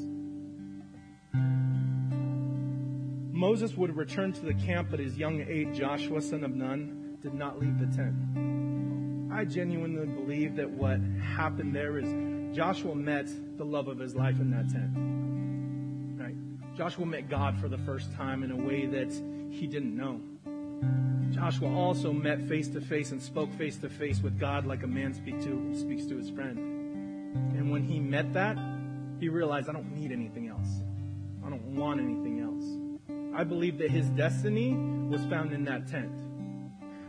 Moses 3.33 3.77
would 3.77 3.97
return 3.97 4.33
to 4.33 4.43
the 4.43 4.55
camp, 4.55 4.93
but 4.93 5.01
his 5.01 5.19
young 5.19 5.41
aide, 5.41 5.75
Joshua, 5.75 6.23
son 6.23 6.45
of 6.45 6.55
Nun, 6.55 7.19
did 7.21 7.35
not 7.35 7.59
leave 7.59 7.81
the 7.81 7.87
tent. 7.87 8.15
I 9.33 9.45
genuinely 9.45 10.07
believe 10.07 10.55
that 10.55 10.71
what 10.71 11.01
happened 11.21 11.75
there 11.75 11.99
is 11.99 12.15
Joshua 12.57 12.95
met 12.95 13.29
the 13.59 13.65
love 13.65 13.89
of 13.89 13.99
his 13.99 14.15
life 14.15 14.39
in 14.39 14.53
that 14.53 14.71
tent. 14.71 14.93
Right? 16.21 16.77
Joshua 16.77 17.05
met 17.05 17.29
God 17.29 17.59
for 17.59 17.69
the 17.69 17.79
first 17.79 18.15
time 18.15 18.45
in 18.45 18.53
a 18.53 18.57
way 18.57 18.87
that 18.87 19.13
he 19.51 19.67
didn't 19.67 19.97
know. 19.97 20.21
Joshua 21.33 21.77
also 21.77 22.13
met 22.13 22.47
face 22.47 22.69
to 22.69 22.81
face 22.81 23.11
and 23.11 23.21
spoke 23.21 23.53
face 23.55 23.79
to 23.79 23.89
face 23.89 24.21
with 24.21 24.39
God 24.39 24.65
like 24.65 24.85
a 24.85 24.87
man 24.87 25.13
speak 25.13 25.43
to, 25.43 25.75
speaks 25.77 26.07
to 26.07 26.17
his 26.17 26.31
friend. 26.31 26.57
And 27.57 27.69
when 27.69 27.83
he 27.83 27.99
met 27.99 28.33
that, 28.35 28.57
he 29.23 29.29
realized, 29.29 29.69
I 29.69 29.73
don't 29.73 29.95
need 29.95 30.13
anything 30.13 30.49
else. 30.49 30.69
I 31.47 31.49
don't 31.49 31.77
want 31.77 32.01
anything 32.01 32.41
else. 32.41 33.39
I 33.39 33.45
believe 33.45 33.79
that 33.79 33.91
his 33.91 34.09
destiny 34.11 34.75
was 34.75 35.25
found 35.27 35.53
in 35.53 35.65
that 35.65 35.87
tent. 35.87 36.13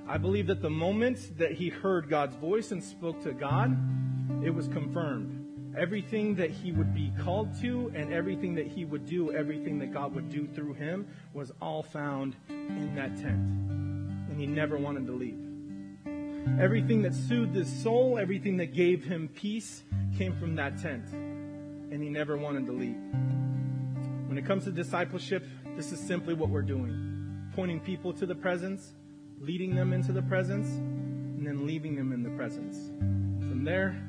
I 0.08 0.18
believe 0.18 0.48
that 0.48 0.62
the 0.62 0.70
moment 0.70 1.38
that 1.38 1.54
he 1.54 1.70
heard 1.70 2.10
God's 2.10 2.36
voice 2.36 2.72
and 2.72 2.84
spoke 2.84 3.24
to 3.24 3.32
God, 3.32 3.76
it 4.44 4.52
was 4.52 4.68
confirmed. 4.68 5.76
Everything 5.78 6.36
that 6.36 6.52
he 6.52 6.72
would 6.72 6.94
be 6.94 7.12
called 7.20 7.60
to 7.62 7.92
and 7.96 8.14
everything 8.14 8.54
that 8.56 8.68
he 8.68 8.86
would 8.86 9.06
do, 9.06 9.34
everything 9.34 9.80
that 9.80 9.92
God 9.92 10.14
would 10.14 10.30
do 10.30 10.48
through 10.48 10.74
him, 10.74 11.08
was 11.34 11.52
all 11.62 11.82
found 11.82 12.36
in 12.50 12.94
that 12.96 13.16
tent. 13.18 13.40
And 14.30 14.40
he 14.40 14.46
never 14.46 14.78
wanted 14.78 15.08
to 15.08 15.14
leave. 15.14 15.40
Everything 16.60 17.02
that 17.02 17.16
soothed 17.16 17.56
his 17.56 17.72
soul, 17.82 18.20
everything 18.20 18.58
that 18.58 18.74
gave 18.74 19.04
him 19.04 19.30
peace, 19.30 19.84
came 20.16 20.36
from 20.36 20.56
that 20.56 20.80
tent. 20.80 21.06
And 21.94 22.02
he 22.02 22.10
never 22.10 22.36
wanted 22.36 22.66
to 22.66 22.72
leave. 22.72 22.98
When 24.28 24.38
it 24.38 24.46
comes 24.46 24.64
to 24.64 24.72
discipleship, 24.72 25.48
this 25.78 25.92
is 25.92 26.00
simply 26.00 26.34
what 26.34 26.50
we're 26.50 26.62
doing 26.62 27.00
pointing 27.56 27.80
people 27.80 28.12
to 28.12 28.26
the 28.26 28.34
presence 28.34 28.94
leading 29.44 29.76
them 29.76 29.92
into 29.92 30.14
the 30.14 30.22
presence, 30.22 30.70
and 30.70 31.46
then 31.46 31.68
leaving 31.68 31.96
them 31.96 32.14
in 32.14 32.24
the 32.24 32.30
presence. 32.32 32.88
From 32.98 33.64
there, 33.66 34.02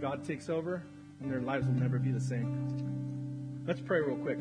God 0.00 0.24
takes 0.24 0.48
over, 0.48 0.84
and 1.20 1.30
their 1.30 1.40
lives 1.40 1.66
will 1.66 1.74
never 1.74 1.98
be 1.98 2.12
the 2.12 2.20
same. 2.20 3.64
Let's 3.66 3.80
pray 3.80 4.00
real 4.00 4.16
quick. 4.16 4.38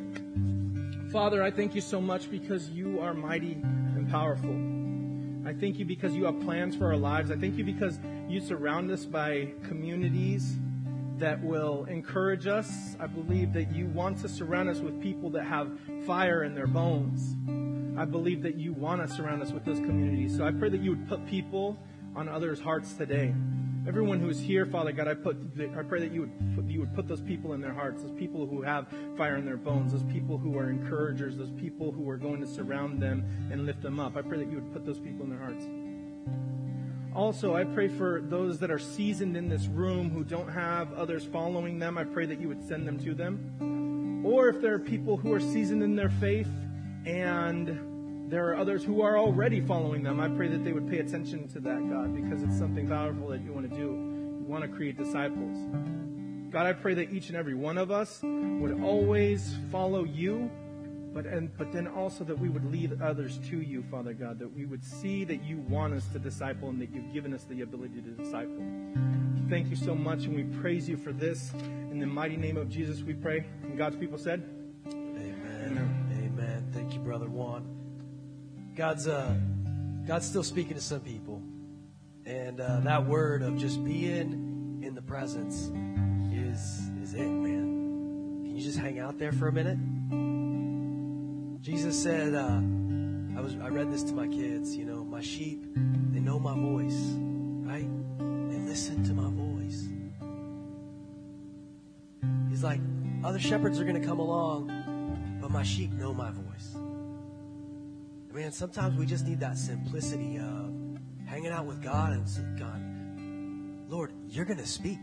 Father, 1.12 1.42
I 1.42 1.50
thank 1.50 1.74
you 1.74 1.82
so 1.82 2.00
much 2.00 2.30
because 2.30 2.70
you 2.70 3.00
are 3.00 3.14
mighty 3.14 3.54
and 3.54 4.08
powerful. 4.10 4.52
I 5.50 5.54
thank 5.54 5.80
you 5.80 5.86
because 5.86 6.16
you 6.16 6.26
have 6.26 6.40
plans 6.42 6.76
for 6.76 6.86
our 6.86 6.98
lives. 6.98 7.32
I 7.32 7.36
thank 7.36 7.58
you 7.58 7.64
because 7.64 8.00
you 8.28 8.40
surround 8.40 8.92
us 8.92 9.06
by 9.06 9.52
communities 9.64 10.58
that 11.20 11.42
will 11.42 11.86
encourage 11.86 12.48
us. 12.48 12.96
I 13.00 13.08
believe 13.08 13.54
that 13.54 13.74
you 13.74 13.88
want 13.88 14.22
to 14.22 14.30
surround 14.30 14.70
us 14.70 14.80
with 14.80 15.02
people 15.02 15.30
that 15.32 15.46
have 15.46 15.72
fire 16.06 16.44
in 16.44 16.54
their 16.54 16.68
bones. 16.68 17.36
I 17.98 18.06
believe 18.06 18.42
that 18.44 18.56
you 18.56 18.74
want 18.74 19.08
to 19.08 19.14
surround 19.14 19.42
us 19.42 19.52
with 19.52 19.64
those 19.64 19.80
communities. 19.80 20.36
So 20.36 20.46
I 20.46 20.52
pray 20.52 20.70
that 20.70 20.82
you 20.82 20.92
would 20.92 21.08
put 21.08 21.26
people 21.26 21.78
on 22.16 22.28
others' 22.28 22.60
hearts 22.60 22.94
today. 22.94 23.34
Everyone 23.88 24.20
who 24.20 24.30
is 24.30 24.40
here, 24.40 24.66
Father 24.66 24.92
God, 24.92 25.08
I 25.08 25.14
put, 25.14 25.38
I 25.60 25.84
pray 25.84 26.00
that 26.00 26.12
you 26.12 26.22
would, 26.22 26.56
put, 26.56 26.66
you 26.66 26.80
would 26.80 26.94
put 26.96 27.08
those 27.08 27.22
people 27.22 27.54
in 27.54 27.62
their 27.62 27.74
hearts, 27.74 28.02
those 28.02 28.18
people 28.18 28.48
who 28.48 28.64
have 28.64 28.88
fire 29.16 29.38
in 29.38 29.46
their 29.46 29.58
bones, 29.58 29.92
those 29.92 30.04
people 30.12 30.38
who 30.38 30.58
are 30.58 30.70
encouragers, 30.70 31.38
those 31.38 31.52
people 31.52 31.92
who 31.92 32.10
are 32.10 32.18
going 32.18 32.42
to 32.42 32.48
surround 32.48 33.00
them 33.02 33.24
and 33.52 33.66
lift 33.66 33.82
them 33.82 34.00
up. 34.00 34.18
I 34.18 34.24
pray 34.24 34.40
that 34.40 34.50
you 34.50 34.56
would 34.56 34.74
put 34.74 34.86
those 34.86 35.00
people 35.00 35.24
in 35.24 35.30
their 35.30 35.40
hearts. 35.40 35.66
Also, 37.16 37.56
I 37.56 37.64
pray 37.64 37.88
for 37.88 38.22
those 38.22 38.60
that 38.60 38.70
are 38.70 38.78
seasoned 38.78 39.38
in 39.38 39.48
this 39.48 39.68
room 39.68 40.10
who 40.10 40.26
don't 40.26 40.50
have 40.50 40.92
others 40.94 41.24
following 41.24 41.80
them. 41.80 41.98
I 41.98 42.04
pray 42.04 42.26
that 42.26 42.42
you 42.42 42.50
would 42.50 42.68
send 42.68 42.86
them 42.86 43.00
to 43.00 43.14
them. 43.14 44.22
Or 44.26 44.50
if 44.50 44.62
there 44.62 44.74
are 44.74 44.80
people 44.80 45.16
who 45.16 45.32
are 45.34 45.40
seasoned 45.40 45.82
in 45.82 45.96
their 45.96 46.10
faith 46.10 46.50
and 47.06 48.30
there 48.30 48.50
are 48.50 48.58
others 48.58 48.84
who 48.84 49.02
are 49.02 49.18
already 49.18 49.62
following 49.62 50.04
them. 50.04 50.20
I 50.20 50.28
pray 50.28 50.50
that 50.50 50.66
they 50.66 50.74
would 50.74 50.90
pay 50.90 50.98
attention 50.98 51.48
to 51.50 51.60
that, 51.62 51.90
God, 51.90 52.14
because 52.16 52.44
it's 52.44 52.58
something 52.58 52.88
powerful 52.88 53.30
that 53.30 53.42
you 53.44 53.54
want 53.54 53.70
to 53.70 53.76
do. 53.76 53.84
You 53.84 54.46
want 54.48 54.64
to 54.64 54.68
create 54.68 54.98
disciples. 54.98 55.56
God, 56.52 56.66
I 56.66 56.74
pray 56.74 56.96
that 56.96 57.14
each 57.14 57.30
and 57.30 57.38
every 57.38 57.54
one 57.54 57.78
of 57.78 57.92
us 57.92 58.20
would 58.24 58.82
always 58.82 59.56
follow 59.72 60.04
you, 60.04 60.50
but 61.16 61.26
and 61.26 61.58
but 61.58 61.72
then 61.72 61.88
also 61.88 62.26
that 62.26 62.38
we 62.38 62.50
would 62.50 62.70
lead 62.70 63.02
others 63.02 63.40
to 63.50 63.62
you, 63.62 63.84
Father 63.90 64.14
God, 64.14 64.38
that 64.38 64.54
we 64.54 64.66
would 64.66 64.84
see 64.84 65.24
that 65.24 65.42
you 65.46 65.60
want 65.70 65.94
us 65.94 66.06
to 66.10 66.20
disciple 66.20 66.68
and 66.68 66.82
that 66.82 66.94
you've 66.94 67.14
given 67.14 67.34
us 67.34 67.46
the 67.46 67.62
ability 67.62 68.02
to 68.02 68.10
disciple. 68.12 68.62
Thank 69.50 69.70
you 69.70 69.78
so 69.78 69.96
much, 69.96 70.26
and 70.26 70.36
we 70.36 70.44
praise 70.60 70.90
you 70.90 70.98
for 70.98 71.14
this. 71.14 71.54
In 71.90 72.00
the 72.00 72.06
mighty 72.06 72.36
name 72.36 72.58
of 72.58 72.68
Jesus, 72.68 73.02
we 73.02 73.14
pray. 73.14 73.46
And 73.64 73.78
God's 73.78 73.96
people 73.96 74.18
said, 74.18 74.44
Amen. 74.88 76.10
Amen. 76.12 76.68
Thank 76.74 76.94
you, 76.94 77.00
brother 77.00 77.30
Juan. 77.30 77.66
God's 78.76 79.08
uh, 79.08 79.36
God's 80.06 80.28
still 80.28 80.44
speaking 80.44 80.74
to 80.74 80.82
some 80.82 81.00
people, 81.00 81.42
And 82.26 82.60
uh, 82.60 82.82
that 82.82 83.06
word 83.06 83.42
of 83.42 83.58
just 83.58 83.82
being 83.86 84.82
in 84.84 84.94
the 84.94 85.02
presence 85.02 85.72
is 86.34 86.82
is 87.02 87.14
it, 87.14 87.26
man. 87.26 88.44
Can 88.44 88.58
you 88.58 88.62
just 88.62 88.78
hang 88.78 89.00
out 89.00 89.18
there 89.18 89.32
for 89.32 89.48
a 89.48 89.54
minute? 89.54 89.78
Jesus 91.66 92.04
said, 92.04 92.36
uh, 92.36 92.62
I 93.36 93.42
was 93.42 93.56
I 93.60 93.70
read 93.70 93.92
this 93.92 94.04
to 94.04 94.14
my 94.14 94.28
kids, 94.28 94.76
you 94.76 94.86
know, 94.86 95.04
my 95.04 95.20
sheep, 95.20 95.66
they 96.12 96.20
know 96.20 96.38
my 96.38 96.54
voice, 96.54 96.94
right? 97.66 97.90
They 98.20 98.60
listen 98.60 99.04
to 99.06 99.16
my 99.16 99.32
voice. 99.32 99.88
He's 102.52 102.64
like, 102.64 102.80
other 103.24 103.40
shepherds 103.40 103.80
are 103.80 103.84
gonna 103.84 104.06
come 104.06 104.20
along, 104.20 105.40
but 105.42 105.50
my 105.50 105.64
sheep 105.64 105.92
know 105.94 106.14
my 106.14 106.30
voice. 106.30 106.76
Man, 108.32 108.52
sometimes 108.52 108.96
we 108.96 109.08
just 109.08 109.26
need 109.26 109.40
that 109.40 109.58
simplicity 109.58 110.38
of 110.38 110.72
hanging 111.26 111.50
out 111.52 111.66
with 111.66 111.82
God 111.82 112.14
and 112.14 112.30
saying, 112.30 112.58
God, 112.60 113.92
Lord, 113.92 114.12
you're 114.30 114.46
gonna 114.46 114.68
speak. 114.68 115.00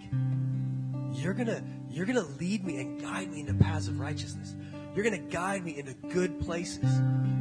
You're 1.13 1.35
gonna 1.35 1.61
you're 1.91 2.07
gonna 2.07 2.27
lead 2.39 2.65
me 2.65 2.79
and 2.79 3.01
guide 3.01 3.33
me 3.33 3.41
into 3.41 3.55
paths 3.55 3.89
of 3.89 3.99
righteousness. 3.99 4.55
You're 4.95 5.05
gonna 5.05 5.19
guide 5.19 5.65
me 5.65 5.79
into 5.79 5.95
good 5.95 6.39
places. 6.41 6.85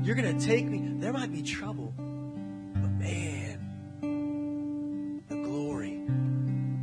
You're 0.03 0.15
gonna 0.15 0.39
take 0.39 0.65
me. 0.65 0.93
There 0.99 1.11
might 1.11 1.33
be 1.33 1.41
trouble, 1.41 1.93
but 1.97 2.91
man, 2.91 3.59
the 5.27 5.35
glory, 5.35 6.01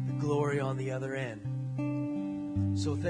the 0.06 0.12
glory 0.20 0.60
on 0.60 0.76
the 0.76 0.90
other 0.90 1.14
end. 1.14 2.78
So 2.78 2.94
thank 2.94 3.04